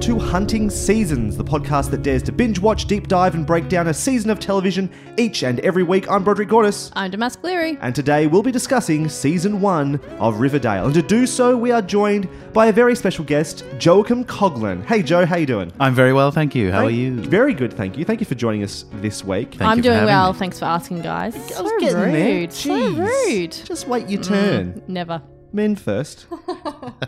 [0.00, 3.68] Welcome to Hunting Seasons, the podcast that dares to binge watch, deep dive, and break
[3.68, 6.10] down a season of television each and every week.
[6.10, 7.76] I'm Broderick Gordis, I'm Damask Cleary.
[7.82, 10.86] and today we'll be discussing season one of Riverdale.
[10.86, 14.82] And to do so, we are joined by a very special guest, Joachim Coughlin.
[14.86, 15.70] Hey Joe, how you doing?
[15.78, 16.72] I'm very well, thank you.
[16.72, 17.16] How are you?
[17.20, 18.06] Very good, thank you.
[18.06, 19.50] Thank you for joining us this week.
[19.56, 20.32] Thank I'm you doing having well.
[20.32, 20.38] me.
[20.38, 21.36] Thanks for asking, guys.
[21.36, 22.14] I So was getting rude.
[22.14, 22.50] there.
[22.50, 23.52] So rude.
[23.52, 24.80] Just wait your turn.
[24.88, 25.20] Never.
[25.52, 26.26] Men first.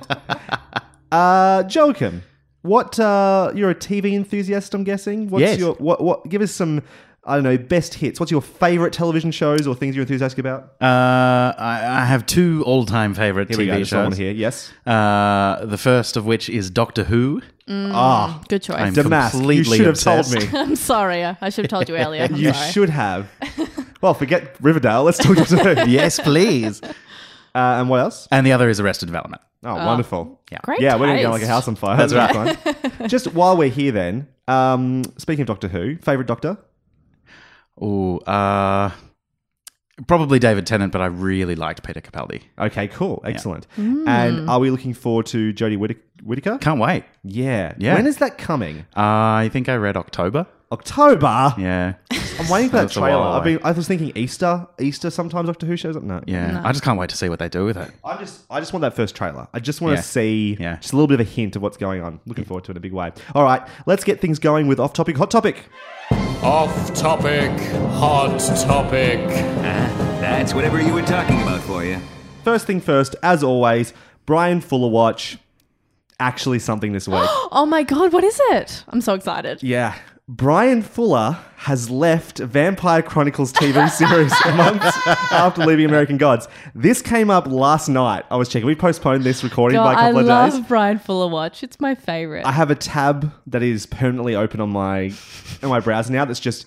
[1.12, 2.22] uh, Joachim,
[2.62, 2.98] what?
[2.98, 5.28] Uh, you're a TV enthusiast, I'm guessing.
[5.28, 5.58] What's Yes.
[5.58, 6.02] your what?
[6.02, 6.28] What?
[6.28, 6.82] Give us some.
[7.24, 7.56] I don't know.
[7.56, 8.18] Best hits.
[8.18, 10.72] What's your favorite television shows or things you're enthusiastic about?
[10.80, 13.74] Uh, I, I have two all-time favorite Here we go.
[13.74, 14.18] TV Just I want shows.
[14.18, 14.32] to hear.
[14.32, 14.72] Yes.
[14.84, 17.40] Uh, the first of which is Doctor Who.
[17.68, 18.76] Ah, Good choice.
[18.80, 19.34] I'm Damask.
[19.34, 20.48] You completely should have told me.
[20.58, 21.24] I'm sorry.
[21.24, 22.24] I I should have told you earlier.
[22.28, 22.72] I'm you sorry.
[22.72, 23.28] should have.
[24.02, 25.04] Well, forget Riverdale.
[25.04, 25.88] Let's talk Doctor Who.
[25.88, 26.82] yes, please.
[26.82, 26.88] Uh,
[27.54, 28.26] and what else?
[28.32, 29.40] And the other is Arrested Development.
[29.64, 30.40] Oh, wonderful.
[30.50, 30.58] Yeah.
[30.64, 31.50] Great Yeah, we're going to go like a taste.
[31.50, 31.96] house on fire.
[31.96, 32.54] That's That'll be
[32.98, 33.08] fun.
[33.08, 34.26] Just while we're here, then.
[34.48, 36.58] Um, speaking of Doctor Who, favorite Doctor?
[37.82, 38.90] Ooh, uh,
[40.06, 42.42] probably David Tennant, but I really liked Peter Capaldi.
[42.58, 43.66] Okay, cool, excellent.
[43.76, 46.58] And are we looking forward to Jodie Whitt- Whittaker?
[46.58, 47.04] Can't wait.
[47.24, 47.74] Yeah.
[47.78, 47.94] Yeah.
[47.94, 48.80] When is that coming?
[48.96, 49.00] Uh,
[49.46, 50.46] I think I read October.
[50.72, 51.54] October.
[51.58, 51.94] Yeah.
[52.40, 53.18] I'm waiting for that That's a trailer.
[53.20, 53.56] while I've away.
[53.56, 53.64] been.
[53.66, 54.66] I was thinking Easter.
[54.80, 55.10] Easter.
[55.10, 56.02] Sometimes Doctor Who shows up.
[56.02, 56.22] No.
[56.26, 56.62] Yeah.
[56.64, 57.90] I just can't wait to see what they do with it.
[58.04, 58.42] I just.
[58.50, 59.46] I just want that first trailer.
[59.52, 60.76] I just want to see Yeah.
[60.76, 62.20] just a little bit of a hint of what's going on.
[62.26, 63.12] Looking forward to it in a big way.
[63.34, 65.68] All right, let's get things going with off topic, hot topic.
[66.42, 67.50] Off topic,
[67.92, 69.20] hot topic.
[69.28, 72.00] Ah, that's whatever you were talking about for you.
[72.44, 73.92] First thing first, as always,
[74.26, 75.38] Bryan Fuller watch.
[76.18, 77.20] Actually, something this week.
[77.54, 78.82] Oh my god, what is it?
[78.88, 79.62] I'm so excited.
[79.62, 79.94] Yeah.
[80.28, 84.96] Bryan Fuller has left Vampire Chronicles TV series months
[85.32, 86.46] after leaving American Gods.
[86.74, 88.24] This came up last night.
[88.30, 88.66] I was checking.
[88.66, 90.54] We postponed this recording God, by a couple of days.
[90.54, 90.68] I love.
[90.68, 91.64] Bryan Fuller Watch.
[91.64, 92.46] It's my favorite.
[92.46, 95.12] I have a tab that is permanently open on my
[95.62, 96.66] on my browser now that's just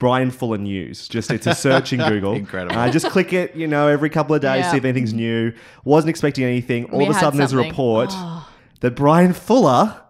[0.00, 1.06] Bryan Fuller News.
[1.06, 2.32] Just it's a search in Google.
[2.34, 2.72] Incredible.
[2.72, 4.70] And I just click it, you know, every couple of days, Yeah.
[4.72, 5.52] see if anything's new.
[5.84, 6.86] Wasn't expecting anything.
[6.90, 7.70] All We of a sudden there's a something.
[7.70, 8.12] report
[8.80, 10.02] that Bryan Fuller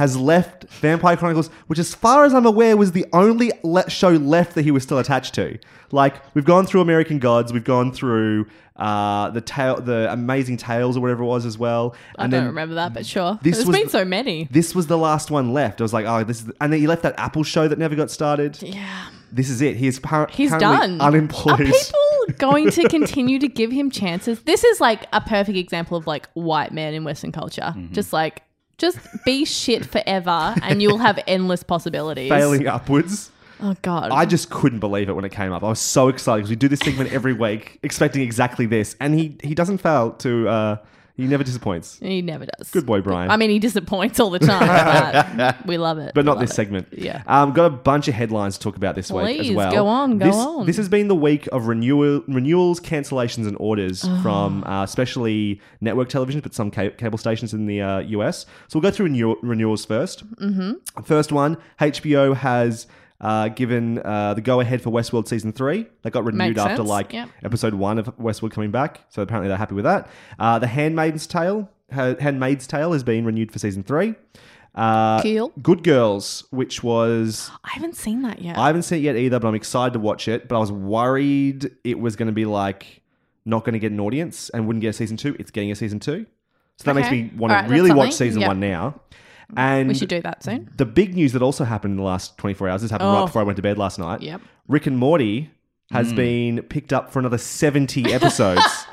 [0.00, 4.08] has left Vampire Chronicles, which, as far as I'm aware, was the only le- show
[4.10, 5.58] left that he was still attached to.
[5.92, 8.46] Like we've gone through American Gods, we've gone through
[8.76, 11.94] uh, the tale, the Amazing Tales, or whatever it was as well.
[12.16, 13.38] I and don't then remember that, but sure.
[13.42, 14.48] this There's was been the- so many.
[14.50, 15.80] This was the last one left.
[15.80, 17.94] I was like, oh, this is, and then he left that Apple show that never
[17.94, 18.60] got started.
[18.62, 19.10] Yeah.
[19.32, 19.76] This is it.
[19.76, 21.00] He is par- He's done.
[21.00, 21.60] unemployed.
[21.60, 21.98] Are people
[22.38, 24.40] going to continue to give him chances?
[24.42, 27.72] This is like a perfect example of like white man in Western culture.
[27.76, 27.92] Mm-hmm.
[27.92, 28.42] Just like,
[28.80, 32.30] just be shit forever and you'll have endless possibilities.
[32.30, 33.30] Failing upwards.
[33.62, 34.10] Oh, God.
[34.10, 35.62] I just couldn't believe it when it came up.
[35.62, 39.14] I was so excited because we do this segment every week, expecting exactly this, and
[39.14, 40.48] he he doesn't fail to.
[40.48, 40.76] Uh,
[41.20, 41.98] he never disappoints.
[42.00, 42.70] he never does.
[42.70, 43.30] Good boy, Bryan.
[43.30, 46.12] I mean, he disappoints all the time, but we love it.
[46.14, 46.54] but not this it.
[46.54, 46.88] segment.
[46.92, 47.22] Yeah.
[47.26, 49.72] Um, got a bunch of headlines to talk about this week as Please, well.
[49.72, 50.66] go on, go this, on.
[50.66, 56.08] This has been the week of renewal, renewals, cancellations, and orders from uh, especially network
[56.08, 58.46] television, but some ca- cable stations in the uh, US.
[58.68, 61.02] So we'll go through renew- renewals 1st Mm-hmm.
[61.02, 62.86] First one, HBO has.
[63.20, 66.76] Uh, given uh, the go ahead for Westworld season three, that got renewed Makes after
[66.78, 67.28] sense, like yep.
[67.44, 69.00] episode one of Westworld coming back.
[69.10, 70.08] So apparently they're happy with that.
[70.38, 74.14] Uh, the Handmaid's Tale, Ha- Handmaid's Tale has been renewed for season three.
[74.74, 75.52] Uh, Cool.
[75.60, 78.56] Good Girls, which was I haven't seen that yet.
[78.56, 80.48] I haven't seen it yet either, but I'm excited to watch it.
[80.48, 83.02] But I was worried it was going to be like
[83.44, 85.36] not going to get an audience and wouldn't get a season two.
[85.38, 86.24] It's getting a season two,
[86.76, 87.22] so that makes Okay.
[87.24, 88.28] me want to that's really watch something.
[88.28, 88.48] season Yep.
[88.48, 89.00] one now.
[89.56, 90.70] And we should do that soon.
[90.76, 92.82] the big news that also happened in the last 24 hours.
[92.82, 93.26] This happened right Oh.
[93.26, 94.22] before I went to bed last night.
[94.22, 94.40] Yep.
[94.68, 95.50] Rick and Morty
[95.90, 96.16] has hmm.
[96.16, 98.62] been picked up for another 70 episodes.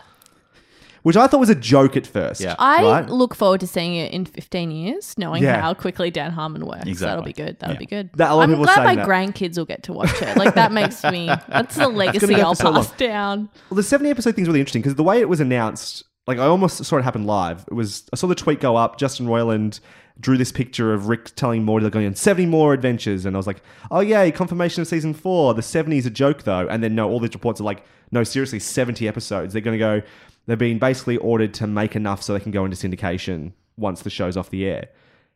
[1.08, 2.42] which I thought was a joke at first.
[2.42, 2.56] Yeah.
[2.60, 3.10] I right?
[3.10, 5.62] look forward to seeing it in 15 years, knowing Yeah.
[5.62, 6.86] how quickly Dan Harmon works.
[6.86, 7.08] Exactly.
[7.08, 7.60] That'll be good.
[7.60, 7.80] That'll Yeah.
[7.80, 8.10] be good.
[8.16, 9.08] That- a lot of I'm glad my that.
[9.08, 10.36] grandkids will get to watch it.
[10.36, 11.28] Like that makes me.
[11.48, 12.84] That's the legacy I'll for so long.
[12.84, 13.50] pass down.
[13.70, 16.46] Well, the 70 episode thing's really interesting because the way it was announced, like I
[16.46, 17.64] almost saw it happen live.
[17.70, 18.98] It was I saw the tweet go up.
[19.00, 19.80] Justin Roiland
[20.20, 23.38] drew this picture of Rick telling Morty they're going on 70 more adventures, and I
[23.38, 23.62] was like,
[23.92, 25.54] oh yay, confirmation of season four.
[25.54, 28.24] The 70 is a joke though, and then no, all these reports are like, no,
[28.24, 29.54] seriously, 70 episodes.
[29.54, 30.02] They're going to go.
[30.46, 34.10] They're being basically ordered to make enough so they can go into syndication once the
[34.10, 34.90] show's off the air.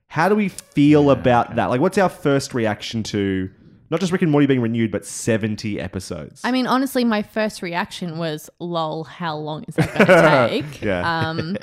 [0.08, 1.66] How do we feel about that?
[1.68, 3.50] Like, what's our first reaction to
[3.90, 6.42] not just Rick and Morty being renewed, but 70 episodes?
[6.44, 10.82] I mean, honestly, my first reaction was, "Lol, how long is that going to take?"
[10.82, 11.30] Yeah.
[11.30, 11.58] Um,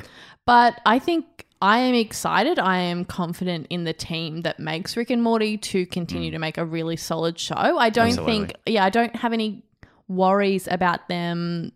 [0.45, 2.59] but I think I am excited.
[2.59, 6.57] I am confident in the team that makes Rick and Morty to continue to make
[6.59, 7.55] a really solid show.
[7.57, 8.33] I don't Absolutely.
[8.47, 9.65] think, yeah, I don't have any
[10.07, 11.73] worries about them.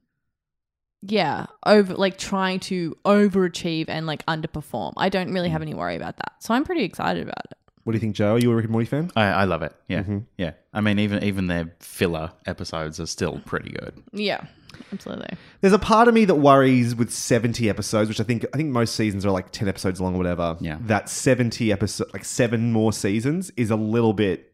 [1.05, 4.93] Yeah, over like trying to overachieve and like underperform.
[4.97, 6.35] I don't really have any worry about that.
[6.39, 7.59] So I'm pretty excited about it.
[7.83, 8.35] what do you think, Joe?
[8.35, 9.11] Are you a Rick and Morty fan?
[9.17, 9.75] I, I love it.
[9.89, 10.19] Yeah, Mm-hmm.
[10.39, 10.53] yeah.
[10.73, 14.01] I mean, even even their filler episodes are still pretty good.
[14.13, 14.45] Yeah,
[14.93, 15.37] absolutely.
[15.61, 18.71] There's a part of me that worries with 70 episodes, which I think I think
[18.71, 20.57] most seasons are like 10 episodes long or whatever.
[20.61, 20.79] Yeah.
[20.83, 24.53] That 70 episode, like seven more seasons, is a little bit,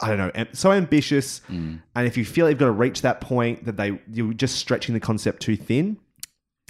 [0.00, 1.40] I don't know, so ambitious.
[1.48, 1.82] Mm.
[1.94, 4.94] And if you feel you've got to reach that point that they you're just stretching
[4.94, 5.98] the concept too thin,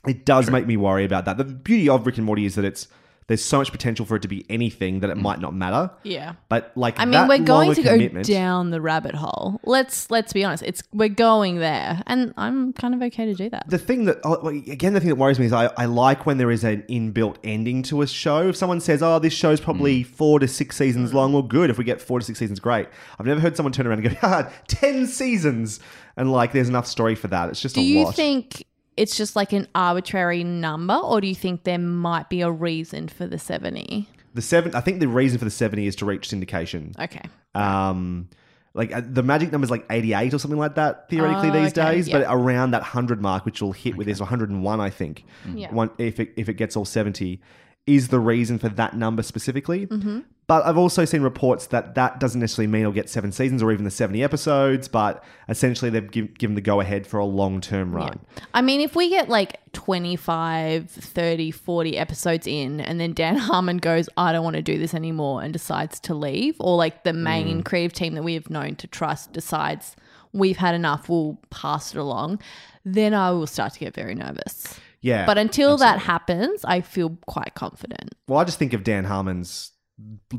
[0.07, 1.37] it does make me worry about that.
[1.37, 2.89] The beauty of Rick and Morty is that it's
[3.29, 5.23] there's so much potential for it to be anything that it Mm.
[5.23, 5.91] might not matter.
[6.03, 6.35] Yeah.
[6.49, 9.61] But like, I mean, that we're going to go down the rabbit hole.
[9.65, 10.63] Let's let's be honest.
[10.65, 13.69] It's we're going there, and I'm kind of okay to do that.
[13.69, 16.39] the thing that oh, again the thing that worries me is I, I like when
[16.39, 20.03] there is an inbuilt ending to a show if someone says oh this show's probably
[20.03, 22.89] four to six seasons long well good if we get four to six seasons great
[23.19, 25.81] i've never heard someone turn around and go ah, 10 seasons
[26.17, 28.65] and like there's enough story for that it's just do a you lot think
[28.97, 33.09] it's just like an arbitrary number, or do you think there might be a reason
[33.09, 34.09] for the seventy?
[34.35, 37.21] the seven i think the reason for the 70 is to reach syndication Okay.
[37.55, 38.29] um
[38.73, 41.73] like uh, the magic number is like 88 or something like that theoretically Oh, these
[41.77, 42.21] okay, days yeah.
[42.21, 45.25] but around that 100 mark which will hit with this 101 i think
[45.55, 45.71] Yeah.
[45.71, 47.43] one if it, if it gets all 70
[47.87, 50.21] is the reason for that number specifically Mm-hmm.
[50.47, 53.73] But i've also seen reports that that doesn't necessarily mean it'll get seven seasons or
[53.73, 57.95] even the 70 episodes but essentially they've give, given the go ahead for a long-term
[57.95, 58.21] run
[58.55, 63.79] I mean, if we get like 25, 30, 40 episodes in, and then Dan Harmon
[63.79, 67.13] goes, I don't want to do this anymore, and decides to leave, or like the
[67.13, 67.65] main mm.
[67.65, 69.97] creative team that we have known to trust decides
[70.33, 72.41] we've had enough, we'll pass it along,
[72.85, 74.79] then I will start to get very nervous.
[75.01, 78.15] yeah But until that happens, I feel quite confident.
[78.29, 79.73] Well, I just think of Dan Harmon's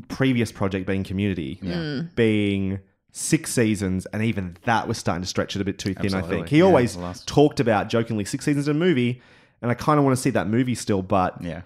[0.08, 2.14] previous project being Community, Mm.
[2.14, 2.80] being
[3.12, 6.14] six seasons, and even that was starting to stretch it a bit too thin.
[6.14, 9.22] I think he Yeah, always last- talked about jokingly six seasons of a movie,
[9.62, 11.62] and I kind of want to see that movie still, but Yeah.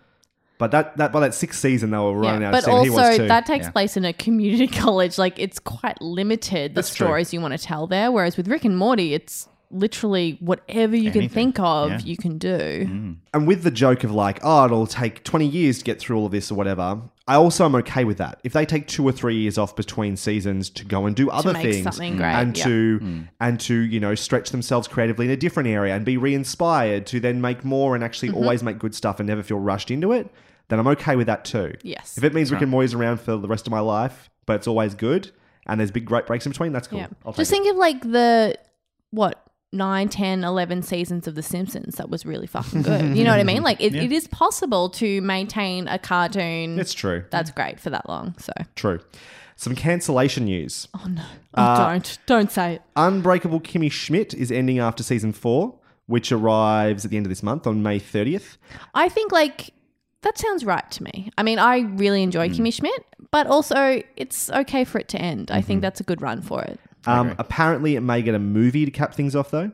[0.58, 2.82] but that that by that sixth season they were running out but of steam.
[2.84, 3.28] he was also too.
[3.28, 3.70] that takes Yeah.
[3.70, 5.16] place in a community college.
[5.16, 7.06] Like it's quite limited the That's true.
[7.06, 8.12] stories you want to tell there.
[8.12, 11.98] Whereas with Rick and Morty, it's literally whatever you can think of, Yeah.
[11.98, 12.48] you can do.
[12.86, 13.16] Mm.
[13.34, 16.26] and with the joke of like, oh, it'll take 20 years to get through all
[16.26, 18.40] of this or whatever, I also am okay with that.
[18.42, 21.52] If they take two or three years off between seasons to go and do other
[21.52, 22.18] make things something mm.
[22.18, 22.64] great, and yeah.
[22.64, 23.28] to mm.
[23.40, 27.20] and to, you know, stretch themselves creatively in a different area and be re-inspired to
[27.20, 28.38] then make more and actually Mm-hmm.
[28.38, 30.30] always make good stuff and never feel rushed into it,
[30.68, 31.74] then I'm okay with that too.
[31.82, 32.16] Yes.
[32.16, 34.66] If it means Rick and Morty's around for the rest of my life, but it's
[34.66, 35.30] always good
[35.66, 36.98] and there's big great breaks in between, that's cool.
[36.98, 37.08] Yeah.
[37.24, 37.54] I'll take Just it.
[37.54, 38.58] think of like the
[39.10, 43.16] what 9, 10, 11 seasons of The Simpsons that was really fucking good.
[43.16, 43.62] You know what I mean?
[43.62, 47.24] Like it, it is possible to maintain a cartoon It's true.
[47.30, 48.34] that's great for that long.
[48.38, 49.00] So True.
[49.56, 50.88] Some cancellation news.
[50.94, 51.22] oh no,
[51.54, 52.82] oh, Uh, don't don't say it.
[52.96, 55.74] Unbreakable Kimmy Schmidt is ending after season four,
[56.06, 58.56] which arrives at the end of this month on May 30th.
[58.94, 59.74] I think like
[60.22, 61.30] that sounds right to me.
[61.36, 65.50] I mean, I really enjoy Kimmy Schmidt, but also it's okay for it to end.
[65.50, 66.80] I think that's a good run for it.
[67.08, 69.72] Um, apparently, it may get a movie to cap things off, though.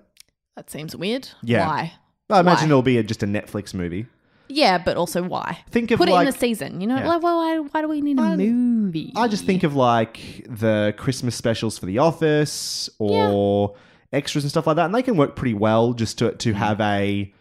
[0.56, 1.28] That seems weird.
[1.42, 1.66] Yeah.
[1.66, 1.92] Why?
[2.30, 2.72] I imagine Why?
[2.72, 4.06] it'll be a, just a Netflix movie.
[4.48, 5.58] Yeah, but also why?
[5.70, 6.80] Think of Put it in a season.
[6.80, 7.08] You know, Yeah.
[7.08, 9.12] like why, why, why do we need a I- movie?
[9.16, 13.74] I just think of like the Christmas specials for The Office or
[14.12, 16.80] extras and stuff like that, and they can work pretty well just to to have
[16.80, 17.32] a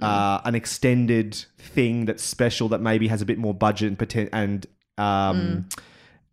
[0.00, 4.28] uh, an extended thing that's special that maybe has a bit more budget and poten-
[4.32, 4.66] and
[4.98, 5.68] um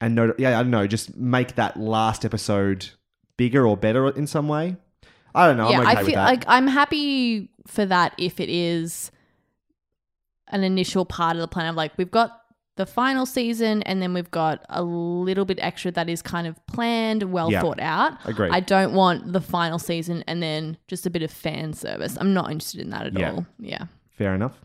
[0.01, 2.89] and no, yeah, I don't know, just make that last episode
[3.37, 4.75] bigger or better in some way.
[5.35, 5.69] I don't know.
[5.69, 9.11] yeah, I'm okay I feel like I'm happy for that if it is
[10.47, 12.41] an initial part of the plan of like we've got
[12.77, 16.55] the final season and then we've got a little bit extra that is kind of
[16.65, 17.61] planned, well Yeah.
[17.61, 18.13] thought out.
[18.25, 18.51] Agreed.
[18.53, 22.17] I don't want the final season and then just a bit of fan service.
[22.19, 23.31] I'm not interested in that at Yeah.
[23.33, 23.45] all.
[23.59, 23.85] Yeah.
[24.17, 24.59] Fair enough.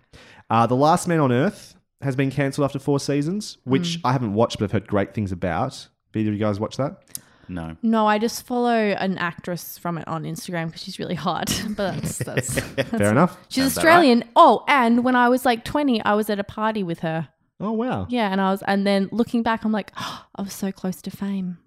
[0.48, 4.34] Uh, the Last Man on Earth has been cancelled after four seasons, which I haven't
[4.34, 5.72] watched, but I've heard great things about.
[5.74, 7.02] Have either of you guys watch that?
[7.48, 7.76] No.
[7.82, 11.50] No, I just follow an actress from it on Instagram because she's really hot.
[11.76, 12.58] But that's, that's,
[12.90, 13.36] Fair enough.
[13.48, 14.24] she's Australian.
[14.36, 17.28] Oh, and when I was like 20, I was at a party with her.
[17.60, 18.06] Oh wow.
[18.08, 21.10] Yeah, and I was, and then looking back, I'm like, I was so close to
[21.10, 21.58] fame,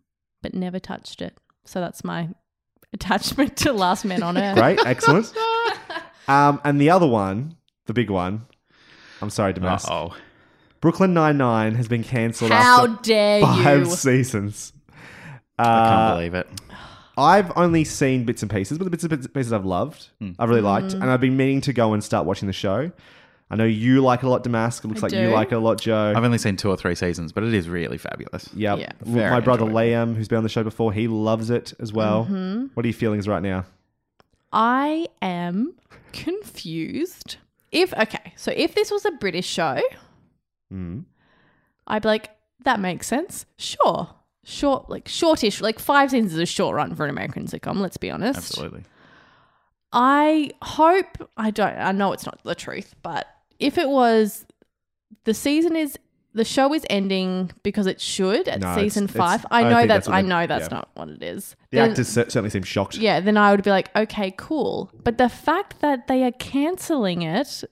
[0.41, 1.37] but never touched it.
[1.65, 2.29] So that's my
[2.93, 4.57] attachment to Last Man on Earth.
[4.57, 5.33] Great, excellent.
[6.27, 7.55] Um, and the other one,
[7.85, 8.45] the big one.
[9.21, 9.85] I'm sorry, Damas.
[9.89, 10.15] Oh.
[10.81, 13.85] Brooklyn Nine Nine has been cancelled How after dare five you?
[13.85, 14.73] seasons.
[15.57, 16.47] I Uh, can't believe it.
[17.17, 20.61] I've only seen bits and pieces, but the bits and pieces I've loved, I've really
[20.61, 21.01] liked, Mm.
[21.01, 22.91] and I've been meaning to go and start watching the show.
[23.49, 24.83] I know you like it a lot, Damask.
[24.83, 26.13] It looks I like you like it a lot, Joe.
[26.15, 28.49] I've only seen two or three seasons, but it is really fabulous.
[28.53, 28.79] Yep.
[28.79, 28.91] Yeah.
[29.01, 29.79] Very My brother enjoyable.
[30.13, 32.25] Liam, who's been on the show before, he loves it as well.
[32.25, 32.65] Mm-hmm.
[32.75, 33.65] What are your feelings right now?
[34.53, 35.73] I am
[36.11, 37.37] confused.
[37.71, 39.81] If okay, so if this was a British show,
[40.71, 41.05] Mm.
[41.85, 42.31] I'd be like,
[42.63, 43.45] that makes sense.
[43.57, 44.09] Sure.
[44.43, 47.97] Short, like shortish, like five seasons is a short run for an American sitcom, let's
[47.97, 48.37] be honest.
[48.37, 48.83] Absolutely.
[49.91, 53.27] I hope I don't I know it's not the truth, but
[53.59, 54.45] if it was
[55.23, 55.97] the season is
[56.33, 59.45] the show is ending because it should at No, it's- season it's- five.
[59.49, 60.75] I I know think that's that's what I they- know that's yeah.
[60.77, 61.55] not what it is.
[61.71, 62.97] The Then- actors cer- certainly seem shocked.
[62.97, 64.91] yeah, then I would be like, okay, cool.
[65.03, 67.63] But the fact that they are canceling it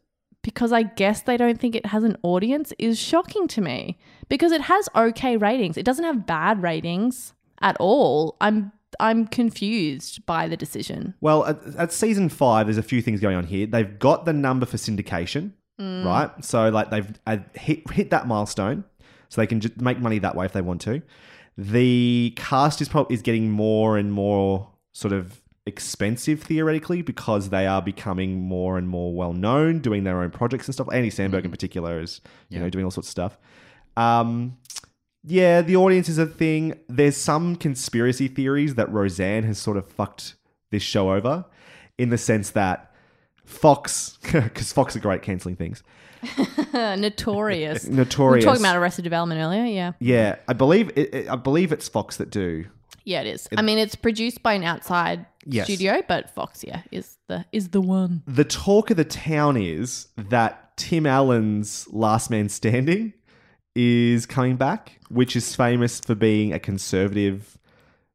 [0.42, 3.98] because I guess they don't think it has an audience is shocking to me
[4.30, 5.76] because it has okay ratings.
[5.78, 8.38] It doesn't have bad ratings at all.
[8.42, 11.16] I'm I'm confused by the decision.
[11.20, 13.66] Well, at, at season five, there's a few things going on here.
[13.68, 16.06] They've got the number for syndication, Mm.
[16.06, 16.46] right?
[16.46, 18.84] So, like, they've uh, hit, hit that milestone,
[19.30, 21.02] so they can just make money that way if they want to.
[21.58, 27.66] The cast is probably is getting more and more sort of expensive theoretically because they
[27.66, 30.88] are becoming more and more well known, doing their own projects and stuff.
[30.94, 31.46] Andy Samberg Mm.
[31.46, 33.38] in particular is, you know, doing all sorts of stuff.
[33.98, 34.58] Um,
[35.24, 36.80] yeah, the audience is a thing.
[36.88, 40.36] There's some conspiracy theories that Roseanne has sort of fucked
[40.72, 41.46] this show over
[41.98, 42.85] in the sense that
[43.46, 45.84] Fox, because Fox are great canceling things.
[46.74, 47.86] Notorious.
[47.88, 48.44] Notorious.
[48.44, 49.66] We were talking about Arrested Development earlier.
[49.66, 49.92] Yeah.
[50.00, 52.66] Yeah, I believe it, it- I believe it's Fox that do.
[53.04, 53.48] Yeah, it is.
[53.56, 55.66] I mean, it's produced by an outside Yes.
[55.68, 58.24] studio, but Fox, yeah, is the is the one.
[58.26, 63.14] The talk of the town is that Tim Allen's Last Man Standing
[63.76, 67.60] is coming back, which is famous for being a conservative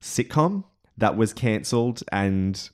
[0.03, 0.65] sitcom
[0.99, 2.69] that was cancelled and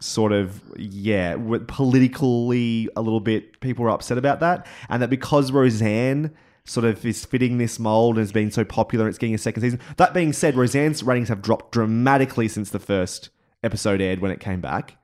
[0.00, 1.36] sort of yeah
[1.68, 6.30] politically a little bit people were upset about that and that because roseanne
[6.64, 9.62] sort of is fitting this mold and has been so popular it's getting a second
[9.62, 9.80] season.
[9.98, 13.30] That being said roseanne's ratings have dropped dramatically since the first
[13.62, 14.96] episode aired when it came back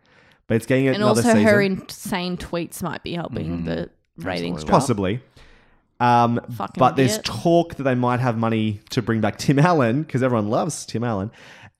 [0.48, 1.44] but it's getting And another also, season.
[1.44, 4.72] her insane tweets might be helping the ratings drop.
[4.72, 5.20] possibly.
[6.00, 10.02] Um, Fucking but there's talk that they might have money to bring back Tim Allen
[10.02, 11.30] because everyone loves Tim Allen.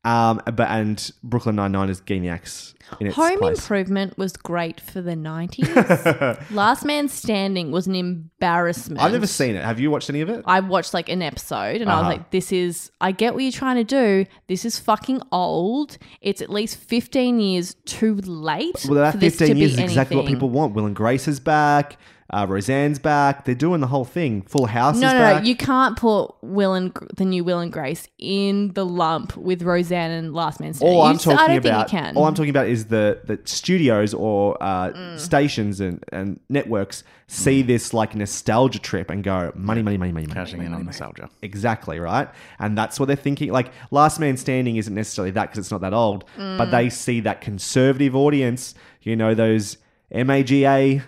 [0.05, 3.59] Um, but and Brooklyn Nine Nine is axe in its Home place.
[3.59, 6.51] Improvement was great for the 90s.
[6.51, 9.01] Last Man Standing was an embarrassment.
[9.01, 9.65] I've never seen it.
[9.65, 10.43] Have you watched any of it?
[10.47, 12.11] I watched like an episode and I was Uh-huh.
[12.11, 14.27] like, this is, I get what you're trying to do.
[14.49, 15.99] This is fucking old.
[16.21, 18.85] It's at least 15 years too late.
[18.89, 20.37] well, that for this to 15 be years is exactly what anything.
[20.37, 20.75] people want.
[20.75, 21.97] Will and Grace is back.
[22.35, 23.45] Uh, Roseanne's back.
[23.45, 24.41] They're doing the whole thing.
[24.43, 25.43] Full House No, is no, back.
[25.43, 25.49] no.
[25.49, 29.63] You can't put Will and Gr- the new Will and Grace in the lump with
[29.63, 30.97] Roseanne and Last Man Standing.
[30.97, 32.17] all I'm s- talking I don't about, think you can.
[32.17, 35.19] all I'm talking about is the the studios or uh, Mm.
[35.19, 40.27] stations and, and networks see this like nostalgia trip and go money, money, money, money,
[40.27, 40.87] money, Cashing money, in money, on money.
[40.87, 41.29] nostalgia.
[41.43, 43.53] Exactly right, and that's what they're thinking.
[43.53, 46.57] Like Last Man Standing isn't necessarily that because it's not that old, Mm.
[46.57, 48.75] but they see that conservative audience.
[49.03, 49.77] You know those
[50.15, 51.03] MAGA,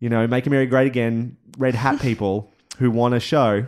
[0.00, 3.66] you know, Make America Great Again, red hat people who want a show.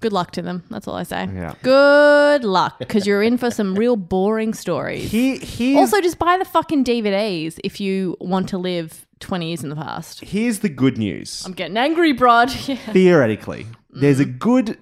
[0.00, 0.64] Good luck to them.
[0.70, 1.30] That's all I say.
[1.34, 1.54] Yeah.
[1.62, 5.10] Good luck because you're in for some real boring stories.
[5.10, 9.62] Here, here's, Also, just buy the fucking DVDs if you want to live 20 years
[9.62, 10.20] in the past.
[10.20, 11.42] here's the good news.
[11.46, 12.52] I'm getting angry, Brod.
[12.66, 12.76] Yeah.
[12.76, 14.00] theoretically, mm.
[14.00, 14.78] there's a good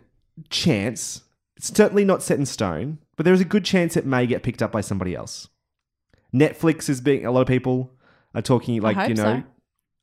[0.51, 1.23] chance,
[1.57, 4.63] it's certainly not set in stone, but there's a good chance it may get picked
[4.63, 5.49] up by somebody else.
[6.35, 7.93] Netflix is being, a lot of people
[8.35, 9.45] are talking, like, hope you know, so.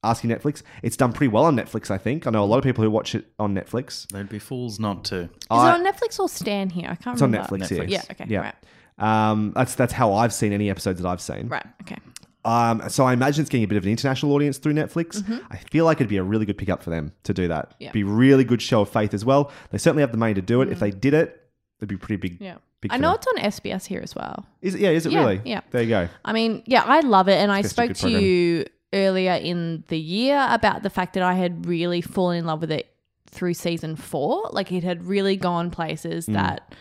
[0.03, 0.63] Asking Netflix.
[0.83, 2.25] It's done pretty well on Netflix, I think.
[2.27, 4.07] I know a lot of people who watch it on Netflix.
[4.07, 5.21] They'd be fools not to.
[5.23, 6.87] Is I- it on Netflix or Stan here?
[6.89, 7.39] I can't remember.
[7.43, 7.59] It's on.
[7.59, 7.89] Netflix, Netflix.
[7.89, 8.05] yes.
[8.09, 8.39] Yeah, okay, Yeah.
[8.39, 8.55] right.
[9.31, 11.47] Um, that's that's how I've seen any episodes that I've seen.
[11.47, 11.95] Right, okay.
[12.45, 15.23] Um, so I imagine it's getting a bit of an international audience through Netflix.
[15.51, 17.71] I feel like it'd be a really good pickup for them to do that.
[17.71, 17.83] Mm-hmm.
[17.83, 17.91] Yeah.
[17.91, 19.51] Be really good show of faith as well.
[19.71, 20.69] They certainly have the money to do it.
[20.69, 21.39] If they did it,
[21.79, 22.39] it'd be pretty big.
[22.39, 22.43] Mm.
[22.45, 22.55] Yeah.
[22.81, 24.45] big I know it's on SBS here as well.
[24.61, 24.81] Is it?
[24.81, 25.41] Yeah, is it Yeah, really?
[25.45, 25.61] yeah.
[25.71, 26.07] There you go.
[26.25, 27.35] I mean, yeah, I love it.
[27.37, 31.13] And I It's a spoke good to you earlier in the year about the fact
[31.13, 32.93] that I had really fallen in love with it
[33.29, 34.49] through season four.
[34.51, 36.73] Like it had really gone places that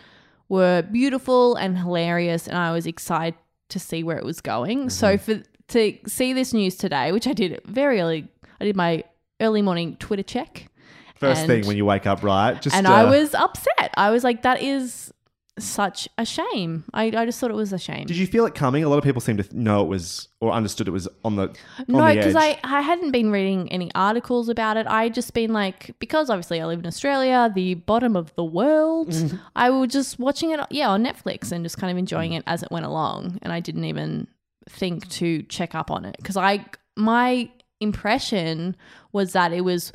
[0.47, 3.35] were beautiful and hilarious, and I was excited
[3.69, 4.89] to see where it was going.
[4.89, 8.27] So for to see this news today, which I did very early,
[8.59, 9.03] I did my
[9.39, 10.67] early morning Twitter check.
[11.15, 12.59] First and- thing when you wake up, right?
[12.59, 13.93] Just and uh, I was upset.
[13.97, 15.13] I was like, that is
[15.59, 16.83] such a shame.
[16.93, 18.05] I, I just thought it was a shame.
[18.05, 18.83] Did you feel it coming?
[18.83, 21.35] A lot of people seem to th- know it was or understood it was on
[21.35, 21.55] the
[21.87, 22.35] no, on the because.
[22.35, 24.87] I, I hadn't been reading any articles about it.
[24.87, 29.09] I just been like, because obviously I live in Australia, the bottom of the world,
[29.09, 29.37] Mm-hmm.
[29.55, 32.63] I was just watching it, yeah, on Netflix and just kind of enjoying it as
[32.63, 33.39] it went along.
[33.41, 34.27] And I didn't even
[34.69, 37.49] think to check up on it because I, my
[37.79, 38.75] impression
[39.11, 39.91] was that it was,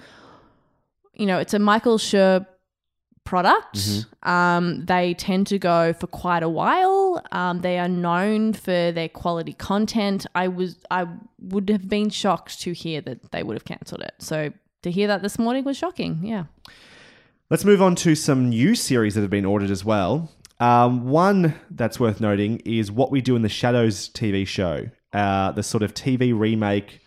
[1.14, 2.46] you know, it's a Michael Schur
[3.24, 3.76] product.
[3.76, 4.28] Mm-hmm.
[4.28, 7.22] Um, they tend to go for quite a while.
[7.32, 10.26] Um, they are known for their quality content.
[10.34, 11.06] I was I
[11.40, 14.14] would have been shocked to hear that they would have cancelled it.
[14.18, 14.52] So
[14.82, 16.20] to hear that this morning was shocking.
[16.22, 16.44] Yeah.
[17.50, 20.30] Let's move on to some new series that have been ordered as well.
[20.60, 25.52] Um, one that's worth noting is What We Do in the Shadows TV show, uh,
[25.52, 27.00] the sort of TV remake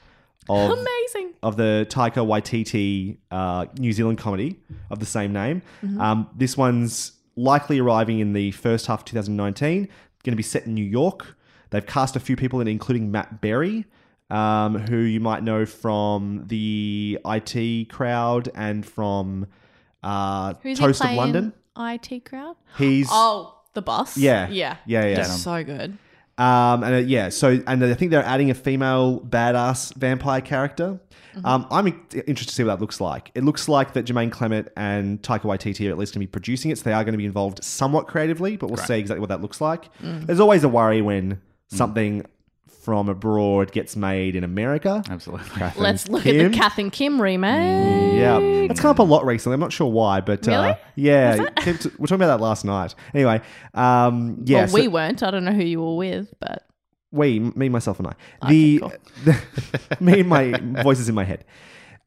[0.50, 1.34] of Amazing.
[1.44, 5.62] of the Taika Waititi uh, New Zealand comedy of the same name.
[6.00, 9.88] Um, this one's likely arriving in the first half of 2019.
[10.24, 11.36] Going to be set in New York.
[11.70, 13.86] They've cast a few people in, including Matt Berry,
[14.30, 19.48] um, who you might know from the IT crowd and from
[20.04, 21.12] uh, Toast of?
[21.14, 21.54] London.
[21.78, 22.56] IT crowd.
[22.78, 24.18] He's Oh, the boss.
[24.18, 24.48] Yeah.
[24.50, 24.78] Yeah.
[24.86, 25.18] Yeah, yeah.
[25.18, 25.98] He's so good.
[26.38, 31.00] Um, and uh, yeah, so and I think they're adding a female badass vampire character.
[31.46, 33.30] Um, I'm interested to see what that looks like.
[33.36, 36.32] It looks like that Jermaine Clement and Taika Waititi are at least going to be
[36.32, 38.58] producing it, so they are going to be involved somewhat creatively.
[38.58, 39.90] But we'll see exactly what that looks like.
[40.02, 42.26] There's always a worry when something
[42.88, 45.04] from abroad gets made in America.
[45.10, 45.50] Absolutely.
[45.50, 46.50] Kath Let's look at Kim?
[46.54, 48.18] the Kath and Kim remake.
[48.18, 49.56] Yeah, it's come up a lot recently.
[49.56, 50.70] I'm not sure why, but Really?
[50.70, 52.96] uh, yeah, Kim- we're talking about that last night.
[53.14, 53.42] Anyway,
[53.74, 55.22] um, yeah, well, so- we weren't.
[55.22, 56.66] I don't know who you were with, but
[57.12, 58.48] we, me, myself, and I.
[58.48, 58.94] The, cool.
[60.00, 61.44] me and my voices in my head.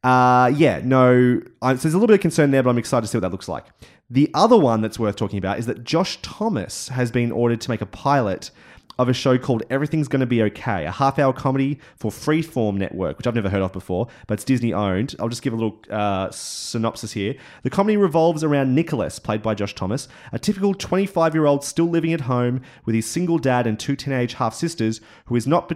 [0.03, 1.41] Uh, yeah, no.
[1.61, 3.21] I, so there's a little bit of concern there, but I'm excited to see what
[3.21, 3.65] that looks like.
[4.09, 7.69] The other one that's worth talking about is that Josh Thomas has been ordered to
[7.69, 8.49] make a pilot
[9.01, 13.27] of a show called Everything's Gonna Be Okay, a half-hour comedy for Freeform Network, which
[13.27, 15.15] I've never heard of before, but it's Disney owned.
[15.19, 17.35] I'll just give a little uh, synopsis here.
[17.63, 22.21] The comedy revolves around Nicholas, played by Josh Thomas, a typical 25-year-old still living at
[22.21, 25.67] home with his single dad and two teenage half-sisters, who is not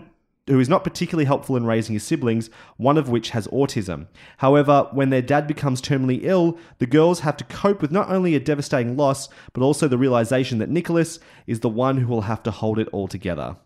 [0.47, 4.07] who is not particularly helpful in raising his siblings, one of which has autism.
[4.37, 8.35] However, when their dad becomes terminally ill, the girls have to cope with not only
[8.35, 12.43] a devastating loss, but also the realization that Nicholas is the one who will have
[12.43, 13.57] to hold it all together.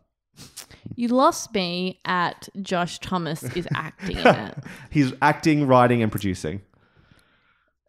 [0.95, 4.57] you lost me at Josh Thomas is acting in it.
[4.89, 6.61] He's acting, writing, and producing.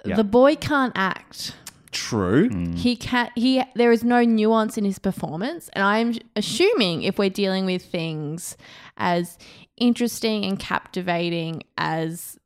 [0.05, 0.17] Yeah.
[0.17, 1.55] The boy can't act.
[1.93, 2.49] True.
[2.77, 7.31] He can he there is no nuance in his performance and I'm assuming if we're
[7.31, 8.57] dealing with things
[8.97, 9.37] as
[9.77, 12.39] interesting and captivating as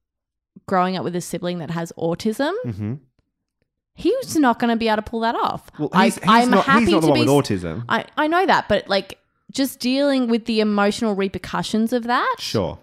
[0.67, 3.01] growing up with a sibling that has autism, Mhm.
[3.95, 5.69] he's not going to be able to pull that off.
[5.79, 7.85] Well, I- he's, I'm not, happy he's not the to one be with autism.
[7.89, 9.19] I, I know that, but like
[9.51, 12.37] just dealing with the emotional repercussions of that.
[12.39, 12.79] Sure.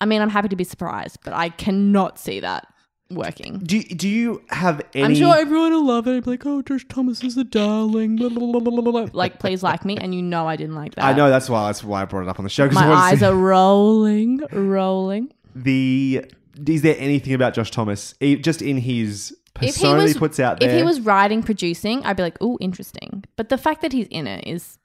[0.00, 2.66] I mean, I'm happy to be surprised, but I cannot see that
[3.14, 3.58] working.
[3.58, 5.04] Do, do you have any...
[5.04, 6.16] I'm sure everyone will love it.
[6.16, 8.16] I'd be like, oh, Josh Thomas is a darling.
[8.16, 9.06] blah, blah, blah, blah, blah, blah.
[9.12, 9.96] Like, please like me.
[9.96, 11.04] And you know I didn't like that.
[11.04, 12.68] I know that's why that's why I brought it up on the show.
[12.70, 15.32] My eyes see- are rolling, rolling.
[15.54, 16.24] the
[16.66, 20.60] is there anything about Josh Thomas just in his If he was he puts out
[20.60, 20.70] there?
[20.70, 23.24] if he was writing, producing, I'd be like, oh, interesting.
[23.36, 24.78] But the fact that he's in it is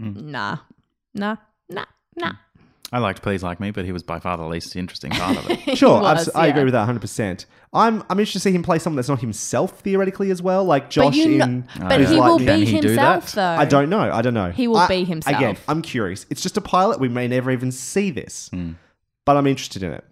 [0.00, 0.14] mm.
[0.22, 0.58] nah,
[1.14, 1.36] nah,
[1.68, 1.84] nah,
[2.16, 2.32] nah.
[2.96, 5.50] I liked Please Like Me, but he was by far the least interesting part of
[5.50, 5.76] it.
[5.78, 7.00] sure, was, abs- I agree with that 100.
[7.00, 10.64] percent I'm I'm interested to see him play someone that's not himself theoretically as well,
[10.64, 12.46] like Josh But you know, but he Like will Me.
[12.46, 13.42] Be he himself, though.
[13.44, 14.00] I don't know.
[14.10, 14.50] I don't know.
[14.50, 15.36] He will I- be himself.
[15.36, 16.24] Again, I'm curious.
[16.30, 16.98] It's just a pilot.
[16.98, 18.72] We may never even see this, Hmm.
[19.26, 20.04] but I'm interested in it.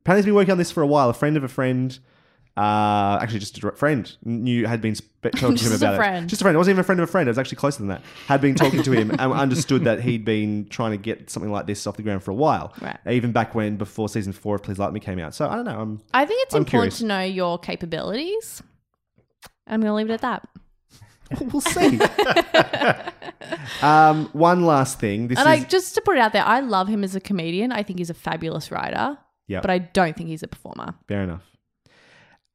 [0.00, 1.08] Apparently, he's been working on this for a while.
[1.10, 1.96] A friend of a friend,
[2.56, 6.26] uh, actually just a friend, knew had been sp- talking to him about it.
[6.26, 6.54] Just a friend.
[6.54, 7.28] It wasn't even a friend of a friend.
[7.28, 8.02] It was actually closer than that.
[8.26, 11.66] Had been talking to him and understood that he'd been trying to get something like
[11.66, 12.74] this off the ground for a while.
[12.80, 12.98] Right.
[13.08, 15.34] Even back when before season four of Please Like Me came out.
[15.34, 15.80] So I don't know.
[15.80, 16.98] I'm I think it's I'm important curious.
[16.98, 18.62] to know your capabilities.
[19.66, 20.48] I'm going to leave it at that.
[21.52, 21.98] we'll see.
[23.80, 25.28] um, one last thing.
[25.28, 27.20] This and is I just to put it out there, I love him as a
[27.20, 27.72] comedian.
[27.72, 29.16] I think he's a fabulous writer.
[29.48, 29.62] Yep.
[29.62, 30.94] But I don't think he's a performer.
[31.08, 31.42] Fair enough.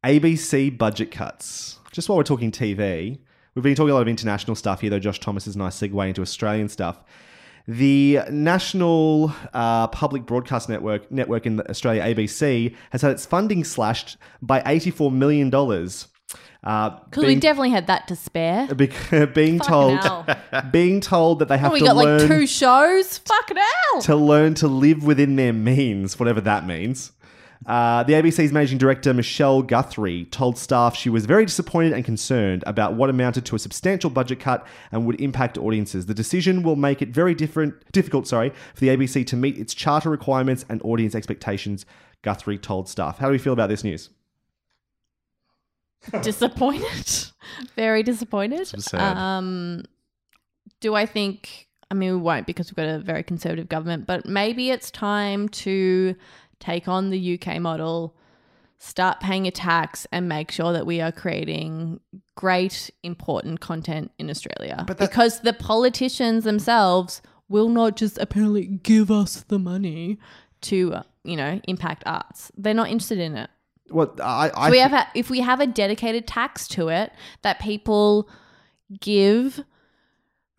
[0.07, 1.79] ABC budget cuts.
[1.91, 3.19] Just while we're talking TV,
[3.55, 5.77] we've been talking a lot of international stuff here, though Josh Thomas is a nice
[5.77, 7.03] segue into Australian stuff.
[7.67, 14.15] The National uh, Public Broadcast Network network in Australia, ABC, has had its funding slashed
[14.41, 15.53] by $84 million.
[15.53, 18.67] Uh, Because we definitely had that to spare.
[18.75, 20.25] bec- being told, hell.
[20.71, 23.17] being told that they have Oh, we to got learn like two shows.
[23.17, 24.01] Fucking hell.
[24.03, 27.11] to learn to live within their means, whatever that means.
[27.67, 32.63] Uh, the ABC's managing director, Michelle Guthrie, told staff she was very disappointed and concerned
[32.65, 36.05] about what amounted to a substantial budget cut and would impact audiences.
[36.05, 39.73] The decision will make it very different, difficult sorry, for the ABC to meet its
[39.73, 41.85] charter requirements and audience expectations,
[42.21, 43.17] Guthrie told staff.
[43.17, 44.09] How do we feel about this news?
[46.21, 47.25] disappointed.
[47.75, 48.71] Very disappointed.
[48.93, 49.83] Um,
[50.79, 51.67] do I think?
[51.89, 54.05] I mean, we won't because we've got a very conservative government.
[54.05, 56.15] But maybe it's time to
[56.59, 58.15] take on the UK model,
[58.77, 61.99] start paying a tax, and make sure that we are creating
[62.35, 64.83] great, important content in Australia.
[64.87, 70.19] But that- because the politicians themselves will not just apparently give us the money
[70.61, 72.51] to, uh, you know, impact arts.
[72.57, 73.49] They're not interested in it.
[73.89, 77.13] What I, I So we have a, if we have a dedicated tax to it
[77.43, 78.29] that people
[78.99, 79.63] give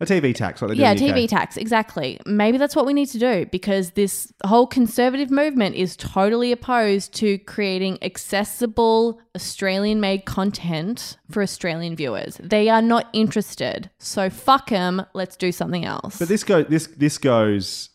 [0.01, 0.61] a TV tax.
[0.61, 1.15] Do yeah in the UK.
[1.15, 5.75] tv tax exactly maybe that's what we need to do because this whole conservative movement
[5.75, 13.07] is totally opposed to creating accessible australian made content for australian viewers they are not
[13.13, 17.89] interested so fuck them let's do something else But this go this this goes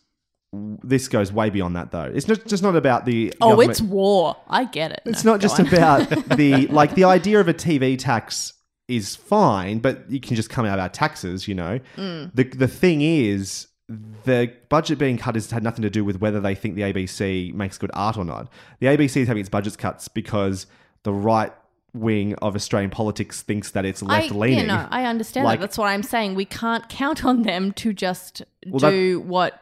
[0.83, 2.09] this goes way beyond that though.
[2.15, 5.31] It's not just not about the oh government- it's war i get it It's No,
[5.33, 5.67] not just on.
[5.67, 8.53] about the like the idea of a TV tax
[8.87, 11.79] is fine, but you can just come out of our taxes, you know.
[11.97, 12.31] Mm.
[12.33, 16.39] The the thing is the budget being cut has had nothing to do with whether
[16.39, 18.51] they think the ABC makes good art or not.
[18.79, 20.65] The ABC is having its budgets cuts because
[21.03, 21.53] the right
[21.93, 24.69] wing of Australian politics thinks that it's left leaning.
[24.69, 25.67] I understand Like- that.
[25.67, 26.35] That's what I'm saying.
[26.35, 29.61] We can't count on them to just Well, that- do what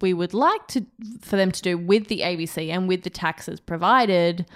[0.00, 0.86] we would like to
[1.20, 4.46] for them to do with the ABC and with the taxes provided.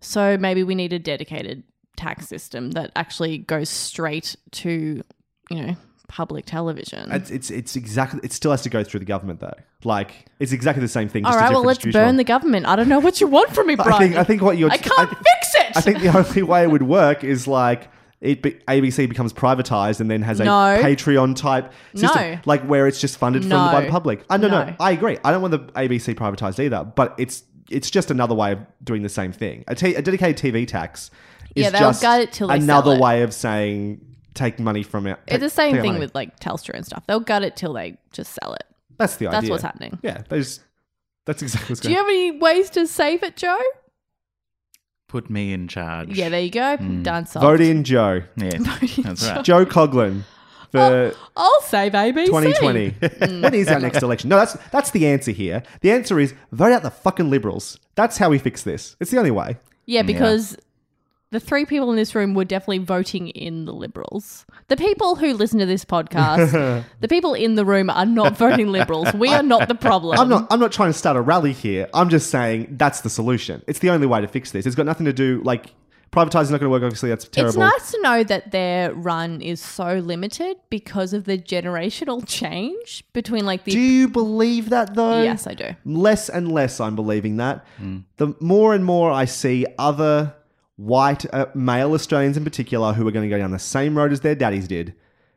[0.00, 1.62] So maybe we need a dedicated
[1.98, 5.02] tax system that actually goes straight to,
[5.50, 5.76] you know,
[6.08, 7.10] public television.
[7.12, 9.54] It's, it's it's exactly it still has to go through the government though.
[9.84, 11.24] Like it's exactly the same thing.
[11.26, 12.66] All a well, let's burn the government.
[12.66, 13.92] I don't know what you want from me, Brian.
[13.92, 15.76] I think I think what you're I can't fix it.
[15.76, 17.88] I think the only way it would work is like
[18.20, 20.50] it be, ABC becomes privatized and then has a No.
[20.82, 22.38] Patreon type system, No.
[22.46, 24.24] like where it's just funded from by the public.
[24.28, 24.74] I no, no, No.
[24.80, 25.18] I agree.
[25.24, 29.02] I don't want the ABC privatized either, but it's it's just another way of doing
[29.02, 29.62] the same thing.
[29.68, 31.10] A, t- a dedicated TV tax
[31.54, 32.96] is Yeah, they'll just gut it till they another sell it.
[32.96, 34.00] Another way of saying
[34.34, 35.18] take money from it.
[35.26, 35.98] it's the same thing money.
[36.00, 37.04] with like Telstra and stuff.
[37.06, 38.64] They'll gut it till they just sell it.
[38.98, 39.40] that's the idea.
[39.40, 39.98] That's what's happening.
[40.02, 40.60] Yeah, they just,
[41.26, 41.96] that's exactly what's Do going.
[41.96, 43.58] you have any ways to save it, Joe?
[45.08, 46.16] Put me in charge.
[46.16, 46.76] Yeah, there you go.
[46.76, 47.02] Hmm.
[47.02, 47.26] Done.
[47.26, 47.44] Solved.
[47.46, 48.50] Vote in Joe, Yeah,
[48.98, 49.42] that's right.
[49.44, 50.22] Joe Coughlin
[50.70, 51.14] for.
[51.36, 52.26] I'll save ABC.
[52.26, 52.90] 2020.
[52.90, 53.42] Mm.
[53.42, 54.28] when is our next election?
[54.28, 55.62] No, that's that's the answer here.
[55.80, 57.78] The answer is vote out the fucking liberals.
[57.94, 58.96] That's how we fix this.
[59.00, 59.56] It's the only way.
[59.86, 60.58] Yeah, because
[61.30, 64.46] the three people in this room were definitely voting in the Liberals.
[64.68, 68.72] The people who listen to this podcast, the people in the room are not voting
[68.72, 69.12] Liberals.
[69.12, 70.18] We are not the problem.
[70.18, 71.88] I'm not I'm not trying to start a rally here.
[71.92, 73.62] I'm just saying that's the solution.
[73.66, 74.66] It's the only way to fix this.
[74.66, 75.74] It's got nothing to do like
[76.12, 76.82] privatizing is not going to work.
[76.82, 77.48] Obviously, that's terrible.
[77.48, 83.04] It's nice to know that their run is so limited because of the generational change
[83.12, 83.72] between like the.
[83.72, 85.22] do you believe that though?
[85.22, 85.74] yes, I do.
[85.84, 87.66] Less and less, I'm believing that.
[87.76, 87.98] Hmm.
[88.16, 90.34] The more and more I see other
[90.78, 94.12] white uh, male Australians in particular who are going to go down the same road
[94.12, 94.94] as their daddies did.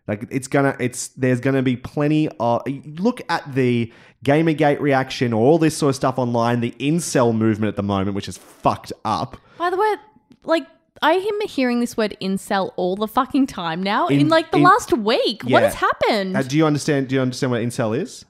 [0.07, 2.63] Like it's gonna, it's there's gonna be plenty of.
[2.97, 3.91] Look at the
[4.25, 6.59] GamerGate reaction or all this sort of stuff online.
[6.61, 9.37] The incel movement at the moment, which is fucked up.
[9.57, 9.95] By the way,
[10.43, 10.67] like.
[11.03, 14.07] I am hearing this word incel all the fucking time now.
[14.07, 16.37] In, In- like the in- last week, what has happened?
[16.37, 17.07] Uh, do you understand?
[17.07, 18.23] Do you understand what incel is?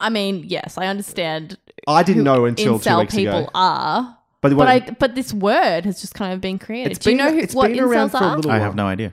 [0.00, 1.58] I mean, yes, I understand.
[1.86, 3.50] I didn't know until two incel weeks people ago.
[3.54, 4.18] are.
[4.42, 6.92] But, But what- I but this word has just kind of been created.
[6.92, 8.36] It's Do you know who, it's what been around incels for a are?
[8.36, 8.64] little I while.
[8.64, 9.12] have no idea.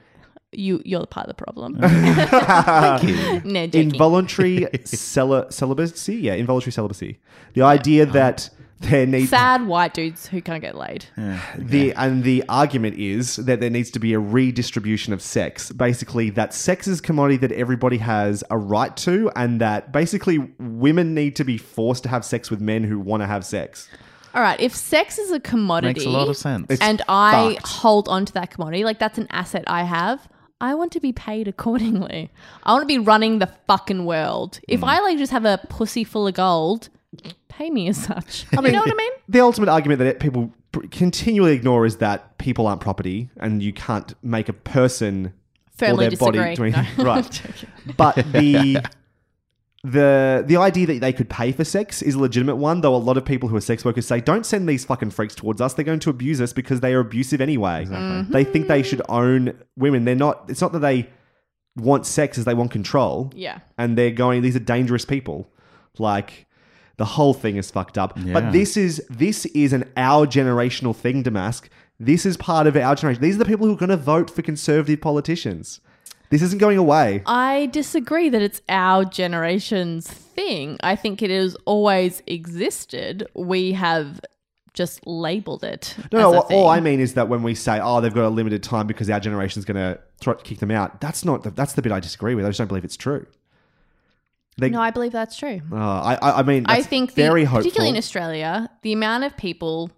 [0.52, 1.78] You you're the part of the problem.
[1.80, 3.16] Thank you.
[3.52, 3.92] no, joking.
[3.92, 6.16] involuntary cel- celibacy.
[6.16, 7.20] Yeah, involuntary celibacy.
[7.54, 11.06] The idea that there needs Sad white dudes who can't get laid.
[11.58, 15.72] the and the argument is that there needs to be a redistribution of sex.
[15.72, 20.40] Basically, that sex is a commodity that everybody has a right to, and that basically
[20.60, 23.88] women need to be forced to have sex with men who want to have sex.
[24.34, 26.68] All right, if sex is a commodity, Makes a lot of sense.
[26.70, 27.68] It's and I fucked.
[27.68, 30.28] hold on to that commodity, like that's an asset I have.
[30.62, 32.30] I want to be paid accordingly.
[32.64, 34.60] I want to be running the fucking world.
[34.68, 34.86] If hmm.
[34.86, 36.90] I like just have a pussy full of gold,
[37.48, 38.46] pay me as such.
[38.52, 39.12] I mean, you know what I mean?
[39.30, 43.74] The ultimate argument that people pr- continually ignore is that people aren't property, and you
[43.74, 45.34] can't make a person
[45.78, 46.72] Firmly or their body disagree.
[46.72, 47.04] doing No.
[47.04, 47.42] right.
[47.98, 48.84] But the
[49.84, 52.98] the the idea that they could pay for sex is a legitimate one, though a
[52.98, 55.74] lot of people who are sex workers say, "Don't send these fucking freaks towards us.
[55.74, 57.86] They're going to abuse us because they are abusive anyway.
[57.86, 58.32] Mm-hmm.
[58.32, 60.04] They think they should own women.
[60.04, 60.46] They're not.
[60.50, 61.10] It's not that they
[61.78, 63.32] want sex; as they want control.
[63.34, 63.60] Yeah.
[63.78, 64.42] and they're going.
[64.42, 65.50] These are dangerous people.
[65.98, 66.48] Like
[66.98, 68.18] the whole thing is fucked up.
[68.18, 68.34] Yeah.
[68.34, 71.70] But this is this is an our generational thing, Damask.
[72.02, 73.22] This is part of our generation.
[73.22, 75.80] These are the people who are going to vote for conservative politicians.
[76.30, 77.24] This isn't going away.
[77.26, 80.78] I disagree that it's our generation's thing.
[80.82, 83.28] I think it has always existed.
[83.34, 84.22] We have
[84.74, 85.96] just labeled it.
[86.12, 88.26] No, as no all, all I mean is that when we say, "Oh, they've got
[88.26, 91.50] a limited time because our generation's going to throw, kick them out," that's not the,
[91.52, 92.46] that's the bit I disagree with.
[92.46, 93.26] I just don't believe it's true.
[94.58, 95.62] They, No, I believe that's true.
[95.72, 97.64] uh, I, I, I mean, I think, the, very hopeful.
[97.64, 99.90] particularly in Australia, the amount of people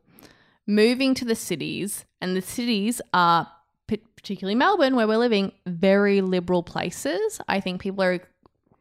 [0.68, 3.48] moving to the cities, and the cities are,
[3.98, 7.40] particularly Melbourne, where we're living, very liberal places.
[7.48, 8.20] I think people are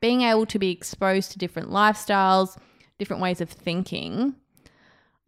[0.01, 2.57] being able to be exposed to different lifestyles,
[2.99, 4.35] different ways of thinking.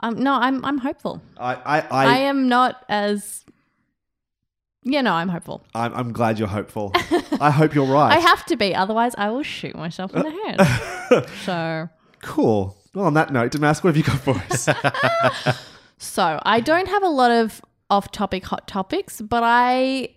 [0.01, 1.23] Um, no, I'm I'm hopeful.
[1.39, 3.45] I, I, I, I, am not as.
[4.83, 5.65] Yeah, no, I'm hopeful.
[5.75, 6.91] I'm, I'm glad you're hopeful.
[7.41, 8.17] I hope you're right.
[8.17, 11.29] I have to be, otherwise I will shoot myself in the head.
[11.45, 11.89] so.
[12.21, 12.77] cool.
[12.93, 15.63] Well, on that note, Damask, what have you got for us?
[16.03, 20.09] So I don't have a lot of off-topic hot topics, but I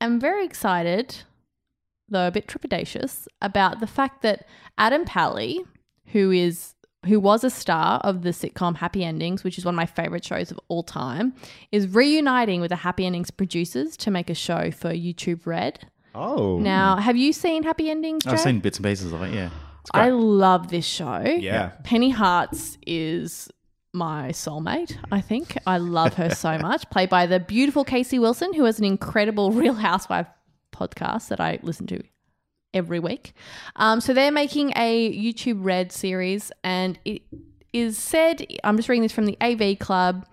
[0.00, 1.18] am very excited,
[2.08, 4.46] though a bit trepidatious, about the fact that
[4.78, 5.60] Adam Pally,
[6.06, 6.74] who is
[7.06, 10.24] who was a star of the sitcom Happy Endings, which is one of my favorite
[10.24, 11.32] shows of all time,
[11.72, 15.86] is reuniting with the Happy Endings producers to make a show for YouTube Red.
[16.14, 18.26] oh, Now, have you seen Happy Endings?
[18.26, 19.32] I've seen bits and pieces of it.
[19.32, 19.48] Yeah,
[19.94, 21.22] I love this show.
[21.24, 21.72] Yeah.
[21.84, 23.48] Penny Hartz is
[23.92, 25.56] my soulmate, I think.
[25.66, 26.88] I love her so much.
[26.90, 30.26] Played by the beautiful Casey Wilson, who has an incredible Real Housewife
[30.72, 32.02] podcast that I listen to
[32.72, 33.32] every week.
[33.76, 37.22] Um, so they're making a YouTube Red series, and it
[37.72, 40.26] is said, I'm just reading this from the AV Club.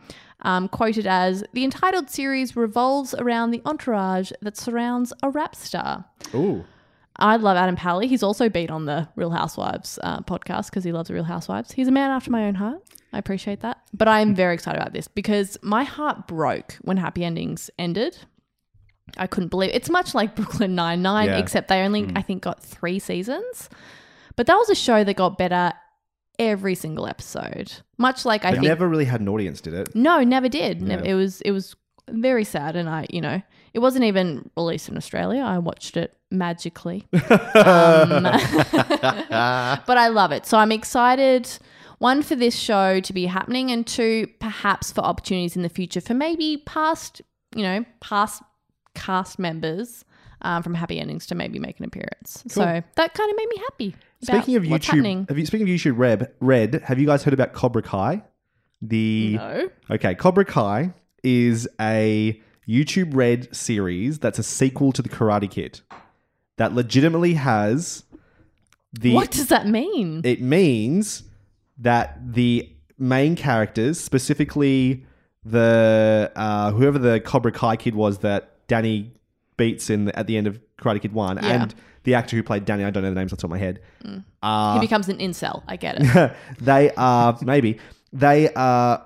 [0.44, 6.06] Um, quoted as the entitled series revolves around the entourage that surrounds a rap star.
[6.36, 6.64] Ooh.
[7.16, 8.06] I love Adam Pally.
[8.06, 11.72] He's also been on the Real Housewives uh, podcast because he loves Real Housewives.
[11.72, 12.84] He's a man after my own heart.
[13.18, 13.82] I appreciate that.
[13.96, 18.16] But I am very excited about this because my heart broke when Happy Endings ended.
[19.18, 21.40] I couldn't believe it's much like Brooklyn Nine Nine, Yeah.
[21.40, 23.70] except they only I think got three seasons.
[24.36, 25.74] But that was a show that got better
[26.38, 27.72] every single episode.
[27.98, 29.96] Much like I think never really had an audience, did it?
[29.96, 30.84] no, never did.
[30.84, 31.76] Never, it was it was
[32.10, 33.42] very sad, and I, you know,
[33.74, 35.42] it wasn't even released in Australia.
[35.42, 37.20] I watched it magically, um,
[39.90, 40.46] but I love it.
[40.46, 41.50] So I'm excited.
[42.00, 46.02] One for this show to be happening, and two perhaps for opportunities in the future
[46.02, 47.22] for maybe past,
[47.56, 48.44] you know, past
[48.94, 50.06] cast members
[50.42, 52.44] um, from Happy Endings to maybe make an appearance.
[52.48, 53.96] So that kind of made me happy.
[54.22, 57.54] Speaking of YouTube, have you speaking of YouTube Red, Red, have you guys heard about
[57.54, 58.24] Cobra Kai?
[58.82, 59.70] The No.
[59.92, 65.82] Okay, Cobra Kai is a YouTube Red series that's a sequel to the Karate Kid
[66.58, 68.04] that legitimately has
[68.94, 70.22] the what does that mean?
[70.24, 71.24] it means
[71.80, 75.06] that the main characters, specifically
[75.44, 79.14] the uh, whoever the Cobra Kai kid was that Danny
[79.56, 81.64] beats in the, at the end of Karate Kid One, Yeah.
[81.64, 83.52] and the actor who played Danny, I don't know the names off the top of
[83.52, 83.82] my head.
[84.04, 85.64] he becomes an incel.
[85.68, 86.34] I get it.
[86.62, 87.80] they are maybe
[88.14, 89.04] they are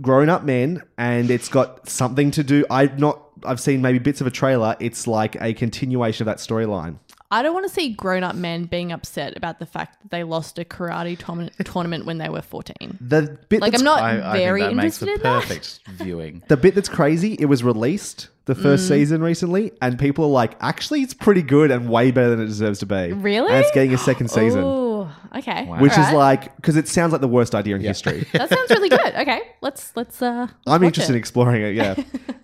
[0.00, 2.64] grown up men, and it's got something to do.
[2.70, 3.20] I've not.
[3.44, 4.76] I've seen maybe bits of a trailer.
[4.80, 6.98] It's like a continuation of that storyline.
[7.32, 10.22] I don't want to see grown up men being upset about the fact that they
[10.22, 12.98] lost a karate tourna- tournament when they were 14.
[13.00, 15.42] The bit Like, I'm not I, I very think that makes interested the in that.
[15.42, 16.42] perfect viewing.
[16.48, 18.62] The bit that's crazy, it was released the Mm.
[18.62, 22.40] first season recently, and people are like, actually, it's pretty good and way better than
[22.40, 23.12] it deserves to be.
[23.12, 23.48] Really?
[23.52, 25.64] And it's getting a second season, Oh, okay.
[25.66, 28.26] which is like, because it sounds like the worst idea in history.
[28.32, 29.14] that sounds really good.
[29.14, 30.20] Okay, let's let's.
[30.20, 31.94] uh let's I'm watch interested in exploring it, yeah.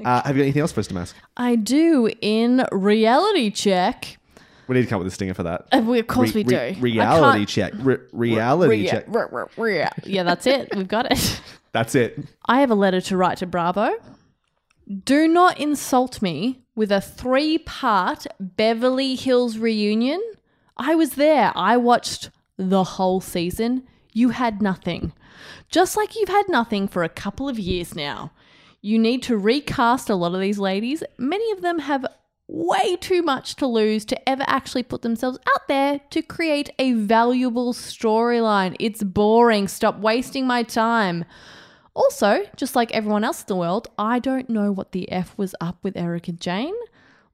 [0.05, 1.17] uh, have you got anything else for us to ask?
[1.37, 4.18] I do in reality check.
[4.69, 5.67] We need to come up with a stinger for that.
[5.73, 6.81] Uh, we, of course Re- we re- do.
[6.81, 7.73] Reality check.
[7.77, 9.05] Re- reality Rea- check.
[9.09, 10.69] re- re- rea- Yeah, that's it.
[10.77, 11.41] We've got it.
[11.73, 12.19] That's it.
[12.47, 13.91] I have a letter to write to Bravo.
[15.05, 20.21] Do not insult me with a three part Beverly Hills reunion.
[20.79, 21.53] I was there.
[21.55, 23.83] I watched the whole season.
[24.15, 25.13] You had nothing.
[25.71, 28.33] Just like you've had nothing for a couple of years now.
[28.81, 31.03] You need to recast a lot of these ladies.
[31.19, 32.07] Many of them have
[32.49, 36.93] way too much to lose to ever actually put themselves out there to create a
[36.93, 38.75] valuable storyline.
[38.81, 39.69] It's boring.
[39.69, 41.25] Stop wasting my time.
[41.95, 45.55] Also, just like everyone else in the world, I don't know what the F was
[45.61, 46.75] up with Erika Jayne.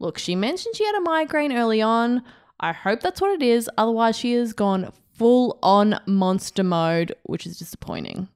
[0.01, 2.23] Look, she mentioned she had a migraine early on.
[2.59, 3.71] I hope that's what it is.
[3.79, 8.29] Otherwise, she has gone full on monster mode, which is disappointing.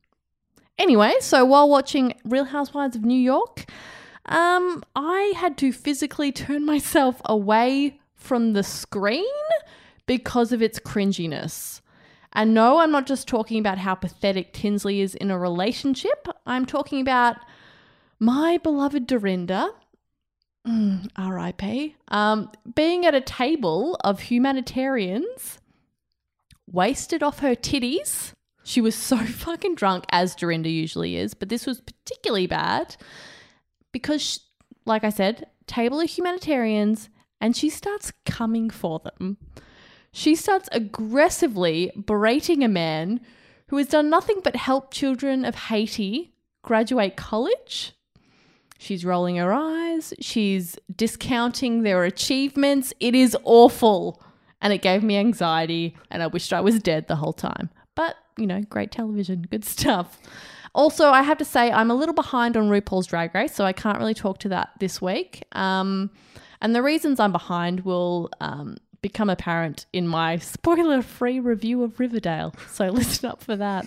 [0.78, 3.66] Anyway, so while watching Real Housewives of New York,
[4.28, 9.24] um, I had to physically turn myself away from the screen
[10.06, 11.80] because of its cringiness.
[12.32, 16.28] And no, I'm not just talking about how pathetic Tinsley is in a relationship.
[16.46, 17.36] I'm talking about
[18.20, 19.70] my beloved Dorinda,
[20.66, 25.58] mm, RIP, um, being at a table of humanitarians,
[26.70, 28.32] wasted off her titties.
[28.62, 32.96] She was so fucking drunk, as Dorinda usually is, but this was particularly bad
[33.98, 34.38] because, sh
[34.84, 39.36] like I said, table of humanitarians, and she starts coming for them.
[40.12, 43.20] She starts aggressively berating a man
[43.68, 46.32] who has done nothing but help children of Haiti
[46.62, 47.92] graduate college.
[48.78, 50.14] She's rolling her eyes.
[50.20, 52.94] She's discounting their achievements.
[53.00, 54.22] It is awful.
[54.62, 57.70] And it gave me anxiety, and I wished I was dead the whole time.
[57.94, 60.18] But, you know, great television, good stuff.
[60.74, 63.72] Also, I have to say, I'm a little behind on RuPaul's Drag Race, so I
[63.72, 65.44] can't really talk to that this week.
[65.52, 66.10] Um,
[66.60, 71.98] and the reasons I'm behind will um, become apparent in my spoiler free review of
[71.98, 72.54] Riverdale.
[72.70, 73.86] So listen up for that.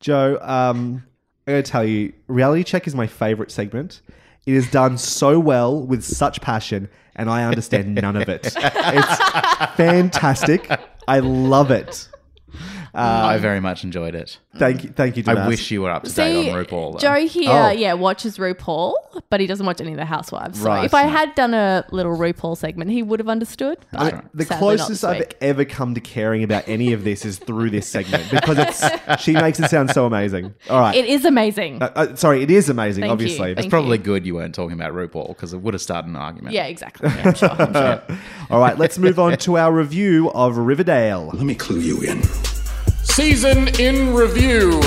[0.00, 1.04] Joe, um,
[1.46, 4.00] I'm going to tell you, reality check is my favorite segment.
[4.46, 8.54] It is done so well with such passion, and I understand none of it.
[8.64, 10.68] It's fantastic.
[11.06, 12.08] I love it.
[12.94, 14.38] I very much enjoyed it.
[14.56, 15.24] Thank you, thank you.
[15.26, 16.92] I wish you were up to date on RuPaul.
[16.92, 16.98] though.
[16.98, 17.70] Joe here, Oh.
[17.70, 18.92] yeah, watches RuPaul,
[19.30, 20.60] but he doesn't watch any of the Housewives.
[20.60, 20.84] So Right.
[20.84, 23.78] if I had done a little RuPaul segment, he would have understood.
[23.94, 25.36] I But mean, the sadly not closest this I've week.
[25.40, 29.32] ever come to caring about any of this is through this segment because it's she
[29.32, 30.52] makes it sound so amazing.
[30.68, 31.80] All right, It is amazing.
[31.82, 33.02] Uh, uh, sorry, it is amazing.
[33.02, 33.12] Thank you.
[33.12, 34.04] obviously, Thank It's probably you.
[34.04, 36.54] good you weren't talking about RuPaul because it would have started an argument.
[36.54, 37.08] yeah, exactly.
[37.08, 37.50] Yeah, I'm sure.
[37.50, 38.02] I'm sure.
[38.50, 38.76] all right.
[38.78, 41.30] Let's move on to our review of Riverdale.
[41.32, 42.20] Let me clue you in.
[43.04, 44.80] Season in review.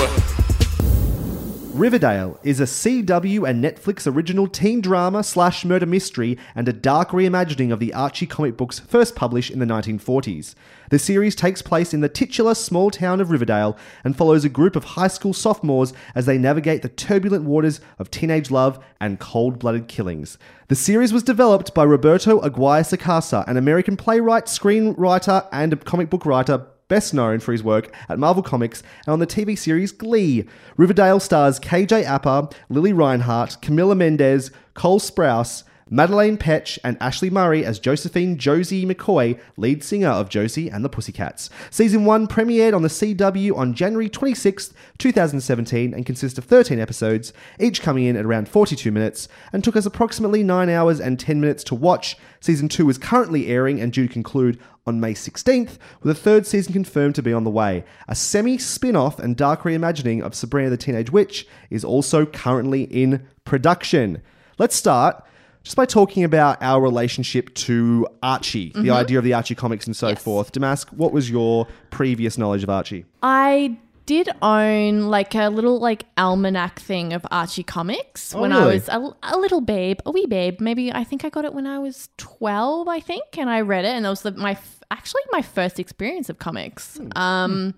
[1.74, 7.10] Riverdale is a CW and Netflix original teen drama slash murder mystery and a dark
[7.10, 10.54] reimagining of the Archie comic books first published in the 1940s.
[10.90, 14.74] The series takes place in the titular small town of Riverdale and follows a group
[14.74, 19.58] of high school sophomores as they navigate the turbulent waters of teenage love and cold
[19.58, 20.38] blooded killings.
[20.68, 26.24] The series was developed by Roberto Aguirre Sacasa, an American playwright, screenwriter, and comic book
[26.24, 30.44] writer best known for his work at Marvel Comics and on the TV series Glee.
[30.76, 37.64] Riverdale stars KJ Apa, Lili Reinhart, Camila Mendes, Cole Sprouse, Madelaine Petsch, and Ashley Murray
[37.64, 41.48] as Josephine Josie McCoy, lead singer of Josie and the Pussycats.
[41.70, 47.32] Season 1 premiered on the CW on January 26th, 2017, and consists of 13 episodes,
[47.60, 51.40] each coming in at around 42 minutes, and took us approximately 9 hours and 10
[51.40, 52.16] minutes to watch.
[52.40, 56.48] Season 2 is currently airing and due to conclude on May 16th, with a third
[56.48, 57.84] season confirmed to be on the way.
[58.08, 62.82] A semi spin off and dark reimagining of Sabrina the Teenage Witch is also currently
[62.82, 64.20] in production.
[64.58, 65.22] Let's start
[65.66, 69.96] just by talking about our relationship to Archie, the idea of the Archie comics and
[69.96, 70.22] so Yes.
[70.22, 70.52] forth.
[70.52, 73.04] Damask, what was your previous knowledge of Archie?
[73.20, 73.76] I
[74.06, 78.88] did own like a little like almanac thing of Archie comics Oh, when I was
[78.88, 80.60] a, a little babe, a wee babe.
[80.60, 83.84] Maybe I think I got it when I was twelve, I think, and I read
[83.84, 86.98] it, and it was the, my f- actually my first experience of comics.
[86.98, 87.18] Hmm.
[87.18, 87.74] Um,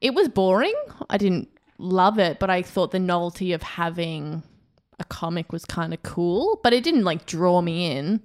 [0.00, 0.74] it was boring.
[1.08, 4.42] I didn't love it, but I thought the novelty of having
[5.02, 8.22] a comic was kind of cool, but it didn't like draw me in.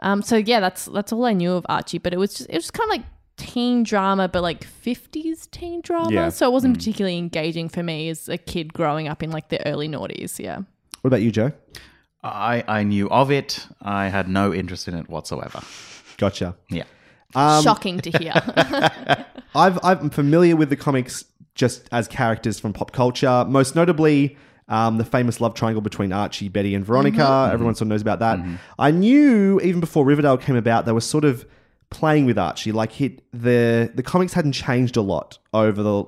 [0.00, 1.98] Um, so yeah, that's that's all I knew of Archie.
[1.98, 5.80] But it was just it was kind of like teen drama, but like fifties teen
[5.80, 6.12] drama.
[6.12, 6.28] Yeah.
[6.28, 9.66] So it wasn't particularly engaging for me as a kid growing up in like the
[9.66, 10.38] early noughties.
[10.38, 10.58] Yeah.
[11.00, 11.52] What about you, Joe?
[12.22, 13.66] I, I knew of it.
[13.80, 15.60] I had no interest in it whatsoever.
[16.16, 16.56] Gotcha.
[16.68, 16.84] Yeah.
[17.34, 18.32] Um, Shocking to hear.
[19.54, 24.36] I've, I'm familiar with the comics just as characters from pop culture, most notably
[24.68, 27.18] um, the famous love triangle between Archie, Betty, and Veronica.
[27.18, 27.30] Mm-hmm.
[27.32, 27.52] Mm-hmm.
[27.54, 28.38] Everyone sort of knows about that.
[28.38, 28.54] Mm-hmm.
[28.78, 31.46] I knew even before Riverdale came about, they were sort of
[31.90, 32.72] playing with Archie.
[32.72, 36.04] Like hit the the comics hadn't changed a lot over the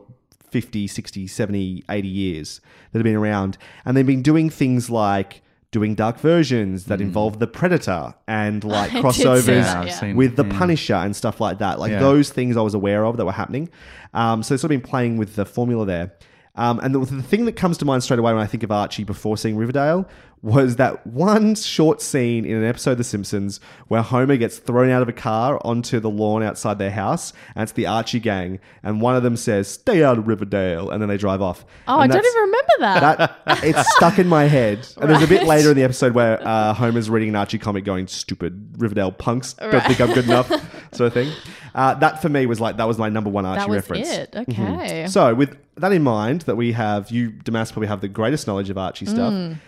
[0.50, 2.60] 50, 60, 70, 80 years
[2.92, 3.56] that have been around.
[3.84, 8.92] And they've been doing things like doing dark versions that involve the Predator and like
[8.92, 10.14] I crossovers that, Yeah, I've yeah.
[10.14, 10.58] with the yeah.
[10.58, 11.78] Punisher and stuff like that.
[11.78, 12.00] Like Yeah.
[12.00, 13.68] those things I was aware of that were happening.
[14.12, 16.12] Um, so it's sort of been playing with the formula there.
[16.56, 18.72] Um, and the, the thing that comes to mind straight away when I think of
[18.72, 20.06] Archie before seeing Riverdale
[20.42, 24.88] was that one short scene in an episode of The Simpsons where Homer gets thrown
[24.88, 28.58] out of a car onto the lawn outside their house, and it's the Archie gang,
[28.82, 31.64] and one of them says, "Stay out of Riverdale," and then they drive off.
[31.86, 33.38] oh, I don't even remember that.
[33.44, 34.88] that it's stuck in my head.
[35.00, 37.84] And there's a bit later in the episode where uh, Homer's reading an Archie comic,
[37.84, 40.48] going, "Stupid Riverdale punks don't think I'm good enough."
[40.94, 41.32] Sort of thing.
[41.74, 44.10] Uh, that for me was like that was my number one Archie that was reference.
[44.10, 44.34] it.
[44.36, 45.06] Okay.
[45.08, 48.70] So, with that in mind, that we have you, Damas, probably have the greatest knowledge
[48.70, 49.32] of Archie stuff.
[49.32, 49.58] Mm.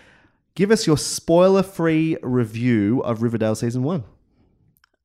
[0.55, 4.03] Give us your spoiler-free review of Riverdale season one.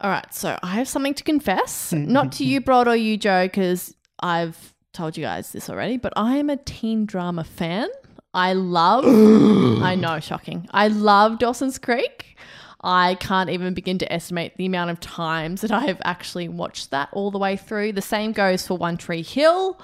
[0.01, 1.93] All right, so I have something to confess.
[1.93, 6.13] Not to you, Brod, or you, Joe, because I've told you guys this already, but
[6.17, 7.89] I am a teen drama fan.
[8.35, 9.05] I love,
[9.83, 10.69] I know, shocking.
[10.71, 12.37] I love Dawson's Creek.
[12.83, 16.91] I can't even begin to estimate the amount of times that I have actually watched
[16.91, 17.93] that all the way through.
[17.93, 19.81] The same goes for One Tree Hill.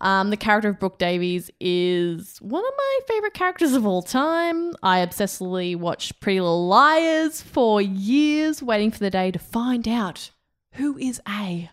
[0.00, 4.72] Um, the character of Brooke Davis is one of my favorite characters of all time.
[4.82, 10.30] I obsessively watched Pretty Little Liars for years, waiting for the day to find out
[10.74, 11.68] who is A.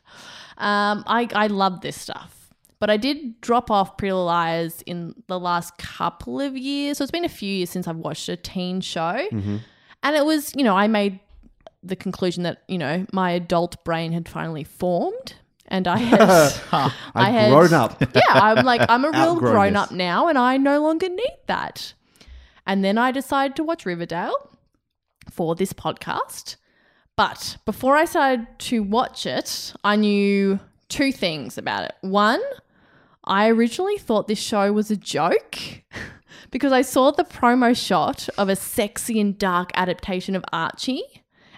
[0.57, 2.31] Um, I, I love this stuff.
[2.79, 6.97] But I did drop off Pretty Little Liars in the last couple of years.
[6.97, 9.27] So it's been a few years since I've watched a teen show.
[10.05, 11.19] And it was, you know, I made
[11.81, 15.33] the conclusion that, you know, my adult brain had finally formed.
[15.67, 16.21] And I had,
[17.15, 17.99] I had grown up.
[18.15, 21.95] yeah, I'm like, I'm a real grown up now and I no longer need that.
[22.67, 24.35] And then I decided to watch Riverdale
[25.31, 26.57] for this podcast.
[27.15, 31.95] But before I started to watch it, I knew two things about it.
[32.01, 32.41] One,
[33.23, 35.57] I originally thought this show was a joke
[36.55, 41.03] because I saw the promo shot of a sexy and dark adaptation of Archie.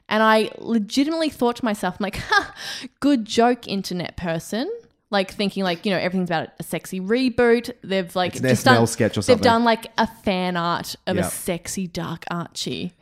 [0.09, 2.51] And I legitimately thought to myself, I'm like, ha,
[2.99, 4.67] good joke, internet person.
[5.11, 7.69] Like thinking like, you know, everything's about a sexy reboot.
[7.83, 9.35] They've like It's an just SNL done, sketch or something.
[9.37, 11.25] They've done like a fan art of Yep.
[11.25, 12.93] a sexy dark Archie.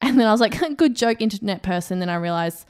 [0.00, 2.00] And then I was like, good joke, internet person.
[2.00, 2.66] Then I realized,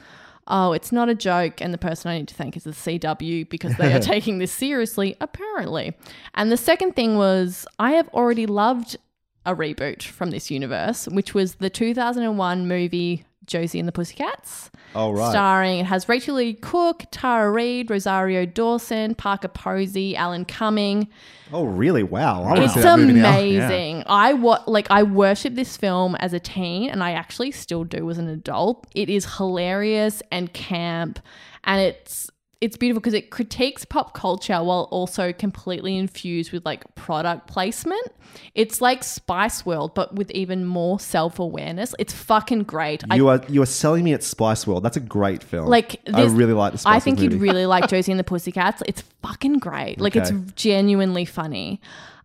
[0.46, 1.60] oh, it's not a joke.
[1.60, 4.52] And the person I need to thank is the CW because they are taking this
[4.52, 5.96] seriously, apparently.
[6.34, 8.96] And the second thing was, I have already loved
[9.44, 14.70] a reboot from this universe, which was the 2001 movie Josie and the Pussycats.
[14.94, 15.30] Oh, right.
[15.30, 21.08] Starring, it has Rachael Leigh Cook, Tara Reid, Rosario Dawson, Parker Posey, Alan Cumming.
[21.52, 22.02] Oh, really?
[22.02, 22.44] Wow.
[22.44, 23.36] I It's see that movie now.
[23.38, 24.04] amazing.
[24.06, 28.08] I wa- like I worship this film as a teen, and I actually still do
[28.10, 28.86] as an adult.
[28.94, 31.20] It is hilarious and camp,
[31.64, 32.30] and it's
[32.60, 38.06] it's beautiful because it critiques pop culture while also completely infused with like product placement.
[38.54, 41.94] It's like Spice World, but with even more self awareness.
[41.98, 43.04] It's fucking great.
[43.10, 44.82] I You are you are selling me at Spice World.
[44.82, 45.66] That's a great film.
[45.66, 48.24] like I really like the Spice I think World you'd really like Josie and the
[48.24, 48.82] Pussycats.
[48.86, 50.00] It's fucking great.
[50.00, 51.80] Like it's genuinely funny.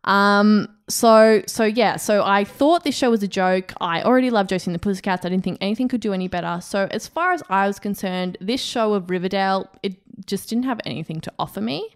[0.06, 3.74] Um so so yeah, so I thought this show was a joke.
[3.80, 5.26] I already love Josie and the Pussycats.
[5.26, 6.60] I didn't think anything could do any better.
[6.62, 9.96] So as far as I was concerned, this show of Riverdale, it
[10.26, 11.96] just didn't have anything to offer me.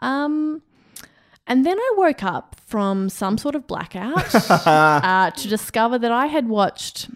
[0.00, 0.62] Um
[1.46, 4.34] and then I woke up from some sort of blackout
[4.66, 7.10] uh, to discover that I had watched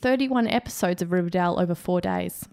[0.00, 2.48] 31 episodes of Riverdale over four days.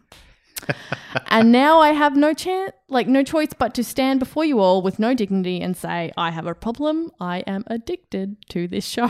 [1.27, 4.81] and now I have no chance, like no choice but to stand before you all
[4.81, 7.11] with no dignity and say, I have a problem.
[7.19, 9.07] I am addicted to this show.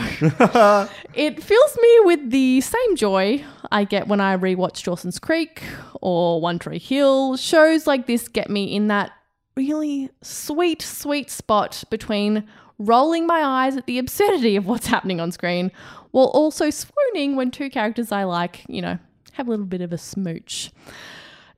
[1.14, 5.62] it fills me with the same joy I get when I rewatch Dawson's Creek
[6.00, 7.36] or One Tree Hill.
[7.36, 9.12] Shows like this get me in that
[9.56, 12.44] really sweet, sweet spot between
[12.78, 15.70] rolling my eyes at the absurdity of what's happening on screen
[16.10, 18.98] while also swooning when two characters I like, you know,
[19.32, 20.70] have a little bit of a smooch.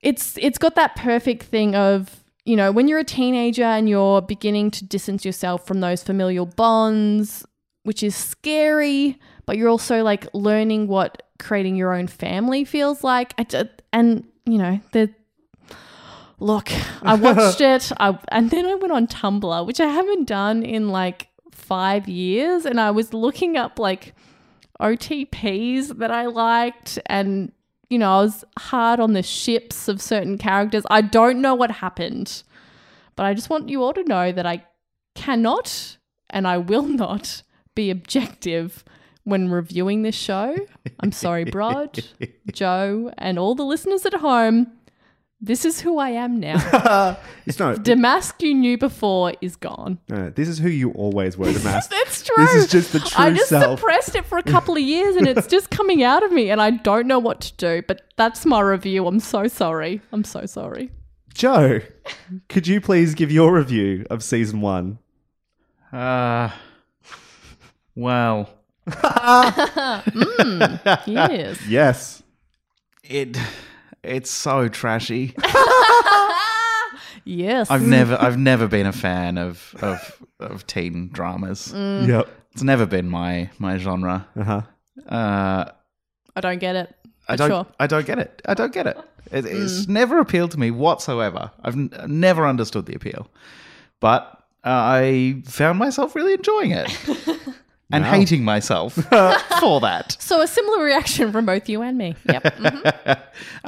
[0.01, 4.21] It's it's got that perfect thing of, you know, when you're a teenager and you're
[4.21, 7.47] beginning to distance yourself from those familial bonds,
[7.85, 13.35] which is scary, but you're also like learning what creating your own family feels like.
[13.39, 15.11] I ju- And, you know, the
[16.39, 16.73] Look,
[17.03, 20.89] I watched it, I, and then I went on Tumblr, which I haven't done in
[20.89, 24.13] like five years, and I was looking up like
[24.81, 27.53] OTPs that I liked, and
[27.89, 30.83] you know, I was hard on the ships of certain characters.
[30.91, 32.43] I don't know what happened,
[33.15, 34.65] but I just want you all to know that I
[35.15, 35.99] cannot
[36.31, 37.43] and I will not
[37.75, 38.83] be objective
[39.25, 40.57] when reviewing this show.
[41.01, 42.03] I'm sorry, Brod,
[42.53, 44.73] Joe, and all the listeners at home.
[45.45, 47.17] This is who I am now.
[47.47, 47.83] It's not.
[47.83, 49.99] Damask you knew before is gone.
[50.09, 51.89] no, this is who you always were, Damas.
[51.91, 52.37] That's true.
[52.47, 53.81] This is just the true I just self.
[53.81, 56.63] suppressed it for a couple of years and it's just coming out of me and
[56.63, 57.83] I don't know what to do.
[57.89, 59.09] But that's my review.
[59.09, 60.01] I'm so sorry.
[60.13, 60.93] I'm so sorry.
[61.35, 61.81] Joe,
[62.49, 65.01] could you please give your review of season one?
[65.93, 66.51] Uh,
[67.97, 68.49] well,
[71.07, 71.61] Yes.
[71.69, 72.23] Yes.
[73.05, 73.37] it
[74.03, 75.35] it's so trashy.
[77.25, 77.71] yes.
[77.71, 81.73] I've never I've never been a fan of of, of teen dramas.
[81.75, 82.09] Mm.
[82.09, 82.29] Yep.
[82.53, 84.27] It's never been my my genre.
[84.37, 84.63] Uh huh.
[85.09, 85.65] Uh,
[86.37, 86.95] I don't get it.
[87.29, 87.51] I don't.
[87.51, 87.67] sure.
[87.79, 88.43] I don't get it.
[88.47, 88.99] I don't get it.
[89.31, 91.51] it it's never appealed to me whatsoever.
[91.63, 93.29] I've n- never understood the appeal,
[94.01, 96.89] but I found myself really enjoying it
[97.93, 98.95] and hating myself
[99.61, 100.17] for that.
[100.19, 102.15] So a similar reaction from both you and me.
[102.27, 102.43] Yep.
[102.57, 103.19] Mhm.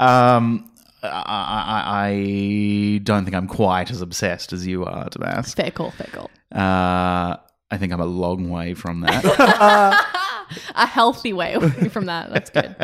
[0.01, 0.71] Um,
[1.03, 5.53] I, I, I don't think I'm quite as obsessed as you are, Damas.
[5.53, 5.91] fair call.
[5.91, 6.31] Fair call.
[6.51, 7.37] Uh,
[7.71, 9.23] I think I'm a long way from that.
[10.77, 12.31] A healthy way away from that.
[12.33, 12.77] That's good.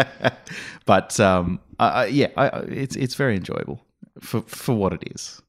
[0.87, 3.81] but um, I, I, yeah, I, I- it's it's very enjoyable
[4.21, 5.41] for for what it is.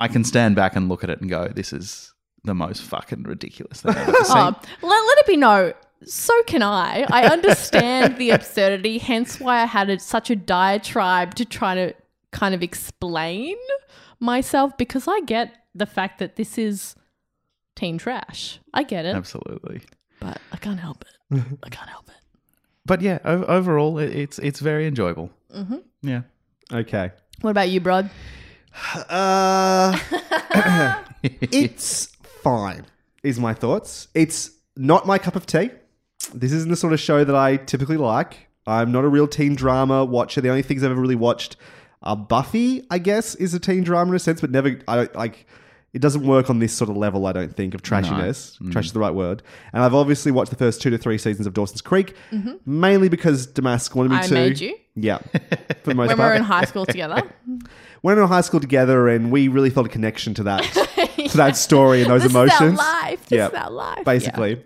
[0.00, 2.11] I can stand back and look at it and go, "This is
[2.44, 5.72] the most fucking ridiculous thing I've ever seen." Oh, let, let it be known.
[6.04, 7.06] So can I.
[7.10, 11.94] I understand the absurdity, hence why I had a, such a diatribe to try to
[12.32, 13.56] kind of explain
[14.18, 16.96] myself because I get the fact that this is
[17.76, 18.58] teen trash.
[18.74, 19.82] I get it, Absolutely.
[20.20, 21.42] but I can't help it.
[21.62, 22.14] I can't help it.
[22.84, 25.30] But yeah, o- overall, it, it's it's very enjoyable.
[25.54, 25.76] Mm-hmm.
[26.02, 26.22] Yeah.
[26.72, 27.12] Okay.
[27.40, 28.10] What about you, Brod?
[29.08, 29.96] Uh,
[31.22, 32.08] it's
[32.42, 32.86] fine,
[33.22, 34.08] is my thoughts.
[34.14, 35.70] It's not my cup of tea.
[36.34, 38.48] This isn't the sort of show that I typically like.
[38.66, 40.40] I'm not a real teen drama watcher.
[40.40, 41.56] The only things I've ever really watched
[42.02, 45.14] are Buffy, I guess, is a teen drama in a sense, but never, I don't
[45.14, 45.46] like,
[45.92, 48.58] it doesn't work on this sort of level, I don't think, of trashiness.
[48.58, 48.72] Mm.
[48.72, 49.42] Trash is the right word.
[49.72, 52.54] And I've obviously watched the first two to three seasons of Dawson's Creek, mm-hmm.
[52.64, 54.34] mainly because Damask wanted me I to.
[54.34, 54.76] made you.
[54.94, 55.18] Yeah.
[55.18, 57.22] For the most When we were in high school together.
[58.02, 60.62] went to high school together and we really felt a connection to that
[61.30, 62.78] to that story and those This is emotions.
[62.80, 63.26] our life.
[63.26, 64.04] This is our life.
[64.04, 64.62] Basically.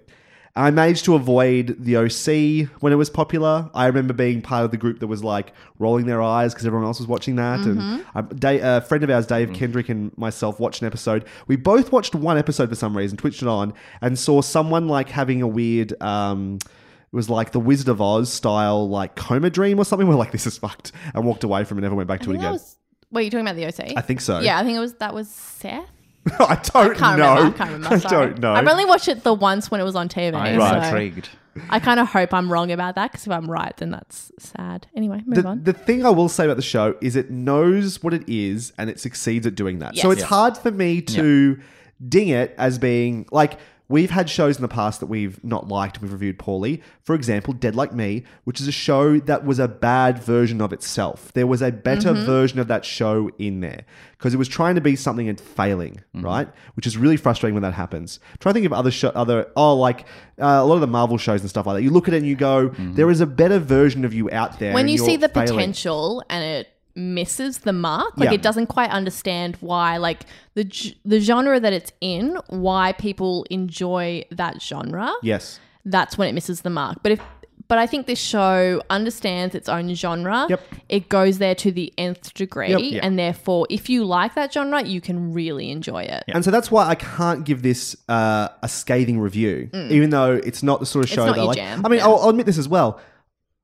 [0.58, 3.68] I managed to avoid the OC when it was popular.
[3.74, 6.86] I remember being part of the group that was like rolling their eyes because everyone
[6.86, 7.60] else was watching that.
[7.60, 7.78] Mm-hmm.
[7.78, 11.26] And I, Da- a friend of ours, Dave Kendrick, and myself watched an episode.
[11.46, 15.10] We both watched one episode for some reason, twitched it on, and saw someone like
[15.10, 15.92] having a weird.
[16.02, 20.08] Um, it was like the Wizard of Oz style, like coma dream or something.
[20.08, 21.82] We're like, this is fucked, and walked away from it.
[21.82, 22.52] Never went back to I it think that again.
[22.54, 22.76] was,
[23.10, 23.92] wait, you're talking about the OC?
[23.96, 24.40] I think so.
[24.40, 25.88] Yeah, I think it was that was Seth.
[26.40, 27.34] I don't Can't know.
[27.36, 27.54] remember.
[27.54, 27.94] I can't remember.
[28.06, 28.52] I don't know.
[28.52, 30.34] I've only watched it the once when it was on TV.
[30.34, 30.82] I am Right.
[30.82, 31.28] so intrigued.
[31.70, 34.88] I kind of hope I'm wrong about that because if I'm right, then that's sad.
[34.94, 35.62] Anyway, move the, on.
[35.64, 38.90] the thing I will say about the show is it knows what it is and
[38.90, 39.96] it succeeds at doing that.
[39.96, 40.18] So Yes.
[40.18, 41.58] it's hard for me to
[42.06, 43.58] ding it as being like
[43.88, 46.82] we've had shows in the past that we've not liked, and we've reviewed poorly.
[47.02, 50.72] For example, Dead Like Me, which is a show that was a bad version of
[50.72, 51.32] itself.
[51.34, 52.24] There was a better Mm-hmm.
[52.26, 53.84] version of that show in there
[54.18, 56.24] because it was trying to be something and failing, Mm-hmm.
[56.24, 56.48] right?
[56.74, 58.18] Which is really frustrating when that happens.
[58.40, 60.00] Try to think of other show, other oh like
[60.40, 61.82] uh, a lot of the Marvel shows and stuff like that.
[61.82, 64.58] You look at it and you go, there is a better version of you out
[64.58, 64.74] there.
[64.74, 65.48] when you see the failing.
[65.48, 68.34] potential and it misses the mark, like Yeah.
[68.34, 70.20] it doesn't quite understand why, like
[70.54, 70.64] the
[71.04, 75.12] the genre that it's in, why people enjoy that genre.
[75.22, 75.60] Yes.
[75.84, 76.98] that's when it misses the mark.
[77.02, 77.20] But if
[77.68, 80.46] but I think this show understands its own genre.
[80.48, 80.62] Yep.
[80.88, 82.80] It goes there to the nth degree, Yep.
[82.82, 83.00] Yeah.
[83.02, 86.22] and therefore, if you like that genre, you can really enjoy it.
[86.28, 90.62] And so that's why I can't give this uh, a scathing review, even though it's
[90.62, 91.56] not the sort of show that I like.
[91.56, 92.04] jam, I mean, yeah.
[92.06, 93.00] I'll, I'll admit this as well.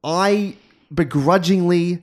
[0.02, 0.56] I
[0.92, 2.02] begrudgingly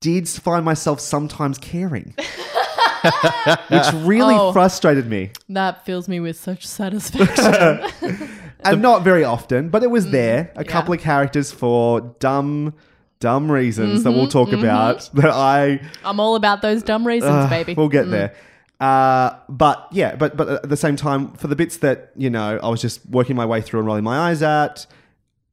[0.00, 2.14] did find myself sometimes caring,
[3.68, 4.52] which really Oh.
[4.52, 5.30] frustrated me.
[5.48, 8.28] That fills me with such satisfaction.
[8.64, 10.50] And not very often, but it was there.
[10.56, 10.70] A yeah.
[10.70, 12.74] couple of characters for dumb,
[13.20, 17.30] dumb reasons that we'll Mm-hmm, talk about that I I'm all about those dumb reasons,
[17.32, 17.74] Uh, baby.
[17.74, 18.34] We'll get there.
[18.80, 22.58] Uh, but yeah, but but at the same time, for the bits that you know,
[22.60, 24.86] I was just working my way through and rolling my eyes at.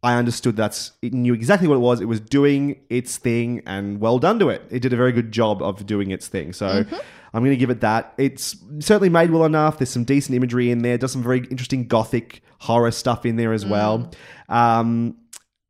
[0.05, 1.99] I understood that's it knew exactly what it was.
[1.99, 4.61] It was doing its thing, and well done to it.
[4.69, 6.53] It did a very good job of doing its thing.
[6.53, 6.67] So
[7.33, 8.13] I'm going to give it that.
[8.17, 9.79] It's certainly made well enough.
[9.79, 10.97] There's some decent imagery in there.
[10.99, 14.11] Does some very interesting gothic horror stuff in there as well.
[14.47, 15.17] Um,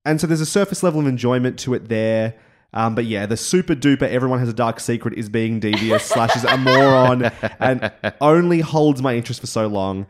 [0.04, 2.36] and so there's a surface level of enjoyment to it there.
[2.74, 6.36] Um, but yeah, the super duper everyone has a dark secret is being devious slash
[6.36, 7.24] is a moron
[7.60, 10.08] and only holds my interest for so long.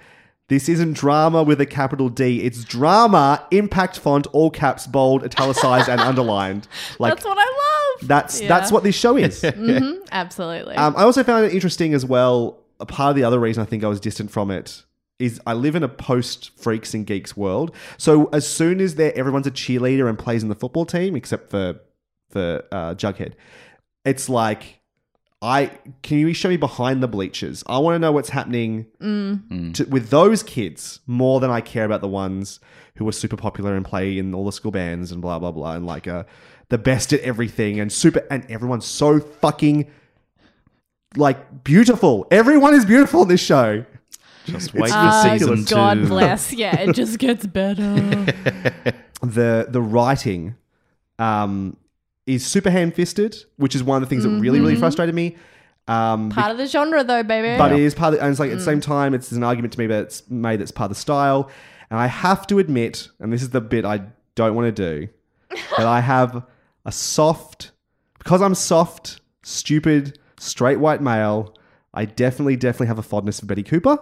[0.48, 2.42] This isn't drama with a capital D.
[2.44, 6.68] It's drama, impact font, all caps, bold, italicized, and underlined.
[7.00, 8.08] Like That's what I love.
[8.08, 8.48] that's Yeah.
[8.48, 9.44] that's what this show is.
[10.12, 10.76] Absolutely.
[10.76, 12.60] Um, I also found it interesting as well.
[12.80, 14.84] A part of the other reason I think I was distant from it
[15.18, 17.74] is I live in a post freaks and geeks world.
[17.98, 21.50] So as soon as there, everyone's a cheerleader and plays in the football team, except
[21.50, 21.80] for
[22.30, 23.34] for uh, Jughead,
[24.04, 24.82] it's like.
[25.42, 25.72] I
[26.02, 27.64] can you show me behind the bleachers?
[27.68, 32.02] I want to know what's happening to, with those kids more than I care about
[32.02, 32.60] the ones
[32.96, 35.74] who are super popular and play in all the school bands and blah blah blah
[35.74, 36.24] and like uh,
[36.70, 39.92] the best at everything and super and everyone's so fucking
[41.16, 42.26] like beautiful.
[42.32, 43.86] Everyone is beautiful in this show.
[44.46, 45.76] Just wait for Ah, season two.
[45.76, 46.54] God bless.
[46.58, 47.82] Yeah, it just gets better.
[49.22, 50.56] The the writing
[51.20, 51.78] um,
[52.26, 54.68] is super ham fisted, which is one of the things that really, Mm-hmm.
[54.68, 55.36] really frustrated me.
[55.88, 57.58] Um, Part of the genre, though, baby.
[57.58, 58.66] but it is part of, and it's like at the Mm.
[58.66, 61.50] same time, it's an argument to me that it's made that's part of the style.
[61.92, 64.02] And I have to admit, and this is the bit I
[64.34, 65.08] don't want to do,
[65.78, 66.44] that I have
[66.86, 67.72] a soft,
[68.18, 71.56] because I'm soft, stupid, straight white male.
[71.94, 74.00] I definitely, definitely have a fondness for Betty Cooper.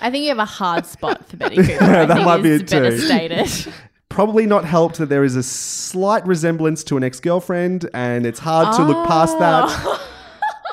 [0.00, 1.84] I think you have a hard spot for Betty Cooper.
[1.84, 2.98] I That think might be it better too.
[3.00, 3.74] stated.
[4.18, 8.40] Probably not helped that there is a slight resemblance to an ex girlfriend, and it's
[8.40, 10.00] hard to look past that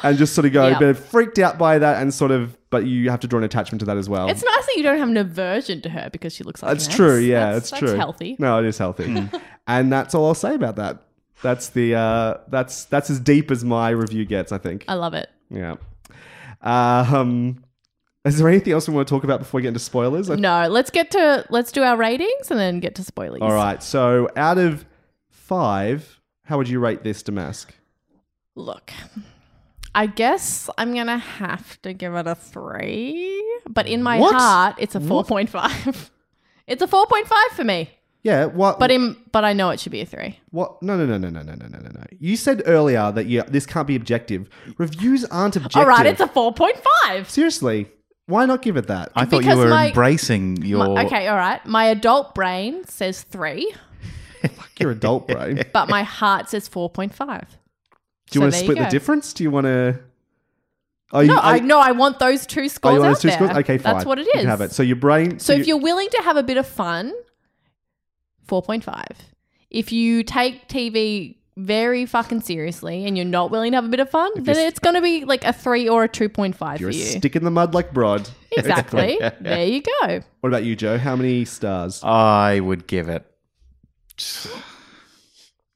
[0.04, 0.80] and just sort of go, Yeah.
[0.80, 3.82] but freaked out by that, and sort of, but you have to draw an attachment
[3.82, 4.28] to that as well.
[4.30, 6.86] It's nice that you don't have an aversion to her because she looks like That's
[6.88, 6.96] an ex.
[6.96, 7.18] true.
[7.20, 8.00] Yeah, that's, it's that's true.
[8.00, 8.36] healthy.
[8.39, 9.30] No, it is healthy,
[9.68, 11.04] and that's all I'll say about that.
[11.43, 14.52] That's the uh, that's that's as deep as my review gets.
[14.52, 14.86] I think.
[14.88, 15.30] I love it.
[15.52, 15.76] Yeah.
[16.64, 17.64] Um,
[18.26, 20.30] is there anything else we want to talk about before we get into spoilers?
[20.30, 23.41] No, let's get to let's do our ratings and then get to spoilers.
[23.41, 23.82] All right.
[23.84, 24.86] So, out of
[25.30, 27.67] five, how would you rate this Damask?
[28.55, 28.91] Look,
[29.93, 34.36] I guess I'm gonna have to give it a three, but in my What?
[34.36, 36.11] heart, it's a four point five.
[36.67, 37.89] it's a four point five for me,
[38.23, 38.45] Yeah.
[38.45, 38.80] What?
[38.80, 40.39] but in but I know it should be a three.
[40.51, 40.82] what?
[40.82, 42.03] No, no, no, no, no, no, no, no, no, no.
[42.19, 44.49] You said earlier that yeah, this can't be objective.
[44.78, 45.80] Reviews aren't objective.
[45.82, 47.30] All right, it's a four point five.
[47.30, 47.88] seriously.
[48.28, 49.11] Why not give it that?
[49.15, 50.99] I thought you were my- embracing your.
[51.01, 51.63] Okay, all right.
[51.65, 53.73] My adult brain says three,
[54.80, 55.63] Your adult brain.
[55.73, 57.47] but my heart says four point five.
[58.32, 58.89] Do you So want to there split the go.
[58.89, 59.34] difference?
[59.34, 59.99] Do you want to?
[61.11, 63.21] Oh, you, No, I no, I want those two oh, scores you want out those
[63.21, 63.38] two there.
[63.38, 63.57] scores?
[63.57, 63.93] Okay, fine.
[63.93, 64.41] That's what it You is.
[64.41, 64.71] can have it.
[64.71, 65.38] So your brain.
[65.39, 67.13] So if you- you're willing to have a bit of fun,
[68.47, 69.05] 4.5.
[69.69, 73.99] If you take TV very fucking seriously and you're not willing to have a bit
[74.01, 76.95] of fun, then it's going to be like a 3 or a 2.5 you're for
[76.97, 77.03] you.
[77.03, 78.30] stick in the mud like Brod.
[78.58, 79.20] Exactly.
[79.41, 80.22] there you go.
[80.39, 80.97] What about you, Joe?
[80.97, 82.01] How many stars?
[82.03, 83.26] I would give it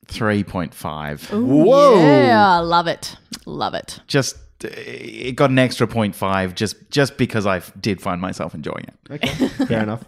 [0.08, 1.30] three point five.
[1.30, 2.00] Whoa.
[2.00, 3.18] Yeah, love it.
[3.46, 4.00] Love it.
[4.08, 8.54] Just uh, it got an extra point five just just because I did find myself
[8.56, 8.96] enjoying it.
[9.12, 10.04] Okay, fair enough.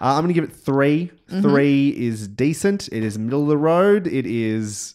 [0.00, 1.40] Uh, I'm going to give it 3 Mm-hmm.
[1.42, 2.88] Three is decent.
[2.92, 4.06] It is middle of the road.
[4.06, 4.94] It is,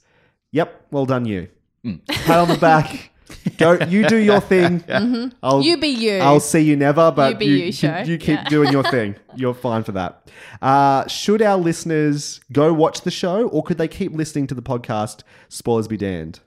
[0.52, 1.48] yep, well done, you.
[1.86, 2.06] Mm.
[2.08, 3.12] Pat on the back.
[3.58, 4.84] Go, you do your thing.
[4.90, 5.62] I'll, Mm-hmm.
[5.62, 6.18] You be you.
[6.20, 7.98] I'll see you never, but You be you, you, show.
[8.00, 8.50] you keep Yeah.
[8.50, 9.16] doing your thing.
[9.36, 10.30] You're fine for that.
[10.62, 14.62] Uh, should our listeners go watch the show, or could they keep listening to the
[14.62, 15.22] podcast?
[15.50, 16.40] Spoilers be damned.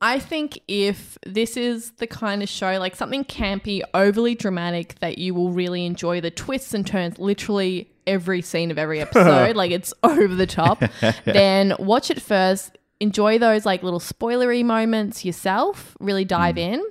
[0.00, 5.16] I think if this is the kind of show, like something campy, overly dramatic, that
[5.18, 9.70] you will really enjoy the twists and turns, literally every scene of every episode, like
[9.70, 10.82] it's over the top,
[11.24, 12.73] then watch it first.
[13.00, 16.82] Enjoy those like little spoilery moments yourself, really dive in.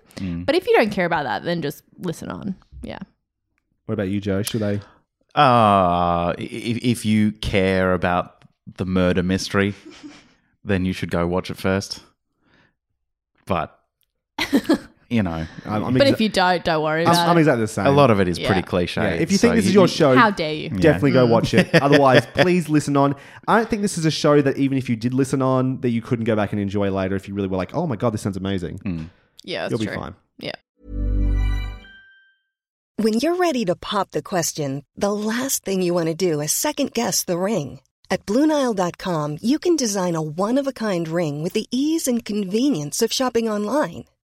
[0.46, 2.56] But if you don't care about that, then just listen on.
[2.82, 3.00] Yeah.
[3.86, 4.44] What about you, Joe?
[4.44, 4.82] Should I?
[5.40, 8.44] Uh, if, if you care about
[8.78, 9.74] the murder mystery,
[10.64, 12.02] then you should go watch it first.
[13.46, 13.78] But
[15.14, 17.62] you know, I'm, I'm But exa- if you don't, don't worry I'm, about I'm exactly
[17.64, 17.86] the same.
[17.86, 18.48] a lot of it is Yeah.
[18.48, 19.02] pretty cliche.
[19.02, 20.70] Yeah, if you think so this is your show, How dare you?
[20.70, 21.74] definitely go watch it.
[21.76, 23.16] Otherwise, please listen on.
[23.48, 25.90] I don't think this is a show that even if you did listen on, that
[25.92, 28.14] you couldn't go back and enjoy later if you really were like, oh my god,
[28.14, 28.80] this sounds amazing.
[28.80, 29.04] Hmm.
[29.44, 29.96] Yeah, that's You'll be true.
[29.96, 30.16] fine.
[30.40, 30.52] Yeah.
[32.98, 36.52] When you're ready to pop the question, the last thing you want to do is
[36.52, 37.80] second guess the ring.
[38.12, 42.24] At Bluenile.com, you can design a one of a kind ring with the ease and
[42.24, 44.06] convenience of shopping online.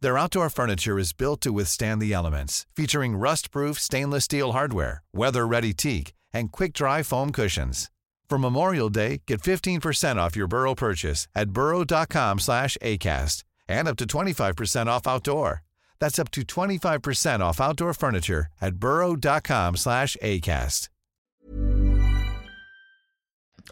[0.00, 5.72] Their outdoor furniture is built to withstand the elements, featuring rust-proof stainless steel hardware, weather-ready
[5.72, 7.90] teak, and quick-dry foam cushions.
[8.28, 13.96] For Memorial Day, get 15% off your Burrow purchase at burrow.com slash ACAST and up
[13.96, 15.62] to 25% off outdoor.
[15.98, 20.88] That's up to 25% off outdoor furniture at burrow.com slash ACAST.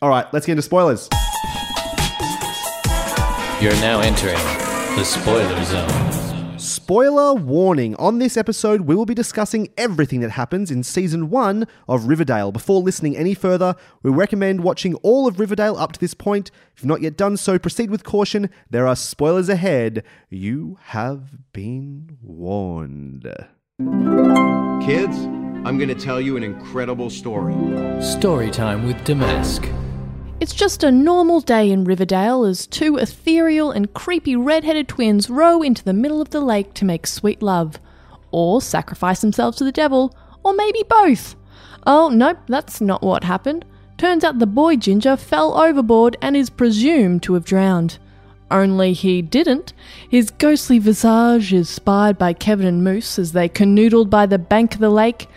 [0.03, 1.09] All right, let's get into spoilers.
[3.61, 4.66] You're now entering
[4.97, 6.59] the spoiler zone.
[6.59, 7.95] Spoiler warning.
[7.97, 12.51] On this episode, we will be discussing everything that happens in season one of Riverdale.
[12.51, 16.51] Before listening any further, we recommend watching all of Riverdale up to this point.
[16.75, 18.49] If not yet done so, proceed with caution.
[18.71, 20.03] There are spoilers ahead.
[20.31, 23.25] You have been warned.
[24.83, 25.17] Kids,
[25.67, 27.55] I'm going to tell you an incredible story.
[28.01, 29.71] Story time with Damask.
[30.39, 35.63] It's just a normal day in Riverdale as two ethereal and creepy red-headed twins row
[35.63, 37.81] into the middle of the lake to make sweet love,
[38.33, 40.15] or sacrifice themselves to the devil,
[40.45, 41.37] or maybe both.
[41.87, 43.65] Oh, nope, that's not what happened.
[43.97, 47.99] Turns out the boy Ginger fell overboard and is presumed to have drowned.
[48.51, 49.73] Only he didn't.
[50.11, 54.75] His ghostly visage is spied by Kevin and Moose as they canoodled by the bank
[54.75, 55.29] of the lake.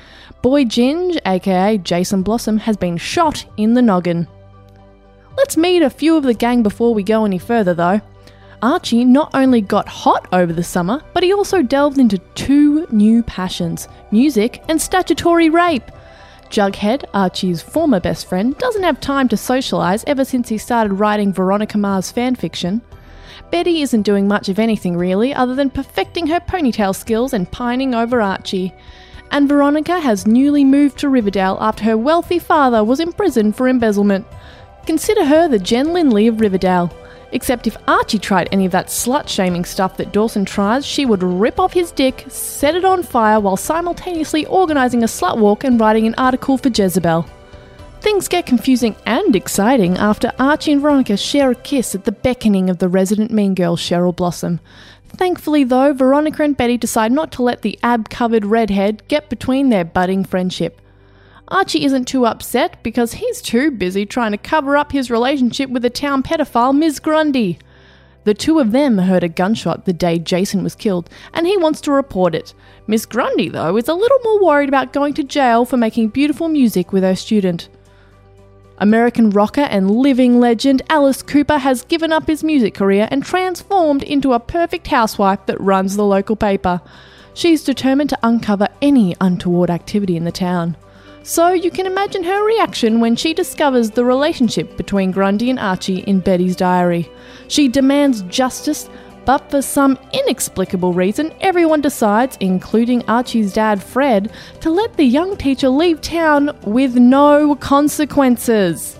[0.41, 4.27] Boy Ginge, aka Jason Blossom, has been shot in the noggin.
[5.39, 8.01] Let's meet a few of the gang before we go any further, though.
[8.61, 13.23] Archie not only got hot over the summer, but he also delved into two new
[13.23, 15.89] passions music and statutory rape.
[16.49, 21.31] Jughead, Archie's former best friend, doesn't have time to socialise ever since he started writing
[21.31, 22.81] Veronica Mars fanfiction.
[23.49, 27.95] Betty isn't doing much of anything really, other than perfecting her ponytail skills and pining
[27.95, 28.73] over Archie.
[29.31, 34.27] And Veronica has newly moved to Riverdale after her wealthy father was imprisoned for embezzlement.
[34.89, 36.91] Consider her the Jen Lindley of Riverdale.
[37.31, 41.21] Except if Archie tried any of that slut shaming stuff that Dawson tries, she would
[41.21, 45.79] rip off his dick, set it on fire while simultaneously organising a slut walk and
[45.79, 47.23] writing an article for Jezebel.
[48.01, 52.67] Things get confusing and exciting after Archie and Veronica share a kiss at the beckoning
[52.67, 54.59] of the resident mean girl Cheryl Blossom.
[55.09, 59.69] Thankfully, though, Veronica and Betty decide not to let the ab covered redhead get between
[59.69, 60.81] their budding friendship.
[61.49, 65.81] Archie isn't too upset because he's too busy trying to cover up his relationship with
[65.81, 66.99] the town pedophile Ms.
[66.99, 67.57] Grundy.
[68.23, 71.81] The two of them heard a gunshot the day Jason was killed, and he wants
[71.81, 72.53] to report it.
[72.85, 76.47] Miss Grundy, though, is a little more worried about going to jail for making beautiful
[76.47, 77.69] music with her student.
[78.77, 84.03] American rocker and living legend Alice Cooper has given up his music career and transformed
[84.03, 86.81] into a perfect housewife that runs the local paper.
[87.33, 90.77] She's determined to uncover any untoward activity in the town.
[91.29, 95.99] So you can imagine her reaction when she discovers the relationship between Grundy and Archie
[95.99, 97.07] in Betty's diary.
[97.49, 98.89] She demands justice,
[99.25, 105.37] but for some inexplicable reason, everyone decides, including Archie's dad Fred, to let the young
[105.37, 108.97] teacher leave town with no consequences.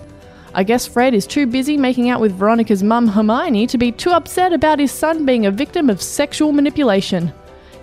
[0.54, 4.12] I guess Fred is too busy making out with Veronica's mum Hermione to be too
[4.12, 7.32] upset about his son being a victim of sexual manipulation.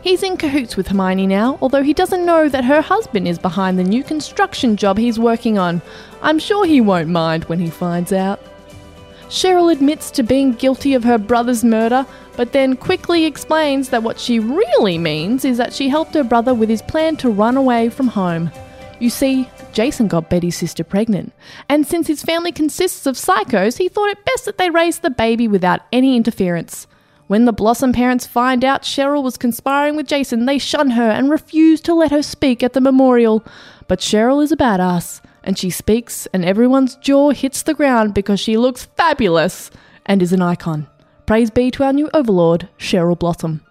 [0.01, 3.77] He's in cahoots with Hermione now, although he doesn't know that her husband is behind
[3.77, 5.81] the new construction job he's working on.
[6.21, 8.39] I'm sure he won't mind when he finds out.
[9.29, 12.05] Cheryl admits to being guilty of her brother's murder,
[12.37, 16.53] but then quickly explains that what she really means is that she helped her brother
[16.53, 18.49] with his plan to run away from home.
[18.99, 21.33] You see, Jason got Betty's sister pregnant,
[21.67, 25.09] and since his family consists of psychos, he thought it best that they raise the
[25.09, 26.87] baby without any interference.
[27.27, 31.29] When the Blossom parents find out Cheryl was conspiring with Jason, they shun her and
[31.29, 33.45] refuse to let her speak at the memorial.
[33.89, 38.39] But Cheryl is a badass, and she speaks, and everyone's jaw hits the ground because
[38.39, 39.69] she looks fabulous
[40.05, 40.87] and is an icon.
[41.25, 43.61] Praise be to our new overlord, Cheryl Blossom.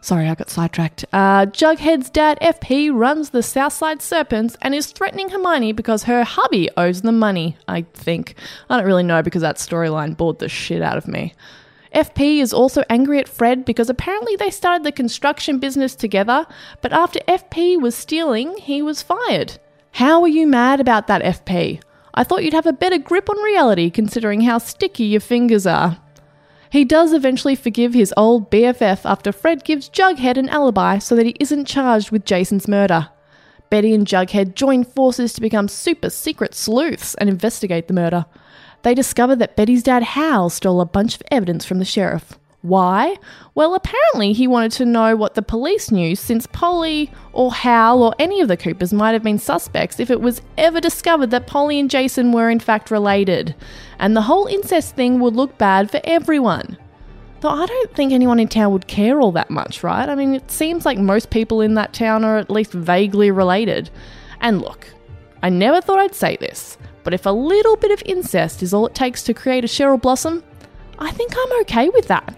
[0.00, 1.04] Sorry, I got sidetracked.
[1.12, 6.68] Uh, Jughead's dad, FP, runs the Southside Serpents and is threatening Hermione because her hubby
[6.76, 8.34] owes them money, I think.
[8.68, 11.34] I don't really know because that storyline bored the shit out of me.
[11.94, 16.46] FP is also angry at Fred because apparently they started the construction business together,
[16.80, 19.58] but after FP was stealing, he was fired.
[19.92, 21.80] How are you mad about that, FP?
[22.14, 25.98] I thought you'd have a better grip on reality considering how sticky your fingers are.
[26.70, 31.24] He does eventually forgive his old BFF after Fred gives Jughead an alibi so that
[31.24, 33.08] he isn't charged with Jason's murder.
[33.70, 38.26] Betty and Jughead join forces to become super secret sleuths and investigate the murder.
[38.88, 42.38] They discover that Betty's dad Hal stole a bunch of evidence from the sheriff.
[42.62, 43.18] Why?
[43.54, 48.14] Well, apparently he wanted to know what the police knew since Polly or Hal or
[48.18, 51.78] any of the Coopers might have been suspects if it was ever discovered that Polly
[51.78, 53.54] and Jason were in fact related.
[53.98, 56.78] And the whole incest thing would look bad for everyone.
[57.42, 60.08] Though I don't think anyone in town would care all that much, right?
[60.08, 63.90] I mean, it seems like most people in that town are at least vaguely related.
[64.40, 64.86] And look,
[65.42, 68.86] I never thought I'd say this, but if a little bit of incest is all
[68.86, 70.42] it takes to create a Cheryl Blossom,
[70.98, 72.36] I think I'm okay with that.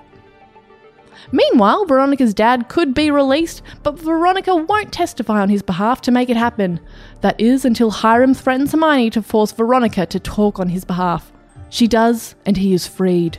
[1.32, 6.28] Meanwhile, Veronica's dad could be released, but Veronica won't testify on his behalf to make
[6.28, 6.80] it happen.
[7.20, 11.32] That is until Hiram threatens Hermione to force Veronica to talk on his behalf.
[11.68, 13.38] She does, and he is freed.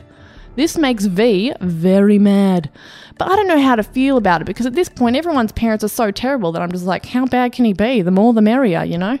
[0.56, 2.70] This makes V very mad.
[3.18, 5.84] But I don't know how to feel about it because at this point, everyone's parents
[5.84, 8.02] are so terrible that I'm just like, how bad can he be?
[8.02, 9.18] The more the merrier, you know?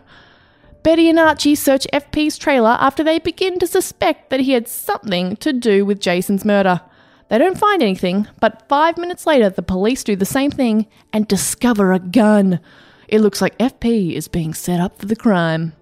[0.82, 5.36] Betty and Archie search FP's trailer after they begin to suspect that he had something
[5.36, 6.80] to do with Jason's murder.
[7.28, 11.28] They don't find anything, but five minutes later, the police do the same thing and
[11.28, 12.58] discover a gun.
[13.06, 15.72] It looks like FP is being set up for the crime.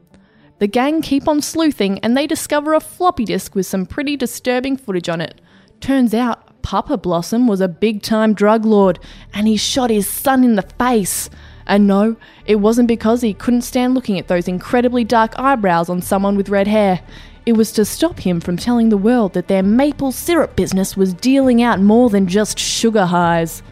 [0.59, 4.77] The gang keep on sleuthing and they discover a floppy disk with some pretty disturbing
[4.77, 5.41] footage on it.
[5.81, 8.99] Turns out Papa Blossom was a big time drug lord
[9.33, 11.31] and he shot his son in the face.
[11.71, 12.17] And no,
[12.47, 16.49] it wasn't because he couldn't stand looking at those incredibly dark eyebrows on someone with
[16.49, 17.01] red hair.
[17.47, 21.15] It was to stop him from telling the world that their maple syrup business was
[21.15, 23.63] dealing out more than just sugar highs.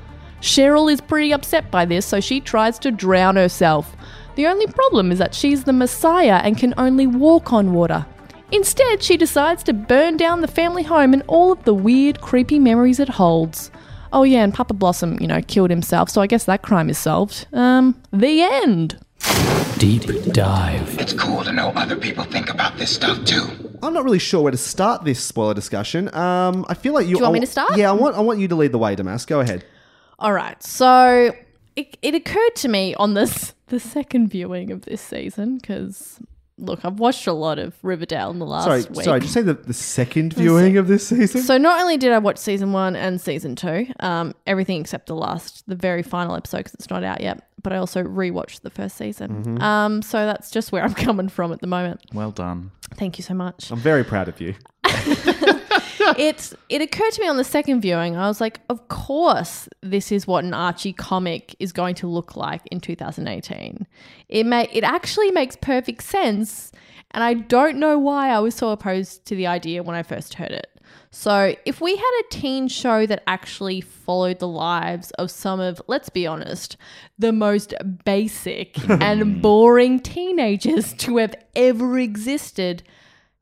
[0.41, 3.97] Cheryl is pretty upset by this, so she tries to drown herself.
[4.37, 8.07] The only problem is that she's the Messiah and can only walk on water.
[8.53, 12.61] Instead, she decides to burn down the family home and all of the weird, creepy
[12.61, 13.73] memories it holds.
[14.13, 16.99] Oh, yeah, and Papa Blossom, you know, killed himself, so I guess that crime is
[16.99, 17.47] solved.
[17.53, 18.99] Um, the end.
[19.79, 20.03] Deep
[20.33, 20.99] dive.
[20.99, 23.47] It's cool to know other people think about this stuff too.
[23.83, 26.13] I'm not really sure where to start this spoiler discussion.
[26.15, 27.15] Um, I feel like you.
[27.15, 27.77] Do you want I me to start?
[27.77, 28.17] Yeah, I want.
[28.17, 29.25] I want you to lead the way, Damas.
[29.25, 29.65] Go ahead.
[30.19, 31.33] All right, so
[31.77, 36.19] it, it occurred to me on this the second viewing of this season because
[36.59, 39.05] look, I've watched a lot of Riverdale in the last sorry, week.
[39.05, 39.21] sorry.
[39.21, 41.41] Did you say the, the second viewing of this season?
[41.43, 45.15] So not only did I watch season one and season two, um, everything except the
[45.15, 48.71] last, the very final episode because it's not out yet, but I also rewatched the
[48.71, 49.45] first season.
[49.45, 49.63] Mhm.
[49.63, 52.01] Um, so that's just where I'm coming from at the moment.
[52.13, 52.71] Well done.
[52.95, 53.71] Thank you so much.
[53.71, 54.55] I'm very proud of you.
[56.19, 58.17] it's it occurred to me on the second viewing.
[58.17, 62.37] I was like, of course, this is what an Archie comic is going to look
[62.37, 63.87] like in 2018.
[64.29, 66.73] It may it actually makes perfect sense,
[67.11, 70.35] and I don't know why I was so opposed to the idea when I first
[70.35, 70.69] heard it.
[71.11, 75.81] So, if we had a teen show that actually followed the lives of some of,
[75.87, 76.77] let's be honest,
[77.19, 77.73] the most
[78.05, 82.83] basic and boring teenagers to have ever existed,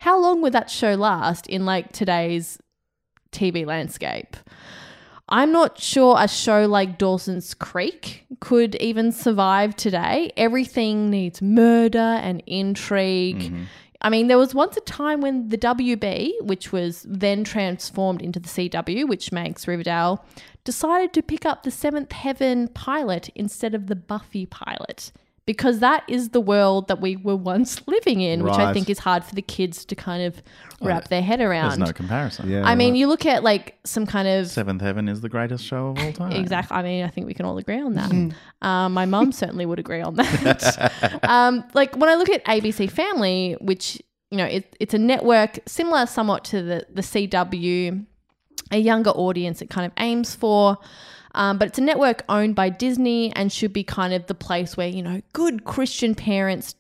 [0.07, 2.61] how long would that show last in like today's
[3.33, 4.37] TV landscape?
[5.29, 10.31] I'm not sure a show like Dawson's Creek could even survive today.
[10.37, 13.41] Everything needs murder and intrigue.
[13.41, 13.65] Mm-hmm.
[14.01, 18.39] I mean, there was once a time when the WB, which was then transformed into
[18.39, 20.25] the CW, which makes Riverdale,
[20.63, 25.11] decided to pick up the Seventh Heaven pilot instead of the Buffy pilot.
[25.47, 28.99] Because that is the world that we were once living in, which I think is
[28.99, 30.43] hard for the kids to kind of
[30.81, 31.71] wrap their head around.
[31.71, 32.51] There's no comparison.
[32.51, 32.67] Yeah.
[32.67, 35.89] I mean, you look at like some kind of Seventh Heaven is the greatest show
[35.89, 36.33] of all time.
[36.33, 36.77] Exactly.
[36.77, 38.35] I mean, I think we can all agree on that.
[38.63, 41.21] um, my mum certainly would agree on that.
[41.29, 45.61] um, like when I look at ABC Family, which you know, it, it's a network
[45.67, 48.05] similar somewhat to the the CW,
[48.73, 50.79] a younger audience it kind of aims for.
[51.37, 54.77] Um, but it's a network owned by Disney and should be kind of the place
[54.77, 56.75] where you know good Christian parents,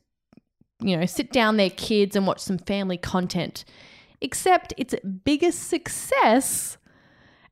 [0.80, 3.64] you know, sit down their kids and watch some family content.
[4.22, 4.94] Except its
[5.24, 6.78] biggest success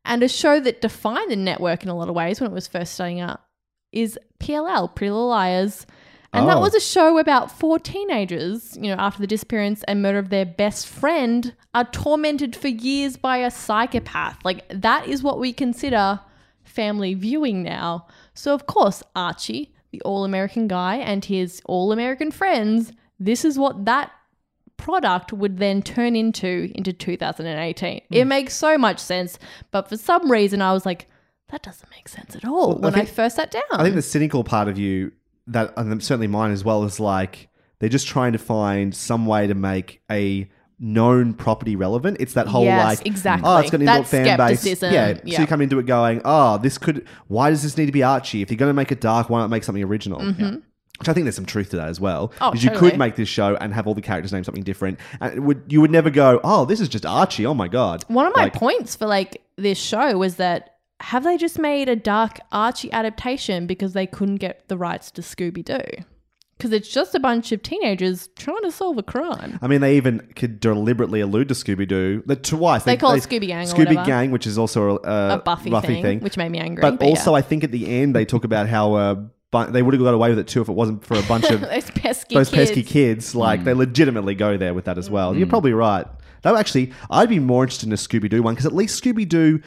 [0.05, 2.67] and a show that defined the network in a lot of ways when it was
[2.67, 3.47] first starting up
[3.93, 5.87] is PLL, Pretty Little Liars.
[6.33, 6.61] And that Oh.
[6.61, 10.45] was a show about four teenagers, you know, after the disappearance and murder of their
[10.45, 14.39] best friend, are tormented for years by a psychopath.
[14.45, 16.19] Like, that is what we consider
[16.75, 18.07] family viewing now.
[18.35, 23.59] So, of course, Archie, the all American guy, and his all American friends, this is
[23.59, 24.11] what that
[24.77, 28.01] product would then turn into into 2018.
[28.09, 28.15] Hmm.
[28.15, 29.39] It makes so much sense,
[29.71, 31.09] but for some reason I was like
[31.51, 33.63] that doesn't make sense at all Well, when I, think- first sat down.
[33.71, 35.13] I think the cynical part of you,
[35.47, 37.49] that and certainly mine as well, is like
[37.79, 40.49] they're just trying to find some way to make a
[40.79, 42.17] known property relevant.
[42.21, 43.49] It's that whole Yes, like, exactly.
[43.49, 44.65] oh, it's got an inbuilt fan base.
[44.67, 44.91] Yeah, so
[45.25, 45.41] yeah.
[45.41, 47.07] you come into it going, oh, this could.
[47.29, 48.43] Why does this need to be Archie?
[48.43, 50.21] If you're going to make it dark, why not make something original?
[50.21, 50.63] Mhm.
[51.01, 52.33] Which I think there's some truth to that as well.
[52.41, 55.01] Oh, Because you could make this show and have all the characters name something different,
[55.21, 57.45] and it would you would never go, oh, this is just Archie.
[57.47, 58.05] Oh my god.
[58.09, 60.71] One of my Like, points for like this show was that
[61.01, 65.23] have they just made a dark Archie adaptation because they couldn't get the rights to
[65.23, 65.81] Scooby Doo?
[66.57, 69.59] Because it's just a bunch of teenagers trying to solve a crime.
[69.61, 72.23] I mean, they even could deliberately allude to Scooby Doo.
[72.43, 74.07] Twice They call it Scooby Gang or Scooby whatever.
[74.07, 77.33] Gang, which is also a, A Buffy thing, which made me angry, But, but also,
[77.33, 77.39] yeah.
[77.39, 79.15] I think at the end they talk about how uh,
[79.51, 81.45] bu- they would have got away with it too if it wasn't for a bunch
[81.51, 82.71] of Those pesky those kids.
[82.71, 83.35] pesky kids.
[83.35, 85.35] Like they legitimately go there with that as well.
[85.35, 85.39] Mm.
[85.39, 86.07] You're probably right.
[86.43, 89.29] Though actually, I'd be more interested in a Scooby Doo one because at least Scooby
[89.29, 89.61] Doo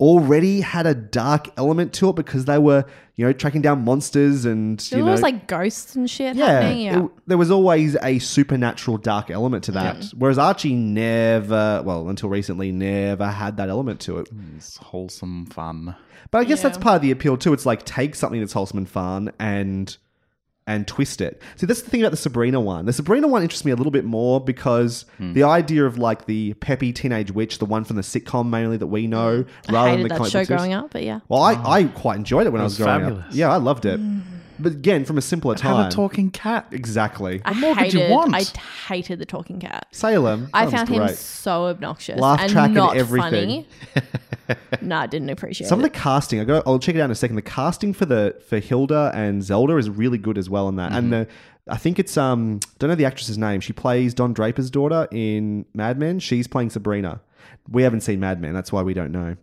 [0.00, 2.84] already had a dark element to it because they were
[3.14, 6.46] you know tracking down monsters and There you was know like ghosts and shit yeah,
[6.60, 6.80] happening.
[6.80, 7.04] Yeah.
[7.04, 10.04] it- there was always a supernatural dark element to that.
[10.16, 14.34] Whereas Archie never, well, until recently, never had that element to it.
[14.34, 15.94] Mm, it's wholesome fun.
[16.30, 17.52] But I guess that's part of the appeal too.
[17.52, 19.96] It's like take something that's wholesome and fun and
[20.66, 21.42] and twist it.
[21.56, 22.86] See, that's the thing about the Sabrina one.
[22.86, 25.32] The Sabrina one interests me a little bit more because Hmm.
[25.34, 28.86] the idea of like the peppy teenage witch, the one from the sitcom mainly that
[28.86, 31.20] we know, I rather hated than the that show growing up, but yeah.
[31.28, 33.24] Well, I, I quite enjoyed it when I It was was growing up.
[33.32, 34.00] Yeah, I loved it.
[34.58, 35.76] but again, from a simpler time.
[35.76, 36.66] Have a talking cat.
[36.70, 37.42] Exactly.
[37.44, 38.34] I more could hated, you want?
[38.34, 38.44] I
[38.88, 39.86] hated the talking cat.
[39.90, 40.48] Salem.
[40.54, 43.30] I Salem's found him so obnoxious Laugh and track and not everything.
[43.30, 43.68] funny.
[44.80, 46.62] no, I didn't appreciate Some of the casting, I go.
[46.66, 47.36] I'll check it out in a second.
[47.36, 50.92] The casting for the for Hilda and Zelda is really good as well in that.
[50.92, 51.28] And the,
[51.68, 53.60] I think it's um don't know the actress's name.
[53.60, 56.18] She plays Don Draper's daughter in Mad Men.
[56.18, 57.20] She's playing Sabrina.
[57.68, 59.36] We haven't seen Mad Men, that's why we don't know.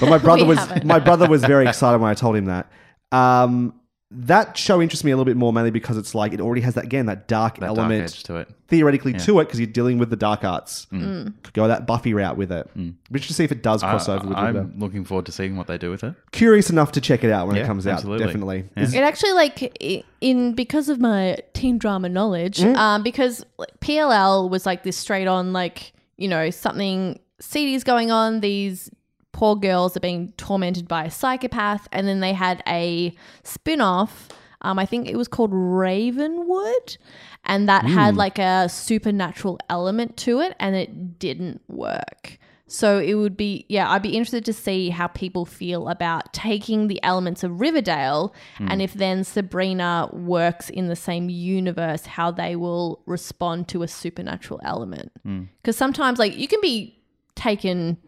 [0.00, 0.84] But my brother was haven't.
[0.84, 2.70] my brother was very excited when I told him that.
[3.10, 3.74] Um,
[4.14, 6.74] that show interests me a little bit more mainly because it's like it already has
[6.74, 8.48] that again that dark That dark element edge to it.
[8.68, 10.86] theoretically to it because you're dealing with the dark arts.
[10.92, 11.32] Mm.
[11.42, 12.68] Could go that Buffy route with it.
[13.08, 14.70] Which to see if it does cross I- over with I'm River.
[14.76, 16.14] looking forward to seeing what they do with it.
[16.32, 18.24] Curious enough to check it out when it comes absolutely.
[18.24, 18.26] out.
[18.28, 18.64] Definitely.
[18.76, 18.84] Yeah.
[19.00, 22.76] It actually like in because of my teen drama knowledge, Mm.
[22.76, 23.44] um, because
[23.80, 28.40] PLL was like this straight on like you know something CDs going on.
[28.40, 28.90] These
[29.32, 34.28] poor girls are being tormented by a psychopath, and then they had a spin off.
[34.60, 36.96] Um, I think it was called Ravenswood,
[37.44, 38.18] and that had hmm.
[38.18, 42.38] like a supernatural element to it, and it didn't work.
[42.72, 46.88] So it would be, yeah, I'd be interested to see how people feel about taking
[46.88, 48.68] the elements of Riverdale hmm.
[48.70, 53.88] and if then Sabrina works in the same universe, how they will respond to a
[53.88, 55.12] supernatural element.
[55.22, 55.42] Hmm.
[55.60, 56.98] Because sometimes, like, you can be
[57.34, 57.98] taken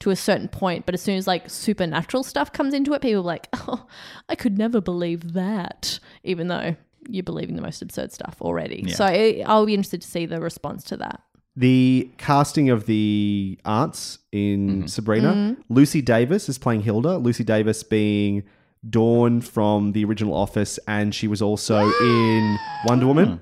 [0.00, 3.20] to a certain point, but as soon as like supernatural stuff comes into it, people
[3.20, 3.86] are like, oh,
[4.28, 6.74] I could never believe that, even though
[7.08, 8.88] you're believing the most absurd stuff already.
[8.90, 11.22] So I I'll be interested to see the response to that.
[11.56, 14.86] the casting of the aunts in mm-hmm.
[14.86, 15.62] Sabrina, mm-hmm.
[15.72, 17.18] Lucy Davis is playing Hilda.
[17.18, 18.44] Lucy Davis being
[18.88, 23.40] Dawn from the original Office, and she was also in Wonder Woman.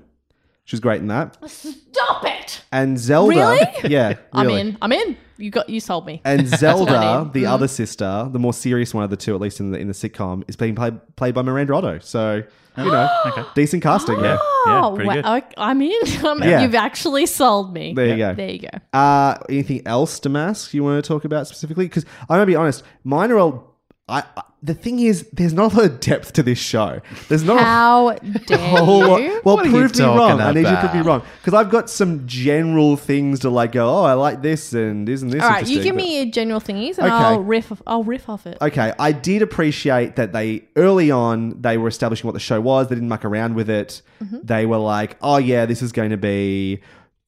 [0.69, 1.35] She was great in that.
[1.49, 2.61] Stop it!
[2.71, 3.67] And Zelda, Really?
[3.91, 4.61] yeah, I'm really.
[4.61, 4.77] in.
[4.83, 5.17] I'm in.
[5.37, 6.21] You got you sold me.
[6.23, 7.33] And Zelda, need.
[7.33, 9.87] the other sister, the more serious one of the two, at least in the in
[9.87, 11.97] the sitcom, is being played played by Miranda Otto.
[11.97, 12.43] So
[12.77, 14.19] you know, decent casting.
[14.19, 14.37] Yeah.
[14.67, 15.13] Oh, pretty wow.
[15.15, 15.25] good.
[15.25, 15.91] I- I'm in.
[16.23, 16.61] I'm- Yeah.
[16.61, 17.93] You've actually sold me.
[17.95, 18.35] There you go.
[18.35, 18.69] There you go.
[18.93, 21.85] Uh, anything else, Damask, you want to talk about specifically?
[21.85, 23.68] Because I'm gonna be honest, mine are all.
[24.09, 26.99] I, I the thing is, there's not a lot of depth to this show.
[27.29, 27.61] There's not.
[27.61, 28.11] a How
[28.45, 29.39] dare whole lot- you?
[29.45, 30.41] well, What are you prove me talking wrong.
[30.41, 33.71] I need you to prove me wrong because I've got some general things to like
[33.71, 33.87] go.
[33.89, 35.41] Oh, I like this, and isn't this?
[35.41, 37.15] All right, you give But- me general thingies, and Okay.
[37.15, 37.71] I'll riff.
[37.87, 38.57] I'll riff off it.
[38.61, 42.89] Okay, I did appreciate that they early on they were establishing what the show was.
[42.89, 44.01] They didn't muck around with it.
[44.21, 44.39] Mm-hmm.
[44.43, 46.81] They were like, "Oh yeah, this is going to be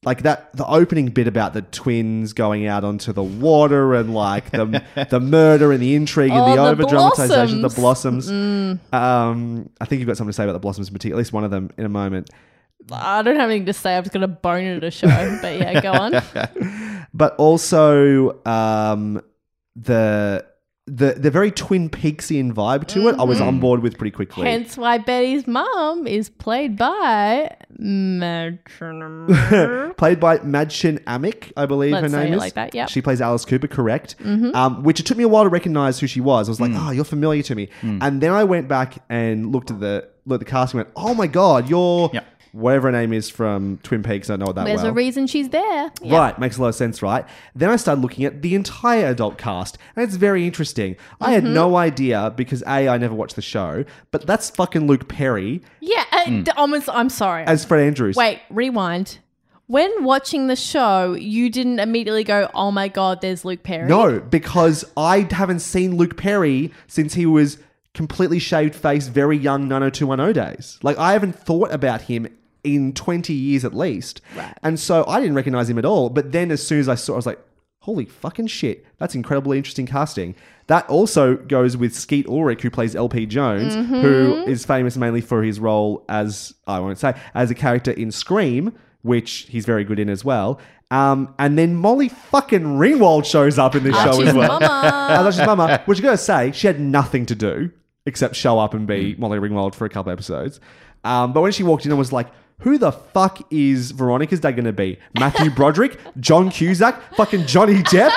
[0.04, 4.50] like that." The opening bit about the twins going out onto the water and like
[4.50, 8.26] the the murder and the intrigue and Oh, the the over dramatization, the blossoms.
[8.26, 8.80] blossoms.
[8.92, 11.32] Um, I think you've got something to say about the blossoms, in particular, at least
[11.32, 12.30] one of them in a moment.
[12.90, 13.96] I don't have anything to say.
[13.96, 15.06] I'm just gonna bone at a show,
[15.40, 17.06] but yeah, go on.
[17.14, 19.22] but also um,
[19.76, 20.44] the
[20.86, 23.16] the the very Twin Peaksian vibe to it.
[23.18, 24.46] I was on board with pretty quickly.
[24.46, 29.96] Hence why Betty's mom is played by Madchen.
[29.98, 32.40] played by Madchen Amick, I believe Let's her say name it is.
[32.40, 32.88] like that, yep.
[32.88, 32.92] Mm-hmm.
[32.92, 34.16] She plays Alice Cooper, correct?
[34.20, 36.48] Um, which it took me a while to recognize who she was.
[36.48, 37.68] I was like, oh, you're familiar to me.
[37.82, 40.88] And then I went back and looked at the looked at the cast and went,
[40.94, 42.20] oh my god, you're Yeah.
[42.52, 44.28] Whatever her name is from Twin Peaks.
[44.30, 44.90] I don't know it that There's well.
[44.90, 45.90] a reason she's there.
[46.02, 46.16] Yeah.
[46.18, 47.24] Right, makes a lot of sense, right?
[47.54, 50.96] Then I started looking at the entire adult cast, and it's very interesting.
[51.20, 51.54] I had Mm-hmm.
[51.54, 56.04] no idea because A, I never watched the show, but that's fucking Luke Perry Yeah,
[56.12, 56.88] uh, d- almost.
[56.92, 57.44] I'm sorry.
[57.44, 58.16] as Fred Andrews.
[58.16, 59.18] Wait, rewind.
[59.68, 64.20] When watching the show, you didn't immediately go, "Oh my god, there's Luke Perry." No,
[64.20, 67.56] because I haven't seen Luke Perry since he was
[67.94, 70.78] completely shaved face, very young 90210 days.
[70.82, 72.26] Like, I haven't thought about him
[72.64, 74.20] in 20 years at least.
[74.36, 74.56] Right.
[74.62, 76.10] And so I didn't recognize him at all.
[76.10, 77.40] But then as soon as I saw, I was like,
[77.80, 78.86] holy fucking shit.
[78.98, 80.36] That's incredibly interesting casting.
[80.68, 85.42] That also goes with Skeet Ulrich, who plays LP Jones, who is famous mainly for
[85.42, 89.98] his role as, I won't say, as a character in Scream, which he's very good
[89.98, 90.60] in as well.
[90.92, 94.60] Um, and then Molly fucking Ringwald shows up in this show as well.
[94.60, 94.66] mama.
[95.24, 97.72] Archie's mama, which I gotta say, she had nothing to do
[98.06, 100.60] except show up and be Molly Ringwald for a couple episodes.
[101.02, 102.28] Um, but when she walked in, I was like,
[102.62, 104.98] who the fuck is Veronica's dad going to be?
[105.18, 105.98] Matthew Broderick?
[106.18, 107.14] John Cusack?
[107.14, 108.12] Fucking Johnny Depp?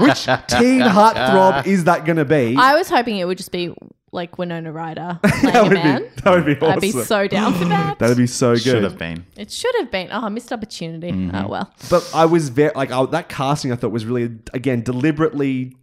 [0.00, 2.56] Which teen heartthrob is that going to be?
[2.56, 3.74] I was hoping it would just be
[4.12, 6.02] like Winona Ryder that playing would man.
[6.02, 6.70] be that would be awesome.
[6.70, 7.98] I'd be so down for that.
[7.98, 8.62] That'd be so good.
[8.62, 9.24] Should have been.
[9.36, 10.08] it should have been.
[10.10, 11.12] Oh, I missed opportunity.
[11.12, 11.36] Mm-hmm.
[11.36, 11.72] Oh well.
[11.88, 13.70] But I was very like I, that casting.
[13.72, 15.76] I thought was really again deliberately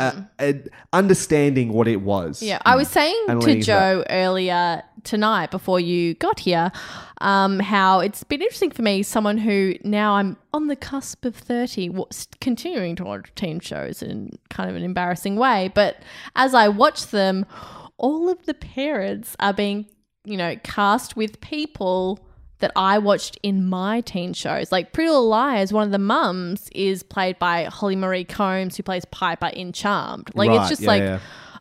[0.00, 0.52] uh, uh,
[0.92, 2.42] understanding what it was.
[2.42, 6.72] Yeah, I was saying to Joe earlier tonight before you got here,
[7.20, 11.34] um, how it's been interesting for me, someone who now I'm on the cusp of
[11.34, 15.70] 30, what's continuing to watch teen shows in kind of an embarrassing way.
[15.74, 16.02] But
[16.34, 17.46] as I watch them,
[17.98, 19.86] all of the parents are being,
[20.24, 22.20] you know, cast with people
[22.60, 24.72] that I watched in my teen shows.
[24.72, 28.82] Like Pretty Little Liars, one of the mums is played by Holly Marie Combs, who
[28.82, 30.30] plays Piper in Charmed.
[30.34, 31.18] Like Right, it's just yeah, like, yeah.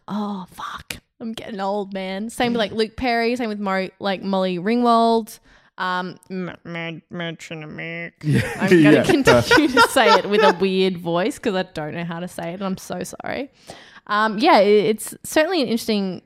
[0.08, 2.30] oh fuck, I'm getting old, man.
[2.30, 3.36] Same with like Luke Perry.
[3.36, 5.39] Same with Mo- like Molly Ringwald.
[5.78, 8.14] Um, m- m- mention a Mick.
[8.58, 9.04] I'm gonna Yeah.
[9.04, 12.52] continue to say it with a weird voice because I don't know how to say
[12.52, 12.56] it.
[12.56, 13.52] and I'm so sorry.
[14.08, 16.22] Um, yeah, it- it's certainly an interesting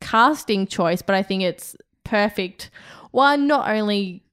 [0.00, 2.70] casting choice, but I think it's perfect.
[3.14, 4.24] One, not only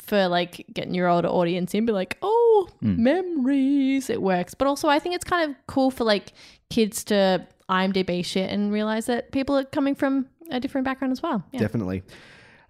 [0.00, 3.00] for like getting your older audience in, be like, oh, hmm.
[3.00, 4.54] memories, it works.
[4.54, 6.32] But also, I think it's kind of cool for like
[6.68, 11.22] kids to IMDb shit and realize that people are coming from a different background as
[11.22, 11.44] well.
[11.52, 11.60] Yeah.
[11.60, 12.02] Definitely.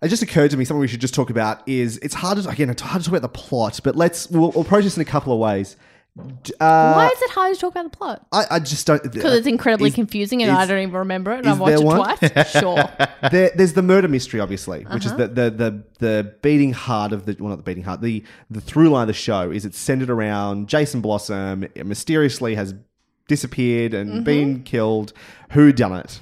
[0.02, 2.46] It just occurred to me something we should just talk about is it's hard to
[2.46, 5.00] again it's hard to talk about the plot, but let's we'll, we'll approach this in
[5.00, 5.76] a couple of ways.
[6.18, 8.26] Uh, Why is it hard to talk about the plot?
[8.32, 11.32] I, I just don't Because it's incredibly is- confusing and is- I don't even remember
[11.32, 12.16] it and I've watched it one?
[12.18, 12.50] twice.
[12.50, 12.84] Sure.
[13.30, 15.22] there, there's the murder mystery, obviously, which Uh-huh.
[15.22, 18.00] is the, the the the beating heart of the well, not the beating heart.
[18.00, 22.74] The the through line of the show is it's centered around Jason Blossom mysteriously has
[23.28, 24.22] disappeared and Mm-hmm.
[24.24, 25.12] been killed.
[25.50, 26.20] Who done it?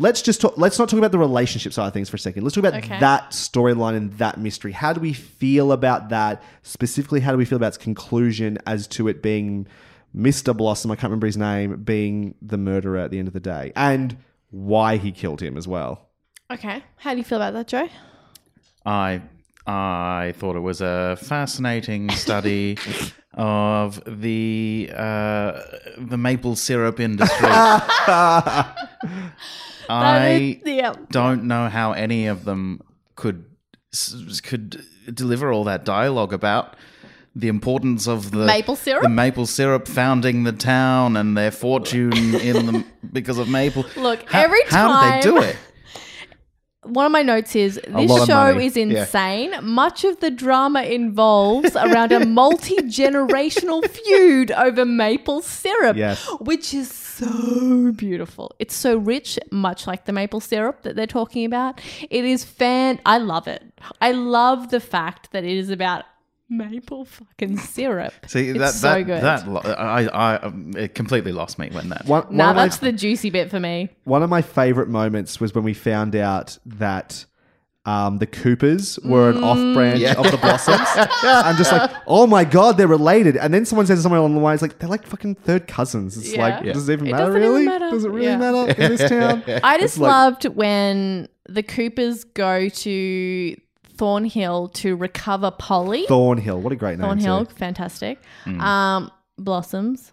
[0.00, 0.54] Let's just talk.
[0.56, 2.42] Let's not talk about the relationship side of things for a second.
[2.42, 2.98] Let's talk about Okay.
[3.00, 4.72] that storyline and that mystery.
[4.72, 7.20] How do we feel about that specifically?
[7.20, 9.66] How do we feel about its conclusion as to it being
[10.16, 10.56] Mr.
[10.56, 10.90] Blossom?
[10.90, 14.16] I can't remember his name, being the murderer at the end of the day, and
[14.50, 16.08] why he killed him as well.
[16.50, 16.82] okay.
[16.96, 17.88] How do you feel about that, Joe?
[18.86, 19.20] I
[19.66, 22.78] I thought it was a fascinating study
[23.34, 25.60] of the uh,
[25.98, 27.48] the maple syrup industry.
[29.90, 30.94] I yeah.
[31.10, 32.80] don't know how any of them
[33.16, 33.44] could
[34.42, 36.76] could deliver all that dialogue about
[37.34, 39.02] the importance of the Maple syrup?
[39.02, 43.84] the maple syrup founding the town and their fortune in the because of maple.
[43.96, 45.56] Look, How- every how did they do it?
[46.82, 48.82] One of my notes is this show is Yeah.
[48.84, 49.54] insane.
[49.62, 56.26] Much of the drama involves around a multi generational feud over maple syrup, Yes.
[56.40, 58.54] which is so beautiful.
[58.58, 61.80] It's so rich, much like the maple syrup that they're talking about.
[62.08, 62.98] It is fan.
[63.04, 63.62] I love it.
[64.00, 66.04] I love the fact that it is about
[66.50, 68.12] maple fucking syrup.
[68.26, 69.22] See it's that so that good.
[69.22, 72.04] that lo- I I um, it completely lost me when that.
[72.06, 73.88] One, one nah, of my- that's the juicy bit for me.
[74.04, 77.24] one of my favorite moments was when we found out that
[77.86, 80.80] um, the Coopers were an off branch of the Blossoms.
[81.22, 83.38] I'm just like, oh my god, they're related.
[83.38, 86.14] And then someone says somewhere along the way, it's like they're like fucking third cousins.
[86.18, 86.42] It's Yeah.
[86.42, 86.72] like, Yeah.
[86.74, 87.24] does it even It matter?
[87.26, 87.64] doesn't even Really?
[87.66, 87.90] matter.
[87.90, 88.36] Does it really Yeah.
[88.36, 89.42] matter in this town?
[89.64, 93.56] I just like- loved when the Coopers go to
[94.00, 96.06] Thornhill to recover Polly.
[96.06, 96.58] Thornhill.
[96.60, 97.06] What a great name.
[97.06, 97.54] Thornhill, too.
[97.54, 98.18] fantastic.
[98.46, 98.58] Mm.
[98.60, 100.12] Um, blossoms,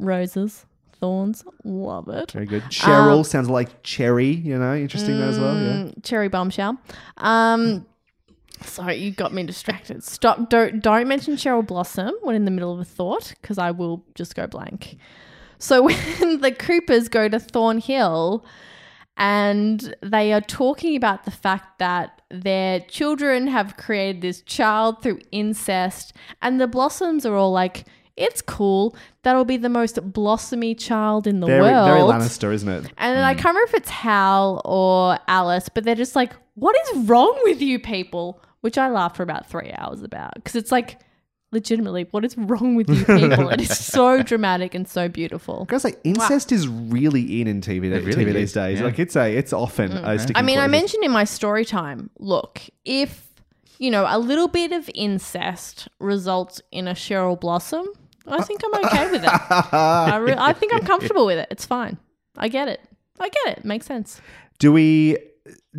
[0.00, 0.66] roses,
[0.98, 2.32] thorns, love it.
[2.32, 2.64] Very good.
[2.64, 4.30] Cheryl Um, sounds like cherry.
[4.32, 5.54] You know, interesting that as well.
[5.54, 5.70] Yeah.
[5.70, 6.76] Mm, Cherry bombshell.
[7.18, 7.86] Um,
[8.62, 10.02] sorry, you got me distracted.
[10.02, 10.50] Stop!
[10.50, 14.04] Don't don't mention Cheryl Blossom when in the middle of a thought because I will
[14.16, 14.96] just go blank.
[15.60, 18.44] So when the Coopers go to Thornhill
[19.16, 25.20] and they are talking about the fact that their children have created this child through
[25.30, 27.84] incest, and the Blossoms are all like,
[28.16, 28.96] "It's cool.
[29.22, 32.92] That'll be the most blossomy child in the Very, world." very Lannister, isn't it?
[32.98, 33.38] And then I mm.
[33.38, 37.60] can't remember if it's Hal or Alice, but they're just like, what is wrong with
[37.62, 38.42] you people?
[38.60, 41.00] Which I laughed for about three hours about because it's like,
[41.52, 43.48] legitimately, what is wrong with you people?
[43.50, 45.60] it is so dramatic and so beautiful.
[45.68, 48.78] I gotta say, incest is really in in TV, really TV is, these days.
[48.80, 48.86] yeah.
[48.86, 50.38] Like it's a, it's often a sticking Mm.
[50.38, 53.28] I mean, I mentioned in my story time, look, if,
[53.78, 57.86] you know, a little bit of incest results in a Cheryl Blossom,
[58.26, 59.30] I think I'm okay with it.
[59.72, 61.48] I, re- I think I'm comfortable with it.
[61.50, 61.98] It's fine.
[62.36, 62.80] I get it.
[63.20, 63.64] I get it.
[63.64, 64.20] Makes sense.
[64.58, 65.18] Do we?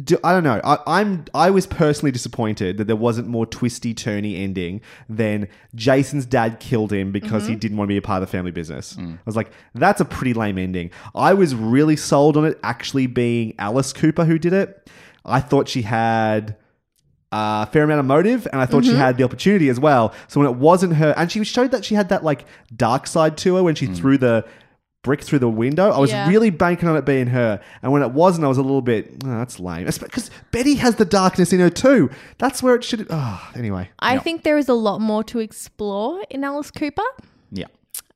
[0.04, 0.60] Do, I don't know.
[0.64, 1.24] I, I'm.
[1.34, 6.92] I was personally disappointed that there wasn't more twisty, turny ending than Jason's dad killed
[6.92, 7.52] him because Mm-hmm.
[7.54, 8.98] he didn't want to be a part of the family business.
[9.00, 10.92] I was like, that's a pretty lame ending.
[11.16, 14.90] I was really sold on it actually being Alice Cooper who did it.
[15.24, 16.58] I thought she had
[17.32, 18.92] a fair amount of motive, and I thought Mm-hmm.
[18.92, 20.14] she had the opportunity as well.
[20.28, 22.46] So when it wasn't her, and she showed that she had that like
[22.76, 24.46] dark side to her when she threw the
[25.04, 25.92] brick through the window.
[25.92, 26.28] I was Yeah.
[26.30, 29.12] really banking on it being her, and when it wasn't, I was a little bit.
[29.26, 29.86] Oh, that's lame.
[29.86, 32.10] Because Betty has the darkness in her too.
[32.40, 33.06] That's where it should.
[33.10, 33.90] Oh, anyway.
[34.00, 37.04] I think there is a lot more to explore in Alice Cooper.
[37.52, 37.66] Yeah.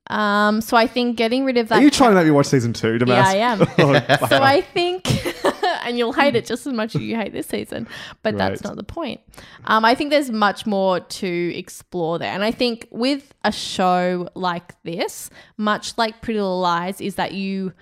[0.09, 1.79] Um, so I think getting rid of that.
[1.79, 3.27] Are you trying to make me watch season two, Yeah, Damas?
[3.27, 3.59] I am.
[3.77, 5.05] Oh, so I think,
[5.87, 7.87] and you'll hate it just as much as you hate this season,
[8.23, 9.21] but that's not the point.
[9.65, 14.29] Um, I think there's much more to explore there, and I think with a show
[14.35, 17.73] like this, much like Pretty Little Liars, is that you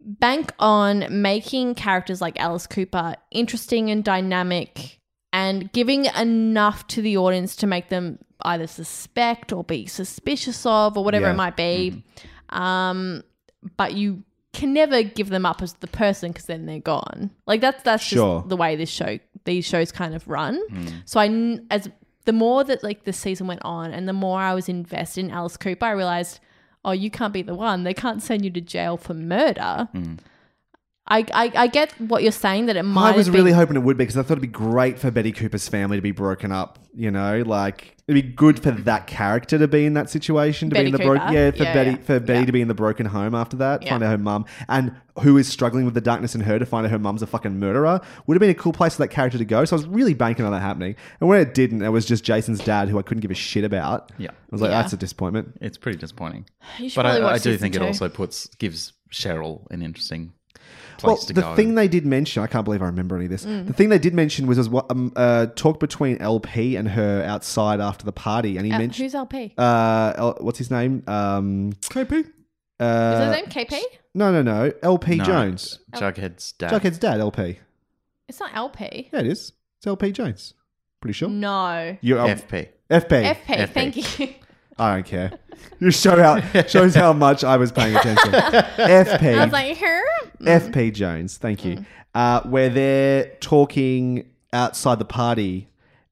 [0.00, 5.00] bank on making characters like Alice Cooper interesting and dynamic
[5.32, 10.98] and giving enough to the audience to make them either suspect or be suspicious of
[10.98, 11.32] or whatever Yeah.
[11.32, 12.02] it might be.
[12.50, 13.22] Um,
[13.78, 14.22] but you
[14.54, 17.30] can never give them up as the person because then they're gone.
[17.46, 18.38] Like that's that's Sure.
[18.40, 20.58] just the way this show these shows kind of run.
[20.70, 20.86] Hmm.
[21.04, 21.90] So I as
[22.24, 25.30] the more that like the season went on and the more I was invested in
[25.30, 26.40] Alice Cooper, I realized,
[26.84, 27.84] oh, you can't be the one.
[27.84, 29.88] They can't send you to jail for murder.
[29.92, 30.14] Hmm.
[31.06, 33.12] I, I I get what you're saying that it might.
[33.12, 34.98] I was have really been, hoping it would be because I thought it'd be great
[34.98, 36.78] for Betty Cooper's family to be broken up.
[36.96, 40.74] You know, like it'd be good for that character to be in that situation, to
[40.74, 41.96] Betty be in the broken, yeah, for Yeah, Betty, yeah.
[41.96, 42.46] for Betty Yeah.
[42.46, 43.90] to be in the broken home after that, Yeah.
[43.90, 46.86] find out her mum, and who is struggling with the darkness in her to find
[46.86, 49.36] out her mum's a fucking murderer would have been a cool place for that character
[49.36, 49.64] to go.
[49.66, 52.24] So I was really banking on that happening, and when it didn't, it was just
[52.24, 54.10] Jason's dad, who I couldn't give a shit about.
[54.16, 54.30] Yeah.
[54.30, 54.80] I was like, Yeah.
[54.80, 55.58] that's a disappointment.
[55.60, 56.46] It's pretty disappointing.
[56.78, 59.82] You should But probably I, I do season think it also puts gives Cheryl an
[59.82, 60.32] interesting
[61.02, 61.54] Well, to the go.
[61.56, 63.44] thing they did mention, I can't believe I remember any of this.
[63.44, 63.66] Mm.
[63.66, 67.22] The thing they did mention was, was what um, uh, talk between LP and her
[67.24, 69.54] outside after the party, and he Uh, mentioned who's LP?
[69.58, 71.02] uh, L- what's his name?
[71.06, 72.12] Um, KP.
[72.20, 72.26] Is
[72.80, 73.80] Uh, his name KP?
[74.14, 74.72] no, no, no.
[74.82, 75.78] LP No, Jones.
[75.94, 76.70] Jughead's dad.
[76.72, 77.20] Jughead's dad.
[77.20, 77.58] LP.
[78.28, 79.08] It's not LP.
[79.12, 79.52] Yeah, it is.
[79.78, 80.54] It's LP Jones.
[81.00, 81.28] Pretty sure.
[81.28, 81.96] No.
[82.00, 82.68] You oh, FP.
[82.90, 83.34] FP.
[83.46, 83.68] FP.
[83.70, 84.28] Thank you.
[84.78, 85.32] I don't care.
[85.80, 88.30] You show out shows how much I was paying attention.
[88.32, 89.38] FP.
[89.38, 90.02] I was like, her.
[90.40, 91.76] FP Jones, thank you.
[91.76, 91.86] Mm.
[92.14, 95.68] Uh, where they're talking outside the party,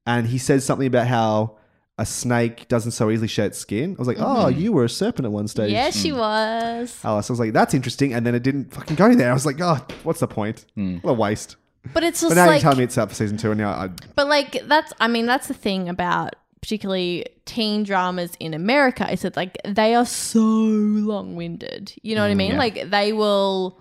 [0.06, 1.56] and he says something about how
[1.98, 3.94] a snake doesn't so easily shed skin.
[3.96, 4.60] I was like, oh, mm-hmm.
[4.60, 5.70] you were a serpent at one stage.
[5.70, 6.18] Yeah, she mm.
[6.18, 6.98] was.
[7.04, 7.30] Oh, Alice.
[7.30, 8.12] I was like, that's interesting.
[8.12, 9.30] And then it didn't fucking go there.
[9.30, 10.64] I was like, oh, what's the point?
[10.76, 11.02] Mm.
[11.02, 11.56] What a waste.
[11.92, 13.60] But it's But just now like you tell me it's up for season two, and
[13.60, 18.54] now I, But like that's I mean that's the thing about particularly teen dramas in
[18.54, 21.92] America is that like they are so long-winded.
[22.02, 22.52] You know what I mean?
[22.52, 22.58] yeah.
[22.58, 23.78] Like they will